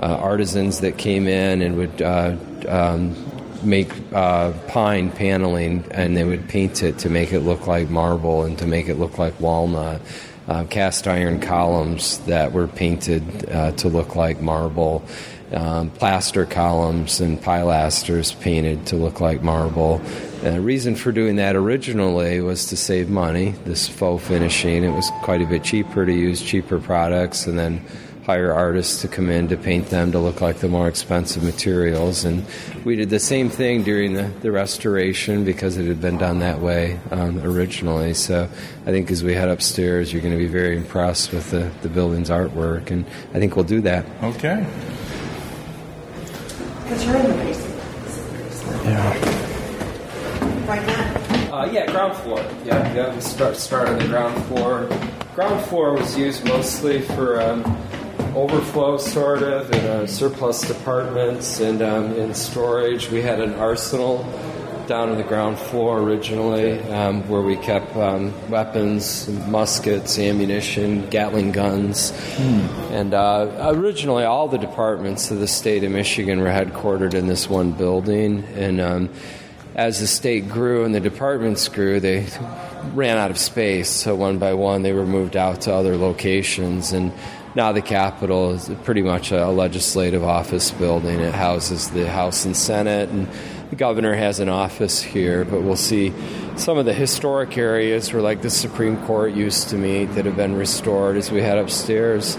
artisans 0.00 0.80
that 0.80 0.98
came 0.98 1.26
in 1.26 1.62
and 1.62 1.76
would 1.76 2.02
uh, 2.02 2.36
um, 2.68 3.14
make 3.62 3.90
uh, 4.12 4.52
pine 4.68 5.10
paneling 5.10 5.84
and 5.90 6.16
they 6.16 6.24
would 6.24 6.48
paint 6.48 6.82
it 6.82 6.98
to 6.98 7.08
make 7.08 7.32
it 7.32 7.40
look 7.40 7.66
like 7.66 7.88
marble 7.88 8.44
and 8.44 8.58
to 8.58 8.66
make 8.66 8.88
it 8.88 8.96
look 8.96 9.18
like 9.18 9.38
walnut. 9.40 10.00
Uh, 10.48 10.64
cast 10.64 11.06
iron 11.06 11.38
columns 11.38 12.18
that 12.26 12.52
were 12.52 12.66
painted 12.66 13.48
uh, 13.50 13.70
to 13.72 13.88
look 13.88 14.16
like 14.16 14.40
marble 14.40 15.04
um, 15.52 15.90
plaster 15.90 16.46
columns 16.46 17.20
and 17.20 17.40
pilasters 17.40 18.38
painted 18.40 18.86
to 18.86 18.96
look 18.96 19.20
like 19.20 19.42
marble. 19.42 20.00
And 20.42 20.56
The 20.56 20.60
reason 20.60 20.96
for 20.96 21.12
doing 21.12 21.36
that 21.36 21.56
originally 21.56 22.40
was 22.40 22.66
to 22.66 22.76
save 22.76 23.08
money, 23.10 23.50
this 23.64 23.88
faux 23.88 24.26
finishing. 24.26 24.82
It 24.84 24.90
was 24.90 25.10
quite 25.22 25.42
a 25.42 25.46
bit 25.46 25.62
cheaper 25.62 26.06
to 26.06 26.12
use 26.12 26.42
cheaper 26.42 26.78
products 26.78 27.46
and 27.46 27.58
then 27.58 27.84
hire 28.24 28.52
artists 28.52 29.02
to 29.02 29.08
come 29.08 29.28
in 29.28 29.48
to 29.48 29.56
paint 29.56 29.88
them 29.88 30.12
to 30.12 30.18
look 30.18 30.40
like 30.40 30.58
the 30.58 30.68
more 30.68 30.88
expensive 30.88 31.42
materials. 31.42 32.24
And 32.24 32.44
we 32.84 32.94
did 32.94 33.10
the 33.10 33.18
same 33.18 33.50
thing 33.50 33.82
during 33.82 34.14
the, 34.14 34.30
the 34.40 34.52
restoration 34.52 35.44
because 35.44 35.76
it 35.76 35.86
had 35.86 36.00
been 36.00 36.18
done 36.18 36.38
that 36.38 36.60
way 36.60 37.00
um, 37.10 37.38
originally. 37.40 38.14
So 38.14 38.48
I 38.82 38.90
think 38.90 39.10
as 39.10 39.24
we 39.24 39.34
head 39.34 39.48
upstairs, 39.48 40.12
you're 40.12 40.22
going 40.22 40.34
to 40.34 40.38
be 40.38 40.46
very 40.46 40.76
impressed 40.76 41.32
with 41.32 41.50
the, 41.50 41.70
the 41.82 41.88
building's 41.88 42.30
artwork, 42.30 42.90
and 42.90 43.04
I 43.34 43.38
think 43.40 43.56
we'll 43.56 43.64
do 43.64 43.80
that. 43.82 44.06
Okay. 44.22 44.64
Because 46.84 47.04
you're 47.04 47.16
in 47.16 47.28
the 47.28 47.34
basement. 47.34 47.72
Yeah. 48.84 49.42
Right 50.66 50.86
now? 50.86 51.52
Uh, 51.52 51.66
yeah, 51.66 51.86
ground 51.86 52.16
floor. 52.16 52.38
Yeah, 52.64 52.94
yeah. 52.94 53.14
We 53.14 53.20
start 53.20 53.56
start 53.56 53.88
on 53.88 53.98
the 53.98 54.06
ground 54.06 54.42
floor. 54.44 54.88
Ground 55.34 55.64
floor 55.66 55.94
was 55.94 56.16
used 56.16 56.44
mostly 56.46 57.02
for 57.02 57.42
um, 57.42 57.62
overflow, 58.34 58.98
sort 58.98 59.42
of, 59.42 59.70
in 59.72 59.84
uh, 59.86 60.06
surplus 60.06 60.62
departments 60.66 61.60
and 61.60 61.82
um, 61.82 62.12
in 62.14 62.34
storage. 62.34 63.10
We 63.10 63.22
had 63.22 63.40
an 63.40 63.54
arsenal 63.54 64.24
down 64.86 65.10
on 65.10 65.16
the 65.16 65.22
ground 65.22 65.58
floor 65.58 66.00
originally, 66.00 66.80
um, 66.90 67.26
where 67.28 67.40
we 67.40 67.56
kept 67.56 67.94
um, 67.96 68.32
weapons, 68.50 69.28
muskets, 69.48 70.18
ammunition, 70.18 71.08
Gatling 71.08 71.52
guns. 71.52 72.10
Hmm. 72.10 72.60
And 72.92 73.14
uh, 73.14 73.72
originally, 73.74 74.24
all 74.24 74.48
the 74.48 74.58
departments 74.58 75.30
of 75.30 75.38
the 75.38 75.48
state 75.48 75.84
of 75.84 75.92
Michigan 75.92 76.40
were 76.40 76.48
headquartered 76.48 77.14
in 77.14 77.26
this 77.26 77.48
one 77.48 77.72
building. 77.72 78.44
And 78.54 78.80
um, 78.80 79.10
as 79.74 80.00
the 80.00 80.06
state 80.06 80.48
grew 80.48 80.84
and 80.84 80.94
the 80.94 81.00
departments 81.00 81.68
grew, 81.68 82.00
they 82.00 82.26
ran 82.92 83.16
out 83.18 83.30
of 83.30 83.38
space. 83.38 83.88
So 83.88 84.14
one 84.14 84.38
by 84.38 84.54
one, 84.54 84.82
they 84.82 84.92
were 84.92 85.06
moved 85.06 85.36
out 85.36 85.62
to 85.62 85.72
other 85.72 85.96
locations. 85.96 86.92
And 86.92 87.12
now 87.54 87.72
the 87.72 87.82
Capitol 87.82 88.52
is 88.52 88.70
pretty 88.84 89.02
much 89.02 89.32
a 89.32 89.48
legislative 89.48 90.24
office 90.24 90.70
building. 90.70 91.20
It 91.20 91.34
houses 91.34 91.90
the 91.90 92.08
House 92.08 92.44
and 92.44 92.56
Senate 92.56 93.10
and 93.10 93.28
the 93.72 93.76
governor 93.76 94.14
has 94.14 94.38
an 94.38 94.50
office 94.50 95.02
here, 95.02 95.46
but 95.46 95.62
we'll 95.62 95.76
see 95.76 96.12
some 96.56 96.76
of 96.76 96.84
the 96.84 96.92
historic 96.92 97.56
areas 97.56 98.12
where, 98.12 98.20
like 98.20 98.42
the 98.42 98.50
Supreme 98.50 98.98
Court 99.06 99.32
used 99.32 99.70
to 99.70 99.78
meet, 99.78 100.04
that 100.14 100.26
have 100.26 100.36
been 100.36 100.54
restored 100.56 101.16
as 101.16 101.30
we 101.30 101.40
head 101.40 101.56
upstairs. 101.56 102.36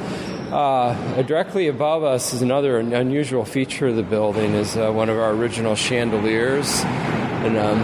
Uh, 0.51 1.24
directly 1.24 1.68
above 1.70 2.03
us 2.03 2.36
is 2.36 2.43
another 2.43 2.78
unusual 2.78 3.45
feature 3.45 3.88
of 3.88 3.95
the 3.95 4.03
building 4.03 4.53
is 4.53 4.78
uh, 4.78 4.91
one 4.91 5.09
of 5.09 5.18
our 5.18 5.32
original 5.32 5.74
chandeliers, 5.74 6.82
and 6.84 7.57
um, 7.57 7.80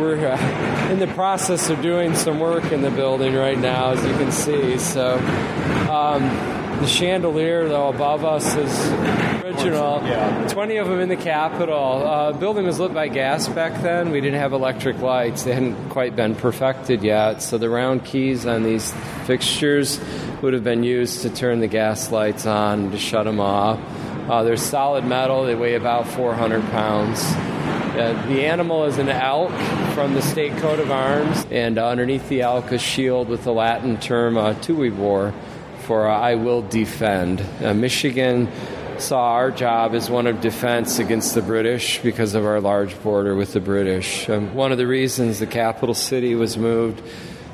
we're 0.00 0.26
uh, 0.26 0.69
in 0.90 0.98
the 0.98 1.06
process 1.14 1.70
of 1.70 1.80
doing 1.82 2.14
some 2.14 2.40
work 2.40 2.72
in 2.72 2.82
the 2.82 2.90
building 2.90 3.34
right 3.34 3.58
now, 3.58 3.92
as 3.92 4.04
you 4.04 4.12
can 4.12 4.32
see. 4.32 4.78
So. 4.78 5.16
Um, 5.90 6.58
the 6.80 6.86
chandelier, 6.86 7.68
though, 7.68 7.90
above 7.90 8.24
us 8.24 8.56
is 8.56 8.90
original. 9.42 10.00
Yeah. 10.02 10.48
20 10.48 10.76
of 10.78 10.88
them 10.88 11.00
in 11.00 11.10
the 11.10 11.16
Capitol. 11.16 11.76
Uh, 11.76 12.32
building 12.32 12.64
was 12.64 12.80
lit 12.80 12.94
by 12.94 13.08
gas 13.08 13.48
back 13.48 13.82
then. 13.82 14.10
We 14.10 14.22
didn't 14.22 14.40
have 14.40 14.54
electric 14.54 14.98
lights. 15.00 15.42
They 15.42 15.52
hadn't 15.52 15.90
quite 15.90 16.16
been 16.16 16.34
perfected 16.34 17.02
yet. 17.02 17.42
So 17.42 17.58
the 17.58 17.68
round 17.68 18.06
keys 18.06 18.46
on 18.46 18.62
these 18.62 18.94
fixtures 19.26 20.00
would 20.40 20.54
have 20.54 20.64
been 20.64 20.82
used 20.82 21.20
to 21.22 21.28
turn 21.28 21.60
the 21.60 21.68
gas 21.68 22.10
lights 22.10 22.46
on 22.46 22.92
to 22.92 22.98
shut 22.98 23.26
them 23.26 23.40
off. 23.40 23.78
Uh, 24.30 24.42
they're 24.42 24.56
solid 24.56 25.04
metal. 25.04 25.44
They 25.44 25.54
weigh 25.54 25.74
about 25.74 26.06
400 26.08 26.62
pounds. 26.70 27.20
Uh, 27.90 28.26
the 28.28 28.44
animal 28.46 28.84
is 28.84 28.98
an 28.98 29.08
elk 29.08 29.50
from 29.94 30.14
the 30.14 30.22
state 30.22 30.56
coat 30.58 30.78
of 30.78 30.90
arms, 30.90 31.44
and 31.50 31.76
underneath 31.76 32.28
the 32.28 32.40
elk, 32.40 32.70
a 32.70 32.78
shield 32.78 33.28
with 33.28 33.42
the 33.42 33.52
Latin 33.52 33.98
term 33.98 34.36
uh, 34.36 34.54
Tuebor 34.54 35.34
for 35.80 36.08
uh, 36.08 36.16
I 36.16 36.36
will 36.36 36.62
defend. 36.62 37.44
Uh, 37.60 37.74
Michigan 37.74 38.48
saw 38.98 39.32
our 39.32 39.50
job 39.50 39.94
as 39.94 40.08
one 40.08 40.28
of 40.28 40.40
defense 40.40 41.00
against 41.00 41.34
the 41.34 41.42
British 41.42 42.00
because 42.00 42.36
of 42.36 42.44
our 42.44 42.60
large 42.60 43.00
border 43.02 43.34
with 43.34 43.54
the 43.54 43.60
British. 43.60 44.28
Um, 44.28 44.54
one 44.54 44.70
of 44.70 44.78
the 44.78 44.86
reasons 44.86 45.40
the 45.40 45.48
capital 45.48 45.94
city 45.94 46.36
was 46.36 46.56
moved 46.56 47.02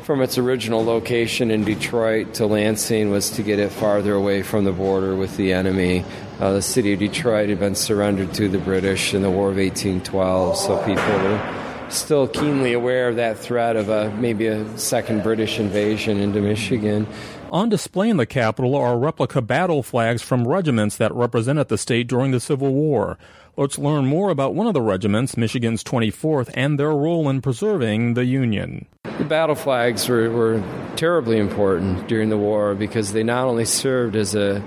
from 0.07 0.23
its 0.23 0.39
original 0.39 0.85
location 0.85 1.51
in 1.51 1.65
Detroit 1.65 2.35
to 2.35 2.47
Lansing 2.47 3.11
was 3.11 3.29
to 3.31 3.43
get 3.43 3.59
it 3.59 3.73
farther 3.73 4.15
away 4.15 4.41
from 4.41 4.65
the 4.65 4.71
border 4.71 5.17
with 5.17 5.37
the 5.37 5.53
enemy. 5.53 6.05
Uh, 6.39 6.53
the 6.53 6.63
city 6.63 6.93
of 6.93 7.01
Detroit 7.01 7.49
had 7.49 7.59
been 7.59 7.75
surrendered 7.75 8.33
to 8.35 8.49
the 8.49 8.59
British 8.59 9.15
in 9.15 9.23
the 9.23 9.31
War 9.31 9.51
of 9.51 9.57
1812, 9.57 10.57
so 10.57 10.79
people 10.85 11.03
were 11.03 11.87
still 11.91 12.29
keenly 12.29 12.73
aware 12.73 13.09
of 13.09 13.17
that 13.17 13.37
threat 13.37 13.75
of 13.75 13.89
a, 13.89 14.13
maybe 14.13 14.47
a 14.47 14.79
second 14.79 15.25
British 15.25 15.59
invasion 15.59 16.19
into 16.19 16.41
Michigan. 16.41 17.05
On 17.51 17.69
display 17.69 18.09
in 18.09 18.17
the 18.17 18.27
Capitol 18.27 18.77
are 18.77 18.97
replica 18.97 19.43
battle 19.43 19.83
flags 19.83 20.23
from 20.23 20.47
regiments 20.47 20.97
that 20.99 21.13
represented 21.17 21.67
the 21.67 21.79
state 21.79 22.07
during 22.07 22.31
the 22.31 22.39
Civil 22.39 22.73
War. 22.73 23.19
Let's 23.57 23.77
learn 23.77 24.07
more 24.07 24.31
about 24.31 24.55
one 24.55 24.69
of 24.69 24.75
the 24.75 24.83
regiments, 24.83 25.37
Michigan's 25.37 25.83
24th, 25.83 26.53
and 26.55 26.79
their 26.79 26.91
role 26.91 27.29
in 27.29 27.41
preserving 27.41 28.15
the 28.15 28.27
Union. 28.27 28.87
The 29.19 29.25
battle 29.25 29.55
flags 29.55 30.09
were, 30.09 30.31
were 30.31 30.63
terribly 30.97 31.39
important 31.39 32.07
during 32.07 32.29
the 32.29 32.37
war 32.37 32.75
because 32.75 33.13
they 33.13 33.23
not 33.23 33.47
only 33.47 33.65
served 33.65 34.17
as 34.17 34.35
a 34.35 34.63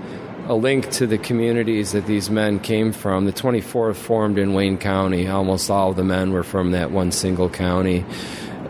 a 0.50 0.54
link 0.54 0.90
to 0.90 1.06
the 1.06 1.16
communities 1.16 1.92
that 1.92 2.06
these 2.06 2.28
men 2.28 2.58
came 2.58 2.90
from. 2.90 3.24
The 3.24 3.32
24th 3.32 3.94
formed 3.94 4.36
in 4.36 4.52
Wayne 4.52 4.78
County. 4.78 5.28
Almost 5.28 5.70
all 5.70 5.90
of 5.90 5.96
the 5.96 6.02
men 6.02 6.32
were 6.32 6.42
from 6.42 6.72
that 6.72 6.90
one 6.90 7.12
single 7.12 7.48
county. 7.48 8.04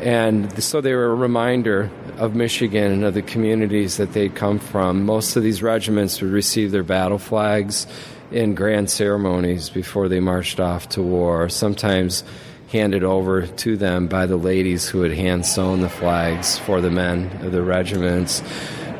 And 0.00 0.62
so 0.62 0.82
they 0.82 0.94
were 0.94 1.10
a 1.10 1.14
reminder 1.14 1.90
of 2.18 2.34
Michigan 2.34 2.92
and 2.92 3.04
of 3.04 3.14
the 3.14 3.22
communities 3.22 3.96
that 3.96 4.12
they'd 4.12 4.34
come 4.34 4.58
from. 4.58 5.06
Most 5.06 5.36
of 5.36 5.42
these 5.42 5.62
regiments 5.62 6.20
would 6.20 6.32
receive 6.32 6.70
their 6.70 6.82
battle 6.82 7.18
flags 7.18 7.86
in 8.30 8.54
grand 8.54 8.90
ceremonies 8.90 9.70
before 9.70 10.08
they 10.08 10.20
marched 10.20 10.60
off 10.60 10.86
to 10.90 11.02
war, 11.02 11.48
sometimes 11.48 12.24
handed 12.70 13.02
over 13.02 13.46
to 13.46 13.76
them 13.76 14.06
by 14.06 14.26
the 14.26 14.36
ladies 14.36 14.88
who 14.88 15.02
had 15.02 15.12
hand 15.12 15.44
sewn 15.44 15.80
the 15.80 15.88
flags 15.88 16.58
for 16.58 16.80
the 16.80 16.90
men 16.90 17.26
of 17.44 17.52
the 17.52 17.62
regiments. 17.62 18.42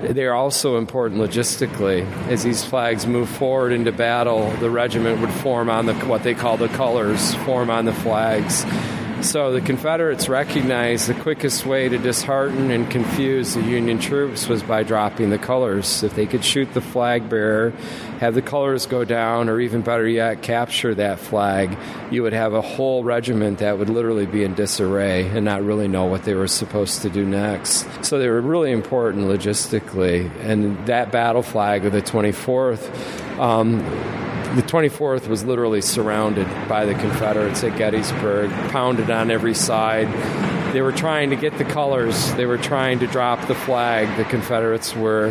They're 0.03 0.35
also 0.35 0.79
important 0.79 1.21
logistically. 1.21 2.11
As 2.29 2.43
these 2.43 2.65
flags 2.65 3.07
move 3.07 3.29
forward 3.29 3.73
into 3.73 3.93
battle, 3.93 4.51
the 4.57 4.71
regiment 4.71 5.21
would 5.21 5.31
form 5.31 5.69
on 5.69 5.87
the 5.87 5.95
what 6.07 6.23
they 6.23 6.35
call 6.35 6.57
the 6.57 6.69
colors, 6.69 7.35
form 7.37 7.71
on 7.71 7.85
the 7.85 7.93
flags 7.93 8.65
so 9.23 9.53
the 9.53 9.61
Confederates 9.61 10.29
recognized 10.29 11.07
the 11.07 11.15
quickest 11.15 11.67
way 11.67 11.89
to 11.89 11.99
dishearten 11.99 12.71
and 12.71 12.91
confuse 12.91 13.55
the 13.55 13.63
Union 13.63 13.99
troops 13.99 14.49
was 14.49 14.63
by 14.63 14.83
dropping 14.83 15.31
the 15.31 15.39
colors. 15.39 16.03
If 16.03 16.15
they 16.15 16.27
could 16.27 16.45
shoot 16.45 16.73
the 16.73 16.81
flag 16.81 17.29
bearer, 17.29 17.71
have 18.21 18.35
the 18.35 18.43
colors 18.43 18.87
go 18.87 19.05
down, 19.05 19.49
or 19.49 19.61
even 19.61 19.83
better 19.83 20.07
yet, 20.07 20.43
capture 20.43 20.95
that 20.95 21.19
flag, 21.19 21.77
you 22.11 22.23
would 22.23 22.33
have 22.33 22.55
a 22.55 22.61
whole 22.61 23.05
regiment 23.05 23.59
that 23.59 23.79
would 23.79 23.91
literally 23.91 24.27
be 24.27 24.43
in 24.43 24.55
disarray 24.55 25.29
and 25.29 25.45
not 25.45 25.63
really 25.63 25.89
know 25.89 26.07
what 26.07 26.25
they 26.25 26.35
were 26.35 26.49
supposed 26.49 27.03
to 27.03 27.11
do 27.11 27.25
next. 27.25 27.87
So 28.05 28.19
they 28.19 28.29
were 28.29 28.41
really 28.41 28.73
important 28.73 29.27
logistically. 29.27 30.31
And 30.41 30.87
that 30.87 31.13
battle 31.13 31.43
flag 31.43 31.85
of 31.85 31.93
the 31.93 32.03
24th. 32.03 33.39
Um, 33.39 33.81
the 34.55 34.63
24th 34.63 35.29
was 35.29 35.45
literally 35.45 35.81
surrounded 35.81 36.47
by 36.69 36.85
the 36.85 36.95
Confederates 36.95 37.63
at 37.63 37.79
Gettysburg, 37.79 38.51
pounded 38.71 39.09
on 39.09 39.31
every 39.31 39.55
side. 39.55 40.09
They 40.73 40.83
were 40.83 40.91
trying 40.93 41.31
to 41.31 41.37
get 41.37 41.57
the 41.57 41.65
colors, 41.65 42.33
they 42.35 42.47
were 42.47 42.59
trying 42.59 42.99
to 42.99 43.07
drop 43.07 43.47
the 43.47 43.55
flag, 43.55 44.17
the 44.17 44.25
Confederates 44.25 44.95
were. 44.95 45.27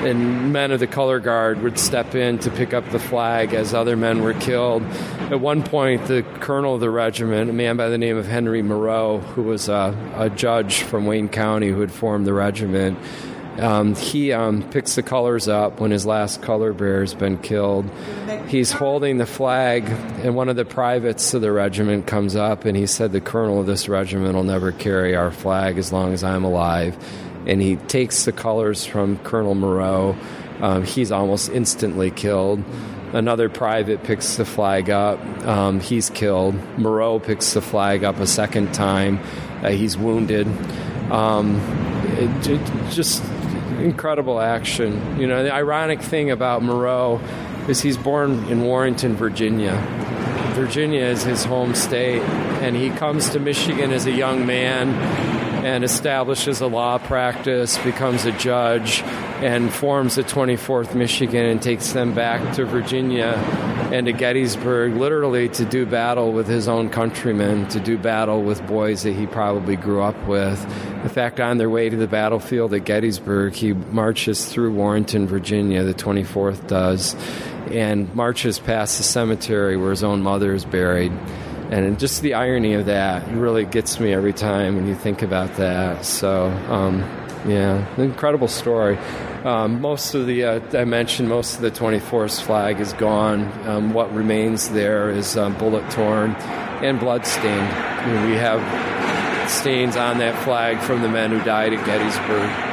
And 0.00 0.52
men 0.52 0.70
of 0.70 0.78
the 0.78 0.86
color 0.86 1.18
guard 1.18 1.62
would 1.62 1.78
step 1.78 2.14
in 2.14 2.38
to 2.38 2.50
pick 2.50 2.72
up 2.72 2.88
the 2.90 3.00
flag 3.00 3.54
as 3.54 3.74
other 3.74 3.96
men 3.96 4.22
were 4.22 4.34
killed. 4.34 4.82
At 5.30 5.40
one 5.40 5.62
point, 5.64 6.06
the 6.06 6.22
colonel 6.40 6.76
of 6.76 6.80
the 6.80 6.90
regiment, 6.90 7.50
a 7.50 7.52
man 7.52 7.76
by 7.76 7.88
the 7.88 7.98
name 7.98 8.16
of 8.16 8.26
Henry 8.26 8.62
Morrow, 8.62 9.18
who 9.18 9.42
was 9.42 9.68
a, 9.68 9.96
a 10.16 10.30
judge 10.30 10.82
from 10.82 11.06
Wayne 11.06 11.28
County 11.28 11.68
who 11.68 11.80
had 11.80 11.92
formed 11.92 12.24
the 12.24 12.32
regiment, 12.32 12.98
um, 13.60 13.94
he 13.94 14.32
um, 14.32 14.62
picks 14.70 14.94
the 14.94 15.02
colors 15.02 15.46
up 15.46 15.80
when 15.80 15.90
his 15.90 16.06
last 16.06 16.40
color 16.40 16.72
bearer 16.72 17.00
has 17.00 17.14
been 17.14 17.36
killed. 17.36 17.90
He's 18.48 18.72
holding 18.72 19.18
the 19.18 19.26
flag, 19.26 19.84
and 20.24 20.34
one 20.34 20.48
of 20.48 20.56
the 20.56 20.64
privates 20.64 21.34
of 21.34 21.42
the 21.42 21.52
regiment 21.52 22.06
comes 22.06 22.36
up 22.36 22.64
and 22.64 22.76
he 22.76 22.86
said, 22.86 23.12
The 23.12 23.20
colonel 23.20 23.60
of 23.60 23.66
this 23.66 23.88
regiment 23.88 24.34
will 24.34 24.44
never 24.44 24.72
carry 24.72 25.14
our 25.14 25.30
flag 25.30 25.76
as 25.76 25.92
long 25.92 26.14
as 26.14 26.24
I'm 26.24 26.44
alive. 26.44 26.96
And 27.46 27.60
he 27.60 27.76
takes 27.76 28.24
the 28.24 28.32
colors 28.32 28.86
from 28.86 29.18
Colonel 29.18 29.54
Morrow. 29.54 30.16
Um, 30.60 30.84
he's 30.84 31.12
almost 31.12 31.50
instantly 31.50 32.10
killed. 32.10 32.64
Another 33.12 33.48
private 33.48 34.04
picks 34.04 34.36
the 34.36 34.44
flag 34.44 34.88
up. 34.88 35.18
Um, 35.44 35.80
he's 35.80 36.08
killed. 36.10 36.54
Morrow 36.78 37.18
picks 37.18 37.52
the 37.52 37.60
flag 37.60 38.04
up 38.04 38.20
a 38.20 38.26
second 38.26 38.72
time. 38.72 39.20
Uh, 39.62 39.70
he's 39.70 39.98
wounded. 39.98 40.46
Um, 41.10 41.56
it, 42.16 42.48
it 42.48 42.90
just 42.90 43.22
incredible 43.80 44.40
action. 44.40 45.18
You 45.18 45.26
know, 45.26 45.42
the 45.42 45.52
ironic 45.52 46.00
thing 46.00 46.30
about 46.30 46.62
Morrow 46.62 47.20
is 47.68 47.80
he's 47.80 47.96
born 47.96 48.44
in 48.48 48.62
Warrenton, 48.62 49.14
Virginia. 49.14 49.76
Virginia 50.54 51.04
is 51.04 51.22
his 51.22 51.44
home 51.44 51.74
state, 51.74 52.22
and 52.62 52.76
he 52.76 52.90
comes 52.90 53.30
to 53.30 53.40
Michigan 53.40 53.92
as 53.92 54.06
a 54.06 54.12
young 54.12 54.46
man 54.46 54.88
and 55.64 55.84
establishes 55.84 56.60
a 56.60 56.66
law 56.66 56.98
practice, 56.98 57.78
becomes 57.78 58.24
a 58.24 58.32
judge, 58.32 59.02
and 59.42 59.72
forms 59.72 60.16
the 60.16 60.22
24th 60.22 60.94
Michigan 60.94 61.46
and 61.46 61.62
takes 61.62 61.92
them 61.92 62.14
back 62.14 62.54
to 62.56 62.64
Virginia 62.64 63.34
and 63.92 64.06
to 64.06 64.12
Gettysburg, 64.12 64.94
literally 64.94 65.48
to 65.48 65.64
do 65.64 65.84
battle 65.84 66.32
with 66.32 66.46
his 66.46 66.68
own 66.68 66.90
countrymen, 66.90 67.66
to 67.68 67.80
do 67.80 67.98
battle 67.98 68.42
with 68.42 68.64
boys 68.66 69.02
that 69.02 69.12
he 69.12 69.26
probably 69.26 69.76
grew 69.76 70.02
up 70.02 70.26
with. 70.26 70.62
In 71.02 71.08
fact, 71.08 71.40
on 71.40 71.58
their 71.58 71.70
way 71.70 71.88
to 71.88 71.96
the 71.96 72.06
battlefield 72.06 72.72
at 72.74 72.84
Gettysburg, 72.84 73.54
he 73.54 73.72
marches 73.72 74.46
through 74.46 74.72
Warrenton, 74.72 75.26
Virginia, 75.26 75.82
the 75.82 75.94
24th 75.94 76.66
does, 76.68 77.16
and 77.70 78.14
marches 78.14 78.58
past 78.58 78.98
the 78.98 79.04
cemetery 79.04 79.76
where 79.76 79.90
his 79.90 80.04
own 80.04 80.22
mother 80.22 80.54
is 80.54 80.64
buried. 80.64 81.12
And 81.70 82.00
just 82.00 82.20
the 82.22 82.34
irony 82.34 82.74
of 82.74 82.86
that 82.86 83.28
really 83.32 83.64
gets 83.64 84.00
me 84.00 84.12
every 84.12 84.32
time 84.32 84.74
when 84.74 84.88
you 84.88 84.96
think 84.96 85.22
about 85.22 85.54
that. 85.54 86.04
So, 86.04 86.48
um, 86.68 86.98
yeah, 87.46 87.86
an 87.94 88.02
incredible 88.02 88.48
story. 88.48 88.98
Um, 89.44 89.80
most 89.80 90.14
of 90.14 90.26
the, 90.26 90.44
uh, 90.44 90.60
I 90.76 90.84
mentioned, 90.84 91.28
most 91.28 91.54
of 91.54 91.60
the 91.60 91.70
24th 91.70 92.42
flag 92.42 92.80
is 92.80 92.92
gone. 92.94 93.44
Um, 93.68 93.94
what 93.94 94.12
remains 94.12 94.70
there 94.70 95.10
is 95.10 95.36
um, 95.36 95.56
bullet 95.58 95.88
torn 95.92 96.32
and 96.82 96.98
blood 96.98 97.24
stained. 97.24 97.68
we 98.28 98.36
have 98.36 98.60
stains 99.48 99.94
on 99.94 100.18
that 100.18 100.42
flag 100.42 100.80
from 100.80 101.02
the 101.02 101.08
men 101.08 101.30
who 101.30 101.38
died 101.44 101.72
at 101.72 101.86
Gettysburg. 101.86 102.69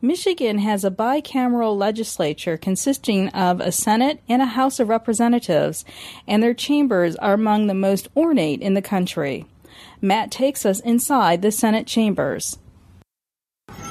Michigan 0.00 0.58
has 0.58 0.84
a 0.84 0.92
bicameral 0.92 1.76
legislature 1.76 2.56
consisting 2.56 3.30
of 3.30 3.60
a 3.60 3.72
Senate 3.72 4.22
and 4.28 4.40
a 4.40 4.46
House 4.46 4.78
of 4.78 4.88
Representatives, 4.88 5.84
and 6.24 6.40
their 6.40 6.54
chambers 6.54 7.16
are 7.16 7.34
among 7.34 7.66
the 7.66 7.74
most 7.74 8.06
ornate 8.16 8.60
in 8.60 8.74
the 8.74 8.82
country. 8.82 9.44
Matt 10.00 10.30
takes 10.30 10.64
us 10.64 10.78
inside 10.80 11.42
the 11.42 11.50
Senate 11.50 11.88
chambers. 11.88 12.58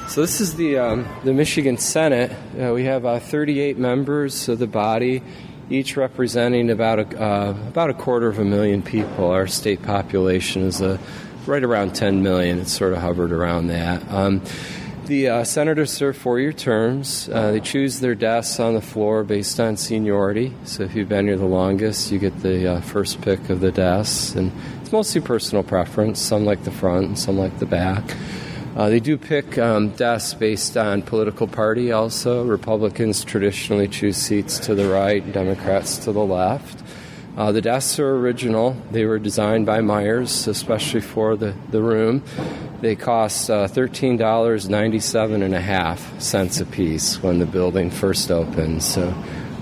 So 0.08 0.22
this 0.22 0.40
is 0.40 0.54
the 0.54 0.78
um, 0.78 1.06
the 1.24 1.34
Michigan 1.34 1.76
Senate. 1.76 2.32
Uh, 2.58 2.72
we 2.72 2.84
have 2.84 3.04
uh, 3.04 3.20
38 3.20 3.76
members 3.76 4.48
of 4.48 4.58
the 4.58 4.66
body, 4.66 5.22
each 5.68 5.98
representing 5.98 6.70
about 6.70 7.00
a 7.00 7.22
uh, 7.22 7.50
about 7.50 7.90
a 7.90 7.94
quarter 7.94 8.28
of 8.28 8.38
a 8.38 8.44
million 8.44 8.80
people. 8.80 9.30
Our 9.30 9.46
state 9.46 9.82
population 9.82 10.62
is 10.62 10.80
a 10.80 10.98
right 11.46 11.62
around 11.62 11.94
10 11.94 12.22
million. 12.22 12.58
It's 12.60 12.72
sort 12.72 12.94
of 12.94 13.00
hovered 13.00 13.32
around 13.32 13.66
that. 13.66 14.02
Um, 14.10 14.42
the 15.08 15.28
uh, 15.28 15.44
senators 15.44 15.90
serve 15.90 16.16
four 16.16 16.38
year 16.38 16.52
terms. 16.52 17.28
Uh, 17.28 17.52
they 17.52 17.60
choose 17.60 17.98
their 17.98 18.14
desks 18.14 18.60
on 18.60 18.74
the 18.74 18.80
floor 18.80 19.24
based 19.24 19.58
on 19.58 19.76
seniority. 19.76 20.52
So 20.64 20.84
if 20.84 20.94
you've 20.94 21.08
been 21.08 21.26
here 21.26 21.36
the 21.36 21.46
longest, 21.46 22.12
you 22.12 22.18
get 22.18 22.40
the 22.40 22.74
uh, 22.74 22.80
first 22.82 23.20
pick 23.22 23.48
of 23.50 23.60
the 23.60 23.72
desks. 23.72 24.34
And 24.34 24.52
it's 24.82 24.92
mostly 24.92 25.20
personal 25.20 25.64
preference. 25.64 26.20
Some 26.20 26.44
like 26.44 26.62
the 26.64 26.70
front, 26.70 27.06
and 27.06 27.18
some 27.18 27.38
like 27.38 27.58
the 27.58 27.66
back. 27.66 28.04
Uh, 28.76 28.88
they 28.90 29.00
do 29.00 29.16
pick 29.16 29.58
um, 29.58 29.88
desks 29.90 30.34
based 30.34 30.76
on 30.76 31.02
political 31.02 31.48
party 31.48 31.90
also. 31.90 32.44
Republicans 32.44 33.24
traditionally 33.24 33.88
choose 33.88 34.16
seats 34.16 34.58
to 34.60 34.74
the 34.74 34.88
right, 34.88 35.32
Democrats 35.32 35.98
to 35.98 36.12
the 36.12 36.24
left. 36.24 36.82
Uh, 37.38 37.52
the 37.52 37.60
desks 37.60 38.00
are 38.00 38.16
original. 38.16 38.76
They 38.90 39.04
were 39.04 39.20
designed 39.20 39.64
by 39.64 39.80
Myers, 39.80 40.48
especially 40.48 41.00
for 41.00 41.36
the, 41.36 41.54
the 41.70 41.80
room. 41.80 42.24
They 42.80 42.96
cost 42.96 43.48
uh, 43.48 43.68
$13.97 43.68 45.44
and 45.44 45.54
a 45.54 45.60
half 45.60 46.20
cents 46.20 46.60
a 46.60 46.66
piece 46.66 47.22
when 47.22 47.38
the 47.38 47.46
building 47.46 47.90
first 47.90 48.32
opened. 48.32 48.82
So 48.82 49.14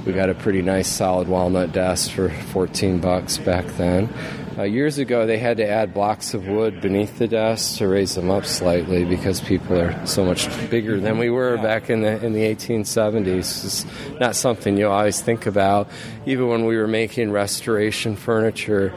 we 0.06 0.14
got 0.14 0.30
a 0.30 0.34
pretty 0.34 0.62
nice 0.62 0.88
solid 0.88 1.28
walnut 1.28 1.72
desk 1.72 2.12
for 2.12 2.30
14 2.30 2.98
bucks 2.98 3.36
back 3.36 3.66
then. 3.76 4.08
Uh, 4.58 4.62
years 4.62 4.96
ago, 4.96 5.26
they 5.26 5.36
had 5.36 5.58
to 5.58 5.68
add 5.68 5.92
blocks 5.92 6.32
of 6.32 6.48
wood 6.48 6.80
beneath 6.80 7.18
the 7.18 7.28
desks 7.28 7.76
to 7.76 7.86
raise 7.86 8.14
them 8.14 8.30
up 8.30 8.46
slightly 8.46 9.04
because 9.04 9.38
people 9.38 9.78
are 9.78 10.06
so 10.06 10.24
much 10.24 10.48
bigger 10.70 10.98
than 10.98 11.18
we 11.18 11.28
were 11.28 11.58
back 11.58 11.90
in 11.90 12.00
the 12.00 12.24
in 12.24 12.32
the 12.32 12.40
1870s. 12.40 13.64
It's 13.66 13.86
not 14.18 14.34
something 14.34 14.78
you 14.78 14.88
always 14.88 15.20
think 15.20 15.44
about, 15.44 15.90
even 16.24 16.48
when 16.48 16.64
we 16.64 16.78
were 16.78 16.88
making 16.88 17.32
restoration 17.32 18.16
furniture 18.16 18.94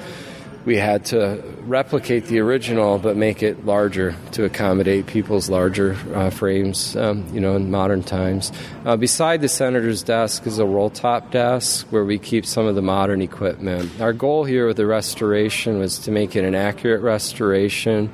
we 0.65 0.77
had 0.77 1.05
to 1.05 1.41
replicate 1.61 2.25
the 2.25 2.39
original 2.39 2.97
but 2.97 3.15
make 3.15 3.41
it 3.41 3.65
larger 3.65 4.15
to 4.31 4.43
accommodate 4.45 5.07
people's 5.07 5.49
larger 5.49 5.97
uh, 6.13 6.29
frames, 6.29 6.95
um, 6.95 7.25
you 7.33 7.39
know, 7.39 7.55
in 7.55 7.71
modern 7.71 8.03
times. 8.03 8.51
Uh, 8.85 8.95
beside 8.95 9.41
the 9.41 9.47
senator's 9.47 10.03
desk 10.03 10.45
is 10.45 10.59
a 10.59 10.65
roll 10.65 10.89
top 10.89 11.31
desk 11.31 11.87
where 11.89 12.05
we 12.05 12.17
keep 12.17 12.45
some 12.45 12.65
of 12.65 12.75
the 12.75 12.81
modern 12.81 13.21
equipment. 13.21 14.01
Our 14.01 14.13
goal 14.13 14.43
here 14.43 14.67
with 14.67 14.77
the 14.77 14.85
restoration 14.85 15.79
was 15.79 15.99
to 15.99 16.11
make 16.11 16.35
it 16.35 16.43
an 16.43 16.55
accurate 16.55 17.01
restoration 17.01 18.11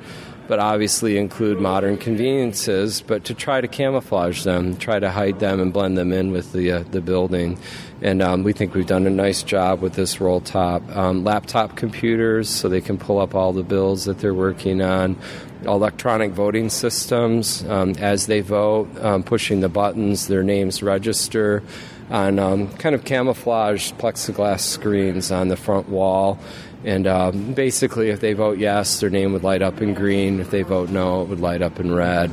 but 0.48 0.58
obviously 0.58 1.16
include 1.18 1.60
modern 1.60 1.96
conveniences, 1.96 3.00
but 3.00 3.24
to 3.24 3.34
try 3.34 3.60
to 3.60 3.68
camouflage 3.68 4.44
them, 4.44 4.76
try 4.76 4.98
to 4.98 5.10
hide 5.10 5.40
them 5.40 5.60
and 5.60 5.72
blend 5.72 5.98
them 5.98 6.12
in 6.12 6.30
with 6.32 6.52
the 6.52 6.72
uh, 6.72 6.84
the 6.90 7.00
building. 7.00 7.58
And 8.02 8.20
um, 8.20 8.42
we 8.42 8.52
think 8.52 8.74
we've 8.74 8.86
done 8.86 9.06
a 9.06 9.10
nice 9.10 9.42
job 9.42 9.80
with 9.80 9.94
this 9.94 10.20
roll 10.20 10.40
top. 10.40 10.82
Um, 10.94 11.24
laptop 11.24 11.76
computers, 11.76 12.48
so 12.48 12.68
they 12.68 12.82
can 12.82 12.98
pull 12.98 13.18
up 13.18 13.34
all 13.34 13.52
the 13.52 13.62
bills 13.62 14.04
that 14.04 14.18
they're 14.18 14.34
working 14.34 14.82
on. 14.82 15.16
Electronic 15.64 16.32
voting 16.32 16.68
systems, 16.68 17.64
um, 17.64 17.94
as 17.98 18.26
they 18.26 18.40
vote, 18.40 18.88
um, 19.02 19.22
pushing 19.22 19.60
the 19.60 19.68
buttons, 19.68 20.28
their 20.28 20.42
names 20.42 20.82
register 20.82 21.62
on 22.10 22.38
um, 22.38 22.68
kind 22.74 22.94
of 22.94 23.04
camouflaged 23.04 23.96
plexiglass 23.98 24.60
screens 24.60 25.32
on 25.32 25.48
the 25.48 25.56
front 25.56 25.88
wall. 25.88 26.38
And 26.86 27.08
um, 27.08 27.52
basically, 27.52 28.10
if 28.10 28.20
they 28.20 28.32
vote 28.32 28.58
yes, 28.58 29.00
their 29.00 29.10
name 29.10 29.32
would 29.32 29.42
light 29.42 29.60
up 29.60 29.82
in 29.82 29.92
green. 29.92 30.38
If 30.38 30.50
they 30.50 30.62
vote 30.62 30.88
no, 30.88 31.22
it 31.22 31.28
would 31.28 31.40
light 31.40 31.60
up 31.60 31.80
in 31.80 31.92
red. 31.92 32.30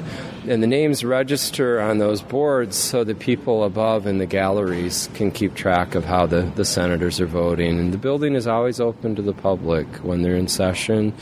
And 0.48 0.62
the 0.62 0.68
names 0.68 1.04
register 1.04 1.82
on 1.82 1.98
those 1.98 2.22
boards 2.22 2.78
so 2.78 3.04
that 3.04 3.18
people 3.18 3.64
above 3.64 4.06
in 4.06 4.20
the 4.20 4.28
galleries 4.28 5.10
can 5.16 5.32
keep 5.32 5.56
track 5.56 5.96
of 5.96 6.06
how 6.06 6.28
the, 6.28 6.44
the 6.54 6.66
senators 6.66 7.20
are 7.20 7.26
voting. 7.26 7.80
And 7.80 7.92
the 7.92 7.98
building 7.98 8.36
is 8.36 8.46
always 8.46 8.80
open 8.80 9.16
to 9.16 9.24
the 9.24 9.34
public 9.34 9.88
when 10.04 10.22
they're 10.22 10.36
in 10.36 10.48
session. 10.48 11.16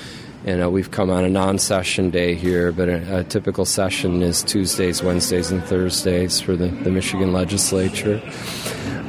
And 0.44 0.62
uh, 0.62 0.70
we've 0.70 0.92
come 0.92 1.10
on 1.10 1.24
a 1.24 1.30
non 1.30 1.58
session 1.58 2.10
day 2.10 2.36
here, 2.36 2.74
but 2.74 2.90
a, 2.90 3.20
a, 3.20 3.24
typical 3.24 3.64
session 3.64 4.22
is 4.24 4.44
Tuesdays, 4.44 5.02
Wednesdays, 5.02 5.52
and 5.52 5.64
Thursdays 5.64 6.42
for 6.42 6.58
the, 6.58 6.68
the 6.68 6.90
Michigan 6.90 7.32
legislature. 7.32 8.20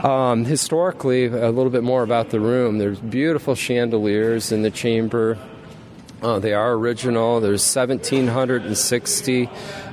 Um, 0.03 0.45
historically, 0.45 1.27
a 1.27 1.51
little 1.51 1.71
bit 1.71 1.85
more 1.85 2.03
about 2.03 2.31
the 2.31 2.41
room. 2.41 2.79
There's 2.79 2.99
beautiful 2.99 3.55
chandeliers 3.55 4.51
in 4.51 4.63
the 4.63 4.71
chamber. 4.71 5.39
Uh, 6.21 6.41
they 6.41 6.55
are 6.55 6.73
original. 6.73 7.41
There's 7.41 7.65
1,760 7.65 9.49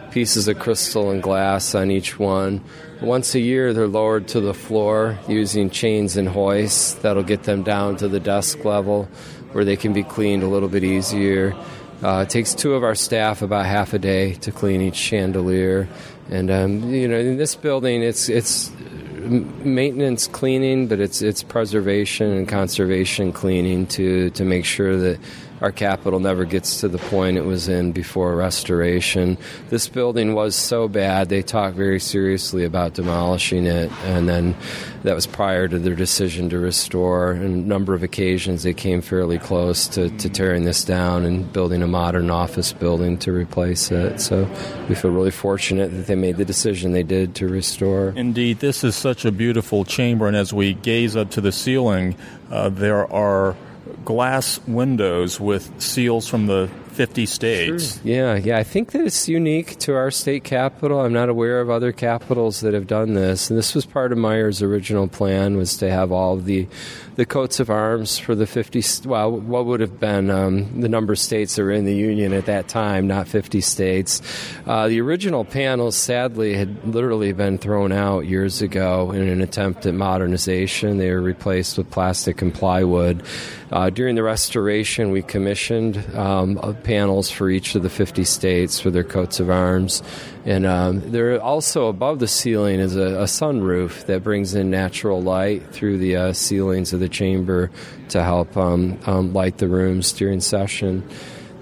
pieces 0.10 0.48
of 0.48 0.58
crystal 0.58 1.12
and 1.12 1.22
glass 1.22 1.76
on 1.76 1.92
each 1.92 2.18
one. 2.18 2.64
Once 3.02 3.36
a 3.36 3.40
year, 3.40 3.72
they're 3.72 3.88
lowered 3.88 4.28
to 4.30 4.42
the 4.42 4.56
floor 4.56 5.20
using 5.28 5.70
chains 5.70 6.18
and 6.18 6.28
hoists. 6.28 6.96
That'll 6.96 7.22
get 7.22 7.44
them 7.44 7.62
down 7.62 7.98
to 7.98 8.08
the 8.08 8.20
desk 8.20 8.66
level 8.66 9.08
where 9.52 9.64
they 9.64 9.76
can 9.76 9.94
be 9.94 10.02
cleaned 10.02 10.42
a 10.42 10.48
little 10.48 10.70
bit 10.70 10.84
easier. 10.84 11.56
Uh, 12.02 12.24
it 12.26 12.32
takes 12.32 12.56
two 12.56 12.74
of 12.74 12.84
our 12.84 12.96
staff 12.96 13.44
about 13.44 13.68
half 13.68 13.94
a 13.94 14.00
day 14.00 14.34
to 14.34 14.52
clean 14.52 14.82
each 14.82 14.96
chandelier, 14.96 15.88
and 16.30 16.50
um, 16.50 16.90
you 16.90 17.08
know, 17.08 17.18
in 17.18 17.38
this 17.38 17.56
building, 17.56 18.02
it's 18.02 18.30
it's 18.30 18.72
maintenance 19.30 20.28
cleaning, 20.28 20.88
but 20.88 21.00
it's 21.00 21.22
it's 21.22 21.44
preservation 21.44 22.32
and 22.32 22.48
conservation 22.48 23.32
cleaning 23.32 23.88
to 23.88 24.30
to 24.32 24.44
make 24.44 24.66
sure 24.66 24.98
that 24.98 25.20
our 25.62 25.72
capital 25.72 26.20
never 26.20 26.46
gets 26.46 26.82
to 26.82 26.88
the 26.88 26.98
point 26.98 27.38
it 27.38 27.46
was 27.46 27.68
in 27.68 27.92
before 27.92 28.36
restoration. 28.36 29.38
This 29.70 29.88
building 29.88 30.34
was 30.34 30.56
so 30.56 30.88
bad, 30.88 31.30
they 31.30 31.42
talked 31.42 31.76
very 31.76 32.00
seriously 32.00 32.64
about 32.64 32.94
demolishing 32.94 33.66
it, 33.66 33.92
and 34.06 34.28
then 34.30 34.56
that 35.04 35.16
was 35.16 35.28
prior 35.28 35.68
to 35.68 35.80
their 35.80 35.96
decision 35.96 36.50
to 36.50 36.60
restore. 36.60 37.32
And 37.32 37.66
a 37.66 37.68
number 37.68 37.94
of 37.94 38.04
occasions, 38.04 38.64
they 38.64 38.74
came 38.74 39.02
fairly 39.02 39.40
close 39.40 39.88
to, 39.90 40.10
to 40.18 40.30
tearing 40.30 40.66
this 40.66 40.84
down 40.84 41.26
and 41.26 41.52
building 41.52 41.82
a 41.82 41.88
modern 41.88 42.30
office 42.30 42.74
building 42.74 43.18
to 43.20 43.32
replace 43.32 43.92
it. 43.92 44.20
So 44.20 44.50
we 44.88 44.96
feel 44.96 45.12
really 45.12 45.32
fortunate 45.32 45.90
that 45.90 46.08
they 46.08 46.16
made 46.16 46.38
the 46.38 46.46
decision 46.46 46.92
they 46.92 47.04
did 47.04 47.36
to 47.36 47.48
restore. 47.48 48.14
Indeed, 48.16 48.60
this 48.60 48.84
is 48.84 48.96
such 48.96 49.26
a 49.26 49.32
beautiful 49.32 49.86
chamber, 49.86 50.28
and 50.28 50.36
as 50.36 50.54
we 50.54 50.74
gaze 50.74 51.16
up 51.16 51.32
to 51.32 51.42
the 51.42 51.52
ceiling, 51.52 52.16
uh, 52.52 52.70
there 52.70 53.12
are 53.12 53.56
glass 54.06 54.60
windows 54.68 55.40
with 55.40 55.82
seals 55.82 56.28
from 56.28 56.48
the 56.48 56.70
50 56.92 57.26
states. 57.26 57.96
Sure. 57.96 58.02
Yeah, 58.04 58.36
yeah. 58.36 58.58
I 58.58 58.64
think 58.64 58.92
that 58.92 59.06
it's 59.06 59.30
unique 59.30 59.78
to 59.80 59.96
our 59.96 60.12
state 60.12 60.44
capital. 60.44 61.00
I'm 61.00 61.14
not 61.14 61.30
aware 61.30 61.62
of 61.62 61.70
other 61.70 61.92
capitals 61.92 62.62
that 62.62 62.74
have 62.74 62.88
done 62.88 63.14
this. 63.14 63.50
And 63.50 63.58
this 63.58 63.74
was 63.74 63.86
part 63.86 64.12
of 64.12 64.18
Myers' 64.18 64.62
original 64.62 65.08
plan 65.08 65.56
was 65.56 65.78
to 65.78 65.90
have 65.90 66.12
all 66.12 66.34
of 66.34 66.46
the 66.46 66.68
the 67.20 67.26
coats 67.26 67.60
of 67.60 67.70
arms 67.70 68.18
for 68.18 68.34
the 68.34 68.48
50 68.48 68.82
well 69.06 69.30
what 69.30 69.66
would 69.66 69.82
have 69.82 70.00
been 70.00 70.30
um, 70.30 70.80
the 70.80 70.88
number 70.88 71.12
of 71.12 71.20
states 71.20 71.58
that 71.58 71.64
were 71.64 71.72
in 71.72 71.84
the 71.84 71.94
union 71.94 72.32
at 72.32 72.46
that 72.46 72.70
time 72.70 73.08
not 73.08 73.28
50 73.28 73.60
states. 73.60 74.22
Uh, 74.66 74.88
the 74.88 75.02
original 75.02 75.44
panels 75.44 75.98
sadly 75.98 76.54
had 76.54 76.88
literally 76.88 77.34
been 77.34 77.58
thrown 77.58 77.92
out 77.92 78.22
years 78.22 78.62
ago 78.62 79.12
in 79.12 79.28
an 79.28 79.42
attempt 79.42 79.86
at 79.86 79.94
modernization. 79.94 80.98
They 80.98 81.12
were 81.12 81.20
replaced 81.20 81.78
with 81.78 81.92
plastic 81.92 82.42
and 82.42 82.54
plywood. 82.54 83.22
Uh, 83.70 83.90
during 83.90 84.16
the 84.16 84.24
restoration 84.24 85.12
we 85.12 85.22
commissioned 85.22 85.98
um, 86.16 86.56
panels 86.84 87.30
for 87.30 87.50
each 87.50 87.76
of 87.76 87.84
the 87.84 87.90
50 87.90 88.24
states 88.24 88.80
for 88.80 88.92
their 88.92 89.04
coats 89.04 89.42
of 89.42 89.50
arms 89.50 90.02
and 90.46 90.66
um, 90.66 91.12
there 91.12 91.42
also 91.42 91.88
above 91.88 92.20
the 92.20 92.28
ceiling 92.28 92.80
is 92.80 92.96
a, 92.96 93.22
a, 93.22 93.24
sunroof 93.26 94.06
that 94.06 94.24
brings 94.24 94.56
in 94.56 94.70
natural 94.70 95.22
light 95.22 95.68
through 95.72 95.98
the 95.98 96.16
uh, 96.16 96.34
ceilings 96.34 96.94
of 96.94 97.00
the 97.00 97.10
chamber 97.10 97.70
to 98.10 98.24
help 98.24 98.56
um, 98.56 98.98
um, 99.06 99.34
light 99.34 99.58
the 99.58 99.68
rooms 99.68 100.14
during 100.14 100.40
session. 100.40 101.08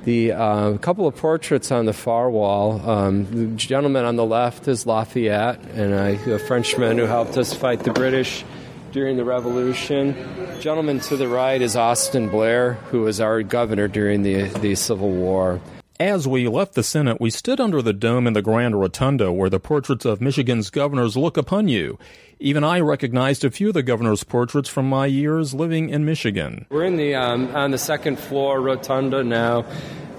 The 0.05 0.31
uh, 0.31 0.77
couple 0.77 1.07
of 1.07 1.15
portraits 1.17 1.71
on 1.71 1.85
the 1.85 1.93
far 1.93 2.29
wall. 2.29 2.89
Um, 2.89 3.25
the 3.25 3.55
gentleman 3.57 4.05
on 4.05 4.15
the 4.15 4.25
left 4.25 4.67
is 4.67 4.85
Lafayette, 4.85 5.59
and 5.73 5.93
a 5.93 6.39
Frenchman 6.39 6.97
who 6.97 7.05
helped 7.05 7.37
us 7.37 7.53
fight 7.53 7.81
the 7.81 7.91
British 7.91 8.45
during 8.91 9.17
the 9.17 9.25
Revolution. 9.25 10.15
Gentleman 10.61 10.99
to 11.01 11.17
the 11.17 11.27
right 11.27 11.61
is 11.61 11.75
Austin 11.75 12.29
Blair, 12.29 12.73
who 12.91 13.01
was 13.01 13.19
our 13.19 13.43
governor 13.43 13.87
during 13.87 14.23
the, 14.23 14.43
the 14.43 14.75
Civil 14.75 15.11
War. 15.11 15.59
As 15.99 16.27
we 16.27 16.47
left 16.47 16.75
the 16.75 16.83
Senate, 16.83 17.19
we 17.19 17.31
stood 17.31 17.59
under 17.59 17.81
the 17.81 17.91
dome 17.91 18.27
in 18.27 18.33
the 18.33 18.43
Grand 18.43 18.79
Rotunda 18.79 19.31
where 19.31 19.49
the 19.49 19.59
portraits 19.59 20.05
of 20.05 20.21
Michigan's 20.21 20.69
governors 20.69 21.17
look 21.17 21.37
upon 21.37 21.69
you. 21.69 21.97
Even 22.39 22.63
I 22.63 22.81
recognized 22.81 23.43
a 23.43 23.49
few 23.49 23.69
of 23.69 23.73
the 23.73 23.81
governor's 23.81 24.23
portraits 24.23 24.69
from 24.69 24.87
my 24.87 25.07
years 25.07 25.55
living 25.55 25.89
in 25.89 26.05
Michigan. 26.05 26.67
We're 26.69 26.83
in 26.83 26.97
the 26.97 27.15
um, 27.15 27.55
on 27.55 27.71
the 27.71 27.79
second 27.79 28.19
floor 28.19 28.61
rotunda 28.61 29.23
now. 29.23 29.65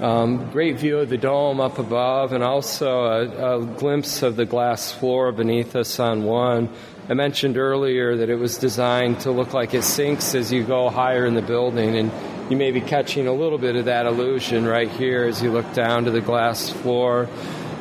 Um, 0.01 0.51
great 0.51 0.81
view 0.81 0.99
of 0.99 1.11
the 1.11 1.17
dome 1.17 1.61
up 1.61 1.79
above, 1.79 2.33
and 2.33 2.43
also 2.43 3.05
a, 3.05 3.59
a 3.59 3.65
glimpse 3.65 4.23
of 4.23 4.35
the 4.35 4.47
glass 4.47 4.91
floor 4.91 5.31
beneath 5.31 5.77
us 5.77 6.01
on 6.01 6.25
one. 6.25 6.71
I 7.11 7.15
mentioned 7.15 7.57
earlier 7.57 8.19
that 8.19 8.29
it 8.29 8.37
was 8.37 8.59
designed 8.59 9.21
to 9.21 9.31
look 9.31 9.55
like 9.55 9.73
it 9.73 9.83
sinks 9.83 10.35
as 10.35 10.53
you 10.53 10.63
go 10.63 10.91
higher 10.91 11.25
in 11.25 11.33
the 11.33 11.41
building, 11.41 11.97
and 11.97 12.13
you 12.51 12.57
may 12.59 12.71
be 12.71 12.83
catching 12.83 13.27
a 13.27 13.33
little 13.33 13.57
bit 13.57 13.77
of 13.77 13.87
that 13.87 14.05
illusion 14.05 14.67
right 14.67 14.91
here 14.91 15.25
as 15.25 15.41
you 15.43 15.51
look 15.51 15.73
down 15.73 16.05
to 16.05 16.11
the 16.11 16.21
glass 16.21 16.69
floor. 16.69 17.27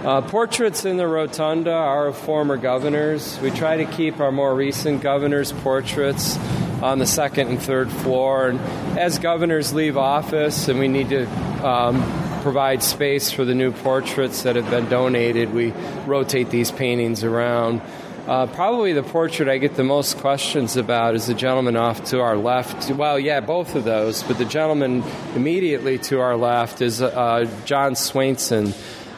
Uh, 0.05 0.21
portraits 0.21 0.85
in 0.85 0.95
the 0.95 1.05
rotunda 1.05 1.73
are 1.73 2.07
of 2.07 2.17
former 2.17 2.55
governors. 2.55 3.37
We 3.41 3.51
try 3.51 3.75
to 3.75 3.85
keep 3.85 4.21
our 4.21 4.31
more 4.31 4.55
recent 4.55 5.01
governors' 5.01 5.51
portraits 5.51 6.37
on 6.81 6.99
the 6.99 7.05
second 7.05 7.49
and 7.49 7.61
third 7.61 7.91
floor. 7.91 8.47
And 8.47 8.61
as 8.97 9.19
governors 9.19 9.73
leave 9.73 9.97
office 9.97 10.69
and 10.69 10.79
we 10.79 10.87
need 10.87 11.09
to 11.09 11.27
um, 11.67 12.01
provide 12.43 12.81
space 12.81 13.29
for 13.29 13.43
the 13.43 13.55
new 13.55 13.73
portraits 13.73 14.43
that 14.43 14.55
have 14.55 14.69
been 14.69 14.87
donated, 14.87 15.53
we 15.53 15.71
rotate 16.05 16.49
these 16.49 16.71
paintings 16.71 17.25
around. 17.25 17.81
Uh, 18.27 18.45
probably 18.45 18.91
the 18.91 19.03
portrait 19.03 19.47
I 19.47 19.57
get 19.57 19.75
the 19.75 19.85
most 19.85 20.17
questions 20.17 20.75
about 20.75 21.15
is 21.15 21.27
the 21.27 21.33
gentleman 21.33 21.77
off 21.77 22.03
to 22.07 22.19
our 22.19 22.35
left. 22.35 22.91
Well, 22.91 23.17
yeah, 23.17 23.39
both 23.39 23.73
of 23.73 23.85
those, 23.85 24.21
but 24.23 24.37
the 24.37 24.43
gentleman 24.43 25.01
immediately 25.33 25.97
to 25.99 26.19
our 26.19 26.35
left 26.35 26.81
is 26.81 27.01
uh, 27.01 27.49
John 27.63 27.93
Swainson. 27.93 28.75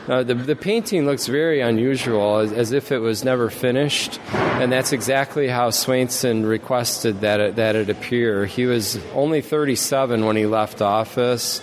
Uh, 0.07 0.21
the, 0.21 0.35
the 0.35 0.55
painting 0.55 1.07
looks 1.07 1.25
very 1.25 1.59
unusual, 1.59 2.37
as, 2.37 2.51
as, 2.51 2.71
if 2.71 2.91
it 2.91 2.99
was 2.99 3.23
never 3.23 3.49
finished, 3.49 4.19
and 4.31 4.71
that's 4.71 4.91
exactly 4.91 5.47
how 5.47 5.69
Swainson 5.69 6.47
requested 6.47 7.21
that 7.21 7.39
it, 7.39 7.55
that 7.55 7.75
it 7.75 7.89
appear. 7.89 8.45
He 8.45 8.67
was 8.67 8.99
only 9.15 9.41
37 9.41 10.23
when 10.23 10.35
he 10.35 10.45
left 10.45 10.83
office 10.83 11.61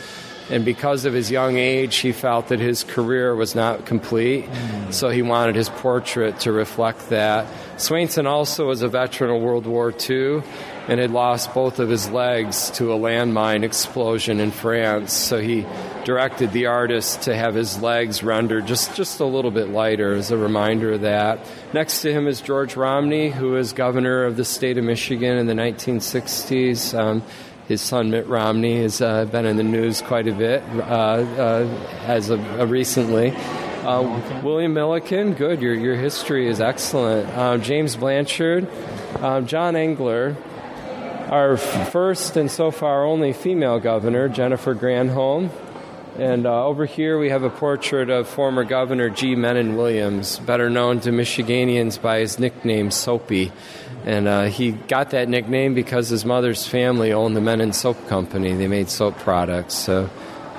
and 0.51 0.65
because 0.65 1.05
of 1.05 1.13
his 1.13 1.31
young 1.31 1.57
age, 1.57 1.97
he 1.97 2.13
felt 2.13 2.49
that 2.49 2.61
his 2.61 2.85
career 2.85 3.35
was 3.35 3.55
not 3.55 3.87
complete, 3.87 4.45
mm. 4.45 4.93
so 4.93 5.09
he 5.09 5.23
wanted 5.23 5.57
his 5.57 5.69
portrait 5.69 6.41
to 6.41 6.53
reflect 6.53 7.09
that. 7.11 7.47
Swainson 7.77 8.27
also 8.27 8.69
was 8.69 8.83
a 8.83 8.89
veteran 8.89 9.31
of 9.31 9.43
World 9.43 9.67
War 9.67 9.93
II, 10.09 10.43
and 10.89 11.01
had 11.01 11.11
lost 11.11 11.53
both 11.53 11.79
of 11.79 11.89
his 11.89 12.09
legs 12.11 12.71
to 12.71 12.93
a 12.93 12.97
landmine 12.97 13.65
explosion 13.65 14.41
in 14.41 14.51
France. 14.51 15.13
So 15.13 15.41
he 15.41 15.67
directed 16.05 16.53
the 16.53 16.67
artist 16.67 17.23
to 17.23 17.35
have 17.35 17.55
his 17.55 17.83
legs 17.83 18.23
rendered 18.23 18.67
just, 18.67 18.95
just 18.95 19.19
a 19.19 19.25
little 19.25 19.51
bit 19.51 19.69
lighter 19.69 20.15
as 20.15 20.31
a 20.31 20.37
reminder 20.37 20.93
of 20.93 21.01
that. 21.01 21.41
Next 21.73 22.03
to 22.03 22.13
him 22.13 22.29
is 22.29 22.41
George 22.41 22.77
Romney, 22.77 23.31
who 23.31 23.53
was 23.53 23.73
governor 23.73 24.25
of 24.25 24.37
the 24.37 24.45
state 24.45 24.79
of 24.79 24.85
Michigan 24.85 25.37
in 25.39 25.47
the 25.47 25.55
1960s. 25.55 26.97
Um, 26.97 27.23
his 27.69 27.81
son 27.81 28.11
Mitt 28.11 28.27
Romney 28.27 28.83
has 28.83 29.01
uh, 29.01 29.25
been 29.27 29.47
in 29.47 29.57
the 29.57 29.63
news 29.63 30.01
quite 30.03 30.29
a 30.29 30.33
bit 30.33 30.63
uh, 30.63 30.83
uh, 30.83 31.89
as 32.05 32.31
of 32.31 32.41
uh, 32.59 32.67
recently. 32.67 33.33
Uh, 33.33 34.41
William 34.43 34.75
Milliken, 34.75 35.35
good. 35.35 35.61
Your 35.61 35.75
your 35.75 35.97
history 35.97 36.49
is 36.49 36.61
excellent. 36.61 37.29
Uh, 37.29 37.59
James 37.59 37.97
Blanchard, 37.97 38.69
John 39.47 39.77
Engler, 39.77 40.37
our 41.31 41.57
first 41.57 42.37
and 42.37 42.51
so 42.51 42.71
far 42.71 43.05
only 43.05 43.33
female 43.33 43.81
governor, 43.81 44.29
Jennifer 44.29 44.75
Granholm. 44.75 45.51
And 46.19 46.47
uh, 46.47 46.65
over 46.65 46.87
here 46.87 47.19
we 47.19 47.29
have 47.29 47.43
a 47.43 47.51
portrait 47.51 48.09
of 48.09 48.27
former 48.27 48.65
Governor 48.65 49.11
G. 49.11 49.35
Mennen 49.35 49.77
Williams, 49.77 50.39
better 50.39 50.71
known 50.71 51.01
to 51.01 51.11
Michiganians 51.11 52.01
by 52.01 52.21
his 52.21 52.39
nickname 52.39 52.91
Soapy. 52.91 53.53
And 54.07 54.29
uh, 54.29 54.45
he 54.45 54.71
got 54.71 55.11
that 55.11 55.29
nickname 55.29 55.75
because 55.75 56.09
his 56.09 56.25
mother's 56.25 56.67
family 56.67 57.13
owned 57.13 57.37
the 57.37 57.41
Mennen 57.41 57.75
Soap 57.75 58.07
Company. 58.07 58.55
They 58.55 58.69
made 58.69 58.89
soap 58.89 59.19
products. 59.19 59.75
So 59.75 60.09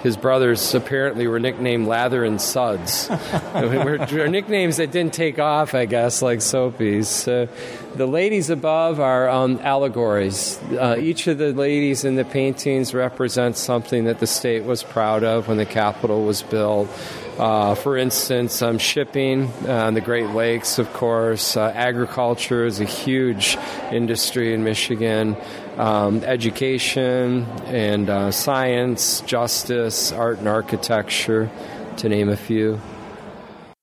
his 0.03 0.17
brothers 0.17 0.75
apparently 0.75 1.27
were 1.27 1.39
nicknamed 1.39 1.87
Lather 1.87 2.23
and 2.23 2.41
Suds. 2.41 3.09
were, 3.53 4.27
nicknames 4.27 4.77
that 4.77 4.91
didn't 4.91 5.13
take 5.13 5.39
off, 5.39 5.73
I 5.73 5.85
guess, 5.85 6.21
like 6.21 6.39
Soapies. 6.39 7.27
Uh, 7.27 7.51
the 7.95 8.05
ladies 8.05 8.49
above 8.49 8.99
are 8.99 9.29
um, 9.29 9.59
allegories. 9.63 10.59
Uh, 10.71 10.97
each 10.99 11.27
of 11.27 11.37
the 11.37 11.53
ladies 11.53 12.03
in 12.03 12.15
the 12.15 12.25
paintings 12.25 12.93
represents 12.93 13.59
something 13.59 14.05
that 14.05 14.19
the 14.19 14.27
state 14.27 14.65
was 14.65 14.83
proud 14.83 15.23
of 15.23 15.47
when 15.47 15.57
the 15.57 15.65
Capitol 15.65 16.23
was 16.23 16.43
built. 16.43 16.89
Uh, 17.37 17.75
for 17.75 17.95
instance, 17.97 18.63
um, 18.63 18.79
shipping 18.79 19.51
on 19.67 19.93
the 19.93 20.01
Great 20.01 20.29
Lakes, 20.29 20.79
of 20.79 20.91
course. 20.93 21.55
Uh, 21.55 21.71
agriculture 21.75 22.65
is 22.65 22.79
a 22.79 22.85
huge 22.85 23.57
industry 23.91 24.53
in 24.55 24.63
Michigan. 24.63 25.37
Um, 25.77 26.23
education 26.23 27.43
and 27.67 28.09
uh, 28.09 28.31
science, 28.31 29.21
justice, 29.21 30.11
art 30.11 30.39
and 30.39 30.47
architecture, 30.47 31.51
to 31.97 32.09
name 32.09 32.29
a 32.29 32.37
few. 32.37 32.81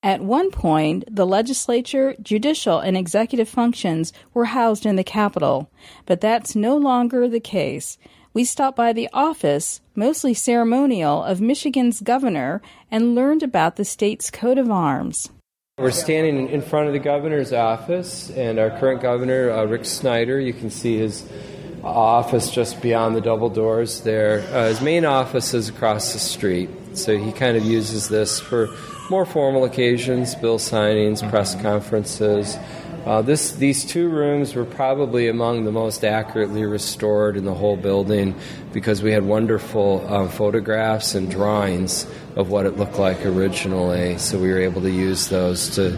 At 0.02 0.20
one 0.20 0.50
point, 0.50 1.04
the 1.08 1.24
legislature, 1.24 2.14
judicial, 2.20 2.80
and 2.80 2.96
executive 2.96 3.48
functions 3.48 4.12
were 4.34 4.46
housed 4.46 4.84
in 4.84 4.96
the 4.96 5.04
Capitol, 5.04 5.70
but 6.06 6.20
that's 6.20 6.56
no 6.56 6.76
longer 6.76 7.28
the 7.28 7.40
case 7.40 7.96
we 8.34 8.44
stopped 8.44 8.76
by 8.76 8.92
the 8.92 9.08
office, 9.12 9.80
mostly 9.94 10.34
ceremonial, 10.34 11.22
of 11.22 11.40
Michigan's 11.40 12.00
governor 12.00 12.60
and 12.90 13.14
learned 13.14 13.44
about 13.44 13.76
the 13.76 13.84
state's 13.84 14.30
coat 14.30 14.58
of 14.58 14.70
arms. 14.70 15.30
We're 15.78 15.92
standing 15.92 16.50
in 16.50 16.60
front 16.60 16.88
of 16.88 16.92
the 16.92 16.98
governor's 16.98 17.52
office, 17.52 18.30
and 18.30 18.58
our 18.58 18.70
current 18.78 19.00
governor, 19.00 19.50
uh, 19.50 19.64
Rick 19.64 19.84
Snyder, 19.84 20.38
you 20.38 20.52
can 20.52 20.70
see 20.70 20.98
his 20.98 21.28
office 21.82 22.50
just 22.50 22.82
beyond 22.82 23.14
the 23.14 23.20
double 23.20 23.50
doors 23.50 24.00
there. 24.00 24.40
Uh, 24.52 24.68
his 24.68 24.80
main 24.80 25.04
office 25.04 25.54
is 25.54 25.68
across 25.68 26.12
the 26.12 26.18
street, 26.18 26.70
so 26.94 27.16
he 27.16 27.30
kind 27.32 27.56
of 27.56 27.64
uses 27.64 28.08
this 28.08 28.40
for 28.40 28.68
more 29.10 29.26
formal 29.26 29.64
occasions, 29.64 30.34
bill 30.34 30.58
signings, 30.58 31.28
press 31.28 31.54
conferences. 31.60 32.56
Uh, 33.04 33.20
this, 33.20 33.52
these 33.52 33.84
two 33.84 34.08
rooms 34.08 34.54
were 34.54 34.64
probably 34.64 35.28
among 35.28 35.64
the 35.64 35.72
most 35.72 36.04
accurately 36.04 36.64
restored 36.64 37.36
in 37.36 37.44
the 37.44 37.52
whole 37.52 37.76
building 37.76 38.34
because 38.72 39.02
we 39.02 39.12
had 39.12 39.22
wonderful 39.22 40.02
uh, 40.08 40.26
photographs 40.26 41.14
and 41.14 41.30
drawings 41.30 42.06
of 42.34 42.48
what 42.48 42.64
it 42.64 42.78
looked 42.78 42.98
like 42.98 43.24
originally, 43.26 44.16
so 44.16 44.38
we 44.38 44.48
were 44.48 44.58
able 44.58 44.80
to 44.80 44.90
use 44.90 45.28
those 45.28 45.68
to, 45.74 45.90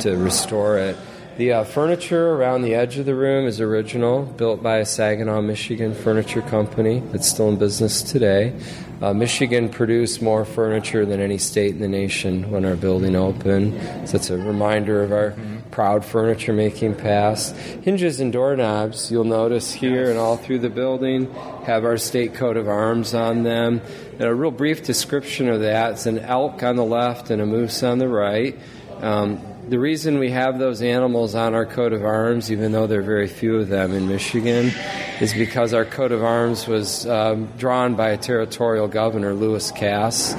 to 0.00 0.16
restore 0.16 0.78
it. 0.78 0.96
The 1.38 1.52
uh, 1.52 1.64
furniture 1.64 2.34
around 2.34 2.60
the 2.60 2.74
edge 2.74 2.98
of 2.98 3.06
the 3.06 3.14
room 3.14 3.46
is 3.46 3.58
original, 3.58 4.24
built 4.24 4.62
by 4.62 4.78
a 4.78 4.84
Saginaw, 4.84 5.40
Michigan 5.40 5.94
furniture 5.94 6.42
company 6.42 7.00
that's 7.06 7.26
still 7.26 7.48
in 7.48 7.56
business 7.56 8.02
today. 8.02 8.52
Uh, 9.00 9.14
Michigan 9.14 9.70
produced 9.70 10.20
more 10.20 10.44
furniture 10.44 11.06
than 11.06 11.20
any 11.20 11.38
state 11.38 11.70
in 11.70 11.80
the 11.80 11.88
nation 11.88 12.50
when 12.50 12.66
our 12.66 12.76
building 12.76 13.16
opened, 13.16 13.72
so 14.06 14.16
it's 14.16 14.28
a 14.28 14.36
reminder 14.36 15.02
of 15.02 15.10
our 15.10 15.34
proud 15.70 16.04
furniture 16.04 16.52
making 16.52 16.96
past. 16.96 17.56
Hinges 17.56 18.20
and 18.20 18.30
doorknobs, 18.30 19.10
you'll 19.10 19.24
notice 19.24 19.72
here 19.72 20.10
and 20.10 20.18
all 20.18 20.36
through 20.36 20.58
the 20.58 20.68
building, 20.68 21.32
have 21.64 21.86
our 21.86 21.96
state 21.96 22.34
coat 22.34 22.58
of 22.58 22.68
arms 22.68 23.14
on 23.14 23.42
them. 23.42 23.80
And 24.12 24.22
a 24.22 24.34
real 24.34 24.50
brief 24.50 24.84
description 24.84 25.48
of 25.48 25.62
that 25.62 25.94
is 25.94 26.06
an 26.06 26.18
elk 26.18 26.62
on 26.62 26.76
the 26.76 26.84
left 26.84 27.30
and 27.30 27.40
a 27.40 27.46
moose 27.46 27.82
on 27.82 27.96
the 27.96 28.08
right. 28.08 28.58
Um, 29.00 29.40
the 29.72 29.78
reason 29.78 30.18
we 30.18 30.30
have 30.30 30.58
those 30.58 30.82
animals 30.82 31.34
on 31.34 31.54
our 31.54 31.64
coat 31.64 31.94
of 31.94 32.04
arms, 32.04 32.52
even 32.52 32.72
though 32.72 32.86
there 32.86 33.00
are 33.00 33.02
very 33.02 33.26
few 33.26 33.56
of 33.56 33.68
them 33.68 33.94
in 33.94 34.06
Michigan, 34.06 34.70
is 35.18 35.32
because 35.32 35.72
our 35.72 35.86
coat 35.86 36.12
of 36.12 36.22
arms 36.22 36.68
was 36.68 37.06
um, 37.06 37.46
drawn 37.56 37.94
by 37.94 38.10
a 38.10 38.18
territorial 38.18 38.86
governor, 38.86 39.32
Lewis 39.32 39.70
Cass, 39.70 40.36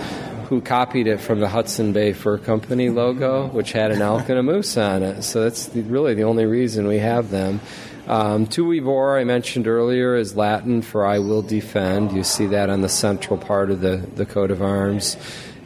who 0.50 0.62
copied 0.62 1.08
it 1.08 1.20
from 1.20 1.40
the 1.40 1.50
Hudson 1.50 1.94
Bay 1.94 2.14
Fur 2.14 2.38
Company 2.38 2.92
logo, 2.92 3.48
which 3.48 3.72
had 3.72 3.90
an 3.90 4.04
elk 4.04 4.30
and 4.30 4.38
a 4.38 4.44
moose 4.44 4.78
on 4.78 5.02
it. 5.02 5.24
So 5.24 5.42
that's 5.42 5.66
the, 5.66 5.82
really 5.82 6.14
the 6.14 6.26
only 6.26 6.46
reason 6.46 6.86
we 6.86 7.00
have 7.00 7.32
them. 7.32 7.60
Um, 8.06 8.46
Tuebor, 8.46 9.20
I 9.20 9.24
mentioned 9.24 9.68
earlier, 9.68 10.16
is 10.16 10.36
Latin 10.36 10.84
for 10.84 11.08
I 11.08 11.18
will 11.18 11.42
defend. 11.42 12.12
You 12.12 12.24
see 12.24 12.46
that 12.48 12.70
on 12.70 12.82
the 12.82 12.90
central 12.90 13.40
part 13.40 13.72
of 13.72 13.82
the, 13.82 13.98
the 13.98 14.28
coat 14.28 14.52
of 14.52 14.62
arms. 14.62 15.18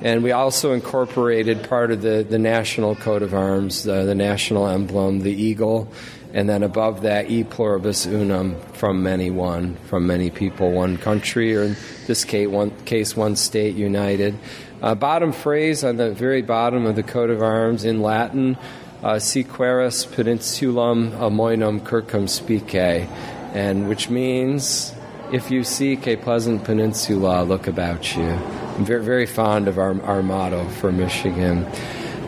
And 0.01 0.23
we 0.23 0.31
also 0.31 0.73
incorporated 0.73 1.67
part 1.67 1.91
of 1.91 2.01
the, 2.01 2.25
the 2.27 2.37
national 2.37 2.95
coat 2.95 3.23
of 3.23 3.33
arms, 3.33 3.87
uh, 3.87 4.03
the 4.03 4.13
national 4.13 4.67
emblem, 4.67 5.21
the 5.21 5.31
eagle, 5.31 5.91
and 6.33 6.47
then 6.47 6.61
above 6.61 7.01
that, 7.01 7.31
e 7.31 7.43
pluribus 7.43 8.05
unum, 8.05 8.59
from 8.73 9.01
many 9.01 9.31
one, 9.31 9.75
from 9.87 10.05
many 10.05 10.29
people, 10.29 10.71
one 10.71 10.97
country, 10.97 11.55
or 11.55 11.63
in 11.63 11.75
this 12.05 12.25
case, 12.25 12.47
one, 12.47 12.71
case, 12.85 13.15
one 13.15 13.35
state 13.35 13.75
united. 13.75 14.37
Uh, 14.81 14.93
bottom 14.93 15.31
phrase 15.31 15.83
on 15.83 15.97
the 15.97 16.11
very 16.11 16.43
bottom 16.43 16.85
of 16.85 16.95
the 16.95 17.01
coat 17.01 17.31
of 17.31 17.41
arms 17.41 17.83
in 17.83 18.01
Latin, 18.01 18.55
uh, 19.01 19.17
Si 19.17 19.43
quaeris 19.43 20.05
peninsulam 20.05 21.11
amoenam 21.17 21.79
circumspice, 21.79 23.07
and 23.55 23.89
which 23.89 24.09
means 24.09 24.93
if 25.31 25.49
you 25.49 25.63
seek 25.63 26.07
a 26.07 26.15
pleasant 26.17 26.63
peninsula, 26.63 27.43
look 27.43 27.67
about 27.67 28.15
you. 28.15 28.56
I'm 28.77 28.85
very, 28.85 29.03
very 29.03 29.25
fond 29.25 29.67
of 29.67 29.79
our, 29.79 29.99
our 30.03 30.21
motto 30.21 30.69
for 30.69 30.91
Michigan. 30.91 31.65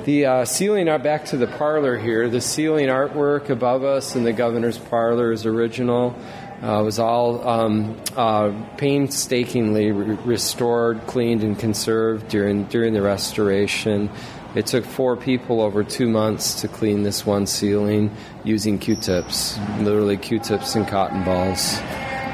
The 0.06 0.26
uh, 0.26 0.46
ceiling 0.46 0.90
art, 0.90 1.04
back 1.04 1.26
to 1.26 1.38
the 1.38 1.46
parlor 1.46 1.96
here, 1.96 2.28
the 2.28 2.42
ceiling 2.42 2.88
artwork 2.88 3.52
above 3.52 3.84
us 3.84 4.16
in 4.16 4.24
the 4.24 4.34
governor's 4.34 4.80
parlor 4.80 5.32
is 5.32 5.46
original. 5.46 6.16
Uh, 6.64 6.82
was 6.84 6.98
all 6.98 7.48
um, 7.48 8.02
uh, 8.18 8.52
painstakingly 8.78 9.92
re- 9.92 10.18
restored, 10.26 11.06
cleaned, 11.06 11.44
and 11.44 11.60
conserved 11.60 12.28
during 12.30 12.64
during 12.66 12.94
the 12.94 13.02
restoration. 13.04 14.10
It 14.56 14.66
took 14.66 14.86
four 14.86 15.16
people 15.16 15.62
over 15.62 15.84
two 15.84 16.10
months 16.10 16.62
to 16.62 16.68
clean 16.68 17.04
this 17.04 17.28
one 17.28 17.46
ceiling 17.46 18.10
using 18.44 18.80
Q-tips, 18.80 19.60
literally 19.82 20.18
Q-tips 20.18 20.74
and 20.74 20.88
cotton 20.88 21.24
balls. 21.24 21.80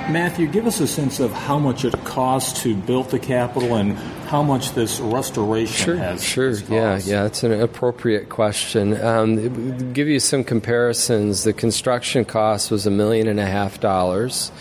Matthew, 0.10 0.48
give 0.48 0.68
us 0.68 0.80
a 0.80 0.88
sense 0.88 1.20
of 1.20 1.32
how 1.32 1.58
much 1.58 1.84
it 1.84 1.94
cost 2.04 2.58
to 2.58 2.76
build 2.76 3.10
the 3.10 3.18
Capitol 3.18 3.76
and 3.76 3.98
how 4.28 4.44
much 4.44 4.72
this 4.74 5.00
restoration 5.00 5.86
sure, 5.86 5.98
has. 5.98 6.24
Sure, 6.24 6.52
yeah, 6.52 7.00
yeah, 7.04 7.26
it's 7.26 7.44
an 7.44 7.60
appropriate 7.60 8.30
question. 8.30 9.02
Um, 9.04 9.94
give 9.94 10.08
you 10.08 10.20
some 10.20 10.44
comparisons. 10.44 11.44
The 11.44 11.54
construction 11.54 12.24
cost 12.24 12.70
was 12.70 12.86
a 12.86 12.92
million 12.92 13.28
and 13.28 13.40
a 13.40 13.46
half 13.48 13.80
dollars, 13.80 14.52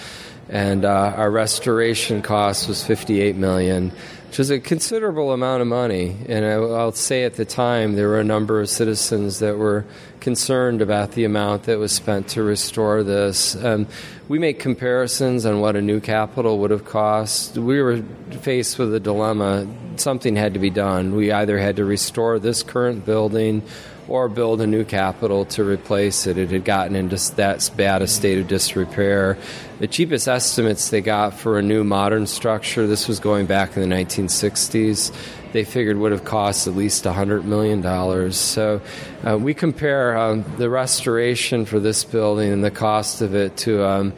and 0.48 0.84
uh, 0.84 1.12
our 1.16 1.30
restoration 1.30 2.22
cost 2.22 2.66
was 2.66 2.82
fifty-eight 2.82 3.36
million 3.36 3.92
which 4.34 4.40
is 4.40 4.50
a 4.50 4.58
considerable 4.58 5.32
amount 5.32 5.62
of 5.62 5.68
money. 5.68 6.16
And 6.28 6.44
I, 6.44 6.58
will 6.58 6.90
say 6.90 7.22
at 7.22 7.34
the 7.34 7.44
time, 7.44 7.94
there 7.94 8.08
were 8.08 8.18
a 8.18 8.24
number 8.24 8.60
of 8.60 8.68
citizens 8.68 9.38
that 9.38 9.56
were 9.56 9.84
concerned 10.18 10.82
about 10.82 11.12
the 11.12 11.24
amount 11.24 11.62
that 11.66 11.78
was 11.78 11.92
spent 11.92 12.26
to 12.30 12.42
restore 12.42 13.04
this. 13.04 13.54
Um, 13.54 13.86
we 14.26 14.40
make 14.40 14.58
comparisons 14.58 15.46
on 15.46 15.60
what 15.60 15.76
a 15.76 15.80
new 15.80 16.00
capital 16.00 16.58
would 16.58 16.72
have 16.72 16.84
cost. 16.84 17.56
We 17.56 17.80
were 17.80 18.02
faced 18.40 18.76
with 18.76 18.92
a 18.92 18.98
dilemma. 18.98 19.68
Something 19.98 20.34
had 20.34 20.54
to 20.54 20.58
be 20.58 20.70
done. 20.70 21.14
We 21.14 21.30
either 21.30 21.56
had 21.56 21.76
to 21.76 21.84
restore 21.84 22.40
this 22.40 22.64
current 22.64 23.06
building 23.06 23.62
or 24.08 24.28
build 24.28 24.60
a 24.60 24.66
new 24.66 24.84
capital 24.84 25.44
to 25.46 25.64
replace 25.64 26.26
it. 26.26 26.36
It 26.36 26.50
had 26.50 26.64
gotten 26.64 26.94
into 26.94 27.16
that 27.36 27.70
bad 27.76 28.02
a 28.02 28.06
state 28.06 28.38
of 28.38 28.48
disrepair. 28.48 29.38
The 29.78 29.88
cheapest 29.88 30.28
estimates 30.28 30.90
they 30.90 31.00
got 31.00 31.34
for 31.34 31.58
a 31.58 31.62
new 31.62 31.84
modern 31.84 32.26
structure, 32.26 32.86
this 32.86 33.08
was 33.08 33.20
going 33.20 33.46
back 33.46 33.76
in 33.76 33.88
the 33.88 33.94
1960s, 33.94 35.12
they 35.52 35.64
figured 35.64 35.96
would 35.98 36.12
have 36.12 36.24
cost 36.24 36.66
at 36.66 36.74
least 36.74 37.04
$100 37.04 37.44
million. 37.44 38.32
So 38.32 38.80
uh, 39.26 39.38
we 39.38 39.54
compare 39.54 40.16
um, 40.16 40.44
the 40.58 40.68
restoration 40.68 41.64
for 41.64 41.78
this 41.78 42.04
building 42.04 42.52
and 42.52 42.64
the 42.64 42.72
cost 42.72 43.22
of 43.22 43.34
it 43.34 43.56
to 43.58 43.84
um, 43.86 44.12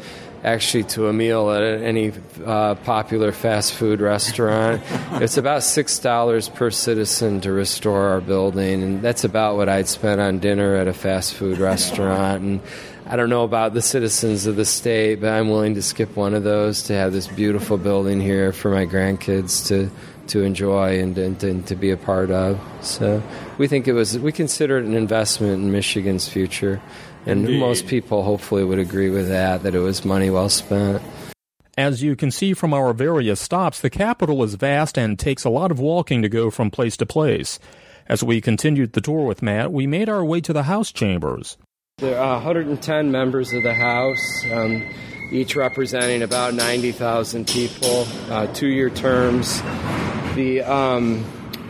actually 0.47 0.85
to 0.85 1.09
a 1.09 1.13
meal 1.13 1.51
at 1.51 1.63
any 1.63 2.13
uh, 2.45 2.77
popular 2.77 3.33
fast 3.33 3.75
food 3.75 4.01
restaurant. 4.01 4.81
it's 5.21 5.37
about 5.37 5.65
six 5.65 5.99
dollars 5.99 6.49
per 6.49 6.71
citizen 6.71 7.41
to 7.41 7.53
restore 7.53 8.09
our 8.09 8.21
building, 8.21 8.83
and 8.83 9.03
that's 9.03 9.25
about 9.25 9.57
what 9.57 9.69
I'd 9.69 9.89
spend 9.89 10.21
on 10.21 10.39
dinner 10.39 10.77
at 10.77 10.87
a 10.87 10.95
fast 10.95 11.35
food 11.35 11.59
restaurant. 11.59 12.43
And 12.43 12.61
I 13.07 13.17
don't 13.17 13.29
know 13.29 13.43
about 13.43 13.75
the 13.75 13.83
citizens 13.83 14.47
of 14.47 14.55
the 14.55 14.65
state, 14.65 15.21
but 15.21 15.31
I'm 15.31 15.49
willing 15.49 15.75
to 15.75 15.83
skip 15.83 16.17
one 16.17 16.33
of 16.33 16.45
those 16.45 16.85
to 16.85 16.95
have 16.95 17.13
this 17.13 17.27
beautiful 17.27 17.77
building 17.77 18.21
here 18.21 18.53
for 18.53 18.71
my 18.71 18.87
grandkids 18.87 19.67
to 19.69 19.91
to 20.29 20.43
enjoy 20.43 21.01
and, 21.01 21.17
and, 21.19 21.43
and, 21.45 21.65
to 21.69 21.77
be 21.77 21.93
a 21.93 21.97
part 21.97 22.33
of. 22.33 22.61
So 22.81 23.23
we 23.59 23.69
think 23.69 23.87
it 23.87 23.93
was 23.93 24.19
we 24.19 24.33
consider 24.33 24.79
it 24.79 24.85
an 24.85 24.95
investment 24.95 25.63
in 25.63 25.73
Michigan's 25.73 26.29
future, 26.29 26.81
and 27.27 27.41
Indeed. 27.41 27.61
most 27.61 27.87
people 27.87 28.23
hopefully 28.23 28.65
would 28.65 28.79
agree 28.79 29.11
with 29.11 29.29
that 29.29 29.63
that 29.63 29.75
it 29.75 29.81
was 29.81 30.05
money 30.05 30.31
well 30.31 30.49
spent. 30.49 31.03
As 31.77 32.03
you 32.03 32.17
can 32.17 32.31
see 32.31 32.55
from 32.55 32.73
our 32.73 32.95
various 32.95 33.41
stops, 33.41 33.81
the 33.81 33.91
capital 33.91 34.43
is 34.43 34.55
vast 34.55 34.97
and 34.97 35.19
takes 35.19 35.45
a 35.45 35.51
lot 35.51 35.71
of 35.71 35.79
walking 35.79 36.23
to 36.23 36.29
go 36.29 36.51
from 36.51 36.71
place 36.71 36.97
to 36.97 37.07
place. 37.07 37.59
As 38.09 38.23
we 38.23 38.41
continued 38.41 38.95
the 38.95 39.01
tour 39.01 39.27
with 39.27 39.43
Matt, 39.43 39.73
we 39.73 39.87
made 39.87 40.09
our 40.09 40.25
way 40.25 40.41
to 40.41 40.55
the 40.55 40.63
House 40.63 40.91
chambers. 40.93 41.59
There 41.99 42.19
are 42.19 42.35
110 42.37 43.11
members 43.11 43.53
of 43.53 43.63
the 43.63 43.75
House. 43.75 44.45
Um, 44.51 44.89
each 45.31 45.57
representing 45.57 46.23
about 46.23 46.55
90,000 46.55 47.47
people, 47.49 48.07
uh, 48.31 48.47
two 48.49 48.69
year 48.69 48.91
terms. 48.91 49.61
The, 50.35 50.63
um, 50.63 51.25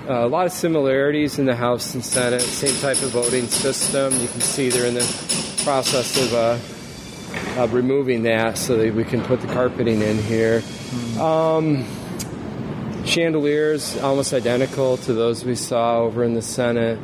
uh, 0.09 0.27
a 0.27 0.29
lot 0.29 0.47
of 0.47 0.53
similarities 0.53 1.39
in 1.39 1.47
the 1.47 1.57
House 1.57 1.95
and 1.95 2.05
Senate, 2.05 2.43
same 2.43 2.79
type 2.81 3.03
of 3.03 3.11
voting 3.11 3.47
system. 3.47 4.13
You 4.21 4.29
can 4.29 4.41
see 4.41 4.69
they're 4.69 4.87
in 4.87 4.95
the 4.95 5.46
process 5.67 6.17
of, 6.17 6.33
uh, 6.33 7.61
of 7.61 7.75
removing 7.75 8.23
that 8.23 8.57
so 8.57 8.77
that 8.77 8.95
we 8.95 9.03
can 9.03 9.21
put 9.21 9.41
the 9.41 9.49
carpeting 9.49 10.01
in 10.01 10.17
here. 10.17 10.63
Um, 11.19 11.85
chandeliers 13.05 13.99
almost 13.99 14.33
identical 14.33 14.97
to 14.99 15.13
those 15.13 15.45
we 15.45 15.57
saw 15.57 15.99
over 15.99 16.23
in 16.23 16.35
the 16.35 16.43
Senate. 16.43 17.01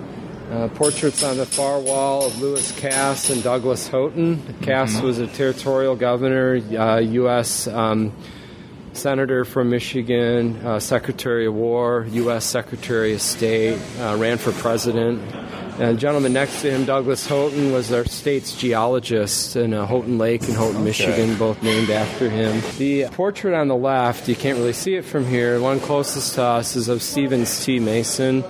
Uh, 0.49 0.69
portraits 0.69 1.25
on 1.25 1.39
the 1.39 1.47
far 1.47 1.81
wall 1.81 2.27
of 2.27 2.41
Lewis 2.41 2.71
Cass 2.79 3.31
and 3.31 3.43
Douglass 3.43 3.89
Houghton. 3.89 4.41
Cass 4.63 4.95
mm-hmm. 4.95 5.07
was 5.07 5.19
a 5.19 5.27
territorial 5.27 5.97
governor, 5.97 6.61
uh, 6.79 6.99
U.S. 6.99 7.67
Um, 7.67 8.13
senator 8.93 9.45
from 9.45 9.71
Michigan, 9.71 10.65
uh, 10.65 10.79
Secretary 10.79 11.47
of 11.47 11.55
War, 11.55 12.07
U.S. 12.11 12.45
Secretary 12.45 13.15
of 13.15 13.23
State, 13.23 13.81
uh, 13.99 14.17
ran 14.21 14.39
for 14.39 14.53
president. 14.53 15.21
And 15.79 15.97
the 15.97 16.01
gentleman 16.01 16.33
next 16.33 16.61
to 16.63 16.71
him, 16.71 16.85
Douglass 16.85 17.27
Houghton, 17.27 17.73
was 17.73 17.93
our 17.93 18.05
state's 18.05 18.57
geologist 18.57 19.57
in 19.57 19.73
uh, 19.73 19.87
Houghton 19.87 20.19
Lake 20.19 20.49
in 20.49 20.55
Houghton, 20.55 20.77
okay. 20.77 20.85
Michigan, 20.85 21.37
both 21.37 21.63
named 21.63 21.91
after 21.91 22.29
him. 22.29 22.63
The 22.79 23.07
portrait 23.13 23.55
on 23.55 23.69
the 23.69 23.77
left, 23.77 24.29
you 24.29 24.37
can't 24.37 24.59
really 24.59 24.73
see 24.73 24.95
it 24.97 25.05
from 25.05 25.27
here. 25.27 25.61
One 25.61 25.81
closest 25.81 26.35
to 26.35 26.43
us 26.43 26.77
is 26.77 26.89
of 26.89 27.03
Stevens 27.03 27.65
T. 27.65 27.79
Mason 27.81 28.45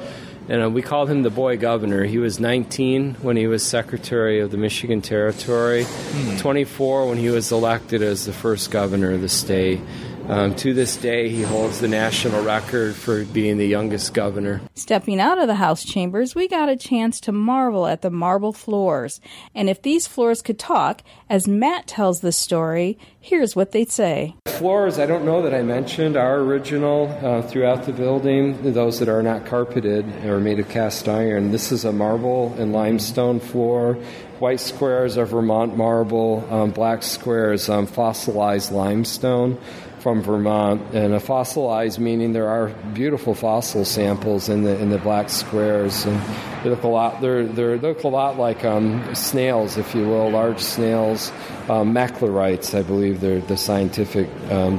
and 0.49 0.65
uh, 0.65 0.71
we 0.71 0.83
called 0.83 1.09
him 1.09 1.23
the 1.23 1.31
boy 1.31 1.57
governor. 1.57 2.05
He 2.05 2.19
was 2.19 2.41
19 2.41 3.15
when 3.23 3.37
he 3.37 3.47
was 3.47 3.65
secretary 3.65 4.41
of 4.41 4.51
the 4.51 4.57
Michigan 4.57 5.01
Territory, 5.01 5.85
mm. 5.85 6.41
24 6.41 7.09
when 7.09 7.19
he 7.19 7.31
was 7.31 7.53
elected 7.53 8.03
as 8.03 8.27
the 8.27 8.33
first 8.33 8.71
governor 8.71 9.13
of 9.13 9.21
the 9.21 9.29
state. 9.29 9.81
Um, 10.29 10.55
to 10.57 10.73
this 10.73 10.97
day, 10.97 11.29
he 11.29 11.43
holds 11.43 11.81
the 11.81 11.89
national 11.89 12.45
record 12.45 12.95
for 12.95 13.25
being 13.25 13.59
the 13.59 13.67
youngest 13.67 14.15
governor. 14.15 14.61
Stepping 14.75 15.21
out 15.21 15.39
of 15.39 15.49
the 15.49 15.57
House 15.57 15.85
chambers, 15.85 16.35
we 16.35 16.47
got 16.47 16.69
a 16.69 16.77
chance 16.77 17.19
to 17.21 17.33
marvel 17.33 17.89
at 17.89 18.03
the 18.03 18.11
marble 18.11 18.53
floors. 18.53 19.21
And 19.53 19.69
if 19.69 19.83
these 19.83 20.07
floors 20.07 20.41
could 20.41 20.61
talk, 20.61 21.03
as 21.29 21.49
Matt 21.49 21.89
tells 21.89 22.21
the 22.21 22.31
story, 22.31 22.99
here's 23.21 23.57
what 23.57 23.73
they'd 23.73 23.91
say. 23.91 24.37
Floors, 24.47 25.01
I 25.01 25.07
don't 25.07 25.25
know 25.25 25.43
that 25.43 25.55
I 25.55 25.63
mentioned, 25.63 26.17
are 26.17 26.39
original 26.39 27.09
uh, 27.21 27.43
throughout 27.43 27.85
the 27.85 27.93
building. 27.93 28.73
Those 28.73 29.01
that 29.01 29.09
are 29.09 29.23
not 29.25 29.45
carpeted 29.47 30.07
are 30.25 30.39
made 30.39 30.61
of 30.61 30.69
cast 30.69 31.09
iron. 31.09 31.51
This 31.51 31.73
is 31.73 31.85
a 31.85 31.93
marble 31.93 32.55
and 32.59 32.73
limestone 32.73 33.41
floor. 33.41 33.95
White 34.39 34.61
squares 34.61 35.19
are 35.19 35.27
Vermont 35.27 35.77
marble, 35.77 36.47
um, 36.51 36.71
black 36.71 37.03
squares 37.03 37.69
um, 37.69 37.87
fossilized 37.87 38.73
limestone 38.73 39.59
from 40.03 40.21
Vermont, 40.21 40.83
and 40.93 41.15
a 41.15 41.21
fossilized 41.21 42.01
meaning 42.01 42.33
there 42.33 42.49
are 42.49 42.69
beautiful 42.93 43.35
fossil 43.35 43.85
samples 43.85 44.49
in 44.49 44.65
the 44.65 44.77
in 44.81 44.91
the 44.91 44.99
black 44.99 45.31
squares, 45.31 46.05
and 46.05 46.21
they 46.65 46.71
look 46.71 46.83
a 46.83 46.89
lot. 46.89 47.21
They're, 47.21 47.47
they 47.47 47.79
look 47.79 48.03
a 48.03 48.09
lot 48.09 48.37
like 48.37 48.65
um, 48.65 49.15
snails, 49.15 49.79
if 49.79 49.95
you 49.95 50.07
will, 50.09 50.31
large 50.31 50.59
snails, 50.59 51.31
um, 51.69 51.97
I 51.97 52.83
believe 52.83 53.21
they're 53.21 53.41
the 53.41 53.57
scientific 53.57 54.29
um, 54.51 54.79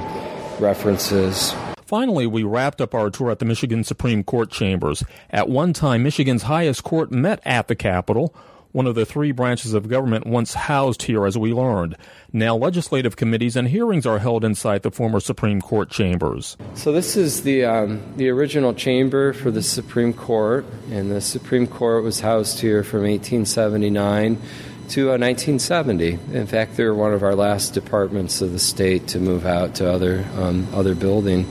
references. 0.59 1.53
Finally, 1.85 2.27
we 2.27 2.43
wrapped 2.43 2.81
up 2.81 2.93
our 2.93 3.09
tour 3.09 3.31
at 3.31 3.39
the 3.39 3.45
Michigan 3.45 3.83
Supreme 3.83 4.23
Court 4.23 4.51
chambers. 4.51 5.03
At 5.29 5.47
one 5.47 5.73
time, 5.73 6.03
Michigan's 6.03 6.43
highest 6.43 6.83
court 6.83 7.11
met 7.11 7.39
at 7.45 7.67
the 7.67 7.75
Capitol 7.75 8.35
one 8.73 8.87
of 8.87 8.95
the 8.95 9.05
three 9.05 9.31
branches 9.31 9.73
of 9.73 9.87
government 9.87 10.27
once 10.27 10.53
housed 10.53 11.03
here, 11.03 11.25
as 11.25 11.37
we 11.37 11.53
learned. 11.53 11.95
Now, 12.33 12.55
legislative 12.55 13.15
committees 13.15 13.55
and 13.55 13.67
hearings 13.67 14.05
are 14.05 14.19
held 14.19 14.43
inside 14.43 14.81
the 14.81 14.91
former 14.91 15.19
Supreme 15.19 15.61
Court 15.61 15.89
chambers. 15.89 16.57
So, 16.73 16.91
this 16.91 17.15
is 17.15 17.43
the, 17.43 17.63
um, 17.63 18.01
the 18.17 18.29
original 18.29 18.73
chamber 18.73 19.31
for 19.31 19.51
the 19.51 19.63
Supreme 19.63 20.11
Court, 20.11 20.65
and 20.91 21.09
the 21.09 21.21
Supreme 21.21 21.67
Court 21.67 22.03
was 22.03 22.19
housed 22.19 22.59
here 22.59 22.83
from 22.83 23.01
1879 23.01 24.41
to 24.89 25.09
uh, 25.09 25.17
1970. 25.17 26.19
In 26.33 26.47
fact, 26.47 26.75
they 26.75 26.83
were 26.83 26.93
one 26.93 27.13
of 27.13 27.23
our 27.23 27.35
last 27.35 27.73
departments 27.73 28.41
of 28.41 28.51
the 28.51 28.59
state 28.59 29.07
to 29.09 29.19
move 29.19 29.45
out 29.45 29.75
to 29.75 29.89
other 29.89 30.25
um, 30.35 30.67
other 30.73 30.95
building. 30.95 31.45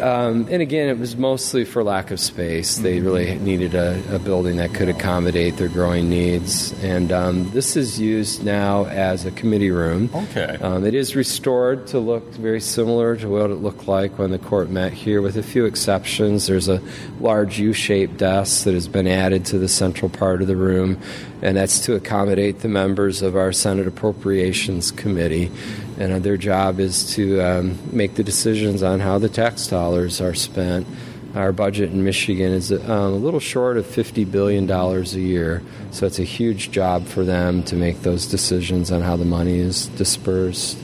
Um, 0.00 0.46
and 0.50 0.62
again, 0.62 0.88
it 0.88 0.98
was 0.98 1.16
mostly 1.16 1.64
for 1.64 1.82
lack 1.82 2.10
of 2.10 2.20
space. 2.20 2.76
They 2.78 2.96
mm-hmm. 2.96 3.06
really 3.06 3.38
needed 3.38 3.74
a, 3.74 4.16
a 4.16 4.18
building 4.18 4.56
that 4.56 4.74
could 4.74 4.88
accommodate 4.88 5.56
their 5.56 5.68
growing 5.68 6.08
needs. 6.08 6.72
And 6.82 7.12
um, 7.12 7.50
this 7.50 7.76
is 7.76 7.98
used 8.00 8.44
now 8.44 8.86
as 8.86 9.24
a 9.24 9.30
committee 9.30 9.70
room. 9.70 10.10
Okay. 10.14 10.58
Um, 10.60 10.84
it 10.84 10.94
is 10.94 11.16
restored 11.16 11.86
to 11.88 11.98
look 11.98 12.24
very 12.34 12.60
similar 12.60 13.16
to 13.16 13.28
what 13.28 13.50
it 13.50 13.56
looked 13.56 13.88
like 13.88 14.18
when 14.18 14.30
the 14.30 14.38
court 14.38 14.70
met 14.70 14.92
here, 14.92 15.22
with 15.22 15.36
a 15.36 15.42
few 15.42 15.64
exceptions. 15.64 16.46
There's 16.46 16.68
a 16.68 16.82
large 17.20 17.58
U 17.58 17.72
shaped 17.72 18.18
desk 18.18 18.64
that 18.64 18.74
has 18.74 18.88
been 18.88 19.06
added 19.06 19.46
to 19.46 19.58
the 19.58 19.68
central 19.68 20.08
part 20.08 20.42
of 20.42 20.48
the 20.48 20.56
room, 20.56 21.00
and 21.42 21.56
that's 21.56 21.80
to 21.80 21.94
accommodate 21.94 22.60
the 22.60 22.68
members 22.68 23.22
of 23.22 23.36
our 23.36 23.52
Senate 23.52 23.86
Appropriations 23.86 24.90
Committee 24.90 25.50
and 25.98 26.22
their 26.22 26.36
job 26.36 26.80
is 26.80 27.14
to 27.14 27.40
um, 27.40 27.78
make 27.92 28.14
the 28.14 28.24
decisions 28.24 28.82
on 28.82 29.00
how 29.00 29.18
the 29.18 29.28
tax 29.28 29.66
dollars 29.66 30.20
are 30.20 30.34
spent. 30.34 30.86
Our 31.34 31.52
budget 31.52 31.90
in 31.90 32.02
Michigan 32.02 32.52
is 32.52 32.72
uh, 32.72 32.78
a 32.88 33.10
little 33.10 33.40
short 33.40 33.76
of 33.76 33.84
$50 33.84 34.30
billion 34.30 34.70
a 34.70 35.02
year, 35.02 35.62
so 35.90 36.06
it's 36.06 36.18
a 36.18 36.24
huge 36.24 36.70
job 36.70 37.06
for 37.06 37.24
them 37.24 37.62
to 37.64 37.76
make 37.76 38.02
those 38.02 38.26
decisions 38.26 38.90
on 38.90 39.02
how 39.02 39.16
the 39.16 39.26
money 39.26 39.58
is 39.58 39.88
dispersed. 39.88 40.78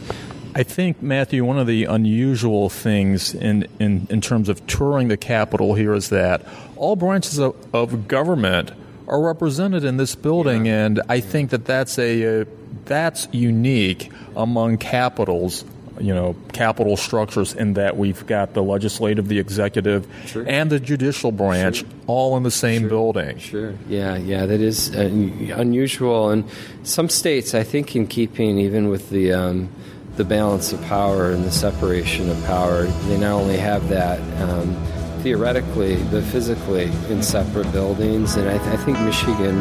I 0.54 0.62
think, 0.62 1.00
Matthew, 1.00 1.44
one 1.46 1.58
of 1.58 1.66
the 1.66 1.84
unusual 1.84 2.68
things 2.68 3.34
in, 3.34 3.66
in, 3.78 4.06
in 4.10 4.20
terms 4.20 4.50
of 4.50 4.66
touring 4.66 5.08
the 5.08 5.16
Capitol 5.16 5.74
here 5.74 5.94
is 5.94 6.10
that 6.10 6.46
all 6.76 6.96
branches 6.96 7.38
of, 7.38 7.56
of 7.74 8.06
government 8.06 8.72
are 9.08 9.22
represented 9.22 9.84
in 9.84 9.96
this 9.96 10.14
building, 10.14 10.66
yeah. 10.66 10.84
and 10.84 11.00
I 11.08 11.20
think 11.20 11.50
that 11.50 11.64
that's 11.64 11.98
a, 11.98 12.42
a 12.42 12.46
that's 12.92 13.26
unique 13.32 14.12
among 14.36 14.76
capitals 14.76 15.64
you 16.00 16.14
know 16.14 16.34
capital 16.52 16.96
structures 16.96 17.54
in 17.54 17.74
that 17.74 17.96
we've 17.96 18.26
got 18.26 18.54
the 18.54 18.62
legislative, 18.62 19.28
the 19.28 19.38
executive, 19.38 20.06
sure. 20.26 20.44
and 20.48 20.70
the 20.70 20.80
judicial 20.80 21.32
branch 21.32 21.78
sure. 21.78 21.88
all 22.06 22.36
in 22.36 22.42
the 22.42 22.50
same 22.50 22.82
sure. 22.82 22.88
building. 22.88 23.38
Sure. 23.38 23.74
Yeah. 23.88 24.16
Yeah. 24.16 24.46
That 24.46 24.60
is 24.60 24.94
uh, 24.94 25.00
unusual, 25.00 26.30
and 26.30 26.44
some 26.82 27.08
states, 27.08 27.54
I 27.54 27.62
think, 27.62 27.94
in 27.96 28.06
keeping 28.06 28.58
even 28.58 28.88
with 28.88 29.10
the. 29.10 29.32
Um, 29.32 29.70
the 30.16 30.24
balance 30.24 30.74
of 30.74 30.82
power 30.82 31.30
and 31.30 31.42
the 31.42 31.50
separation 31.50 32.28
of 32.28 32.36
power. 32.44 32.84
They 32.84 33.16
not 33.16 33.32
only 33.32 33.56
have 33.56 33.88
that 33.88 34.20
um, 34.42 34.76
theoretically, 35.22 35.96
but 36.10 36.22
physically 36.24 36.90
in 37.08 37.22
separate 37.22 37.72
buildings, 37.72 38.36
and 38.36 38.46
I, 38.46 38.58
th- 38.58 38.68
I 38.68 38.76
think 38.84 39.00
Michigan 39.00 39.60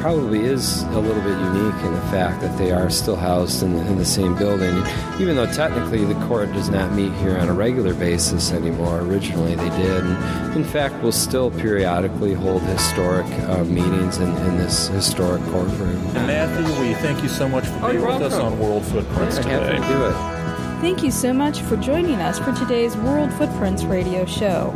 probably 0.00 0.40
is 0.40 0.82
a 0.82 0.98
little 0.98 1.22
bit 1.22 1.38
unique 1.38 1.84
in 1.84 1.92
the 1.92 2.00
fact 2.10 2.40
that 2.40 2.56
they 2.56 2.72
are 2.72 2.88
still 2.88 3.16
housed 3.16 3.62
in 3.62 3.74
the, 3.74 3.86
in 3.86 3.98
the 3.98 4.04
same 4.04 4.34
building, 4.34 4.74
even 5.20 5.36
though 5.36 5.50
technically 5.52 6.04
the 6.04 6.14
court 6.26 6.50
does 6.52 6.70
not 6.70 6.92
meet 6.92 7.12
here 7.14 7.36
on 7.36 7.48
a 7.48 7.52
regular 7.52 7.92
basis 7.92 8.50
anymore. 8.50 9.00
Originally 9.00 9.54
they 9.54 9.68
did. 9.70 10.04
And 10.04 10.56
in 10.56 10.64
fact, 10.64 10.94
we'll 11.02 11.12
still 11.12 11.50
periodically 11.50 12.32
hold 12.32 12.62
historic 12.62 13.26
uh, 13.26 13.64
meetings 13.64 14.16
in, 14.18 14.28
in, 14.28 14.56
this 14.56 14.88
historic 14.88 15.42
courtroom. 15.44 15.96
And 16.16 16.26
Matthew, 16.26 16.64
we 16.82 16.94
thank 16.94 17.22
you 17.22 17.28
so 17.28 17.48
much 17.48 17.66
for 17.66 17.84
oh, 17.84 17.90
being 17.90 18.00
with 18.00 18.04
welcome. 18.04 18.26
us 18.26 18.34
on 18.34 18.58
World 18.58 18.84
Footprints 18.86 19.36
yeah, 19.36 19.42
today. 19.42 19.76
Happy 19.76 19.92
to 19.92 19.98
do 19.98 20.06
it. 20.06 20.80
Thank 20.80 21.02
you 21.02 21.10
so 21.10 21.34
much 21.34 21.60
for 21.60 21.76
joining 21.76 22.20
us 22.20 22.38
for 22.38 22.52
today's 22.54 22.96
World 22.96 23.30
Footprints 23.34 23.84
radio 23.84 24.24
show. 24.24 24.72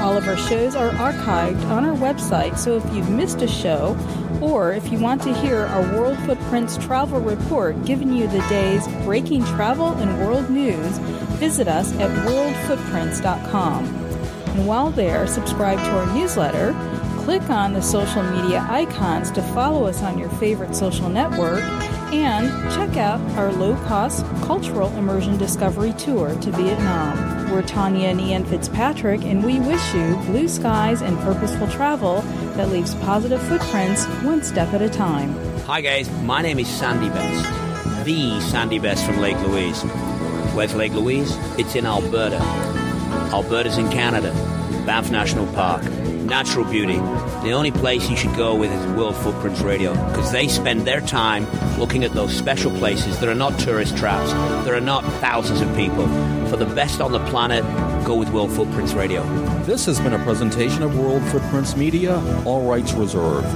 All 0.00 0.16
of 0.16 0.26
our 0.26 0.36
shows 0.36 0.74
are 0.74 0.90
archived 0.90 1.64
on 1.70 1.84
our 1.84 1.96
website, 1.96 2.58
so 2.58 2.76
if 2.76 2.94
you've 2.94 3.10
missed 3.10 3.42
a 3.42 3.48
show, 3.48 3.96
or 4.40 4.72
if 4.72 4.90
you 4.90 4.98
want 4.98 5.22
to 5.22 5.34
hear 5.34 5.58
our 5.58 5.82
World 5.96 6.18
Footprints 6.20 6.76
travel 6.76 7.20
report 7.20 7.84
giving 7.84 8.12
you 8.12 8.26
the 8.26 8.40
day's 8.48 8.86
breaking 9.04 9.44
travel 9.44 9.88
and 9.94 10.18
world 10.20 10.50
news, 10.50 10.98
visit 11.38 11.68
us 11.68 11.92
at 11.94 12.10
worldfootprints.com. 12.26 13.84
And 13.84 14.66
while 14.66 14.90
there, 14.90 15.26
subscribe 15.26 15.78
to 15.78 15.90
our 15.90 16.14
newsletter, 16.14 16.72
click 17.24 17.48
on 17.48 17.72
the 17.72 17.80
social 17.80 18.22
media 18.22 18.66
icons 18.68 19.30
to 19.32 19.42
follow 19.54 19.86
us 19.86 20.02
on 20.02 20.18
your 20.18 20.28
favorite 20.30 20.74
social 20.74 21.08
network, 21.08 21.62
and 22.12 22.48
check 22.74 22.96
out 22.96 23.20
our 23.38 23.52
low 23.52 23.76
cost 23.86 24.26
cultural 24.42 24.88
immersion 24.98 25.38
discovery 25.38 25.92
tour 25.94 26.34
to 26.40 26.50
Vietnam. 26.50 27.31
We're 27.52 27.60
Tanya 27.60 28.08
and 28.08 28.18
Ian 28.18 28.46
Fitzpatrick, 28.46 29.24
and 29.24 29.44
we 29.44 29.60
wish 29.60 29.94
you 29.94 30.16
blue 30.24 30.48
skies 30.48 31.02
and 31.02 31.18
purposeful 31.18 31.68
travel 31.68 32.22
that 32.56 32.70
leaves 32.70 32.94
positive 32.94 33.42
footprints 33.42 34.06
one 34.24 34.42
step 34.42 34.72
at 34.72 34.80
a 34.80 34.88
time. 34.88 35.34
Hi, 35.66 35.82
guys. 35.82 36.10
My 36.22 36.40
name 36.40 36.58
is 36.58 36.66
Sandy 36.66 37.10
Best, 37.10 38.06
the 38.06 38.40
Sandy 38.40 38.78
Best 38.78 39.04
from 39.04 39.18
Lake 39.18 39.38
Louise. 39.42 39.82
Where's 40.54 40.74
Lake 40.74 40.92
Louise? 40.92 41.36
It's 41.58 41.74
in 41.74 41.84
Alberta. 41.84 42.38
Alberta's 43.34 43.76
in 43.76 43.90
Canada. 43.90 44.32
Banff 44.86 45.10
National 45.10 45.46
Park. 45.52 45.84
Natural 45.84 46.64
beauty. 46.64 46.96
The 47.42 47.52
only 47.52 47.70
place 47.70 48.08
you 48.08 48.16
should 48.16 48.34
go 48.34 48.54
with 48.54 48.72
is 48.72 48.96
World 48.96 49.16
Footprints 49.16 49.60
Radio 49.60 49.92
because 50.08 50.32
they 50.32 50.48
spend 50.48 50.86
their 50.86 51.02
time 51.02 51.46
looking 51.78 52.02
at 52.02 52.12
those 52.12 52.34
special 52.34 52.70
places 52.78 53.20
that 53.20 53.28
are 53.28 53.34
not 53.34 53.58
tourist 53.58 53.94
traps, 53.98 54.32
there 54.64 54.74
are 54.74 54.80
not 54.80 55.04
thousands 55.20 55.60
of 55.60 55.68
people. 55.76 56.08
For 56.52 56.58
the 56.58 56.74
best 56.74 57.00
on 57.00 57.12
the 57.12 57.24
planet, 57.30 57.64
go 58.04 58.14
with 58.14 58.28
World 58.28 58.52
Footprints 58.52 58.92
Radio. 58.92 59.22
This 59.62 59.86
has 59.86 59.98
been 59.98 60.12
a 60.12 60.22
presentation 60.22 60.82
of 60.82 60.98
World 60.98 61.22
Footprints 61.30 61.76
Media, 61.76 62.22
all 62.44 62.68
rights 62.68 62.92
reserved. 62.92 63.48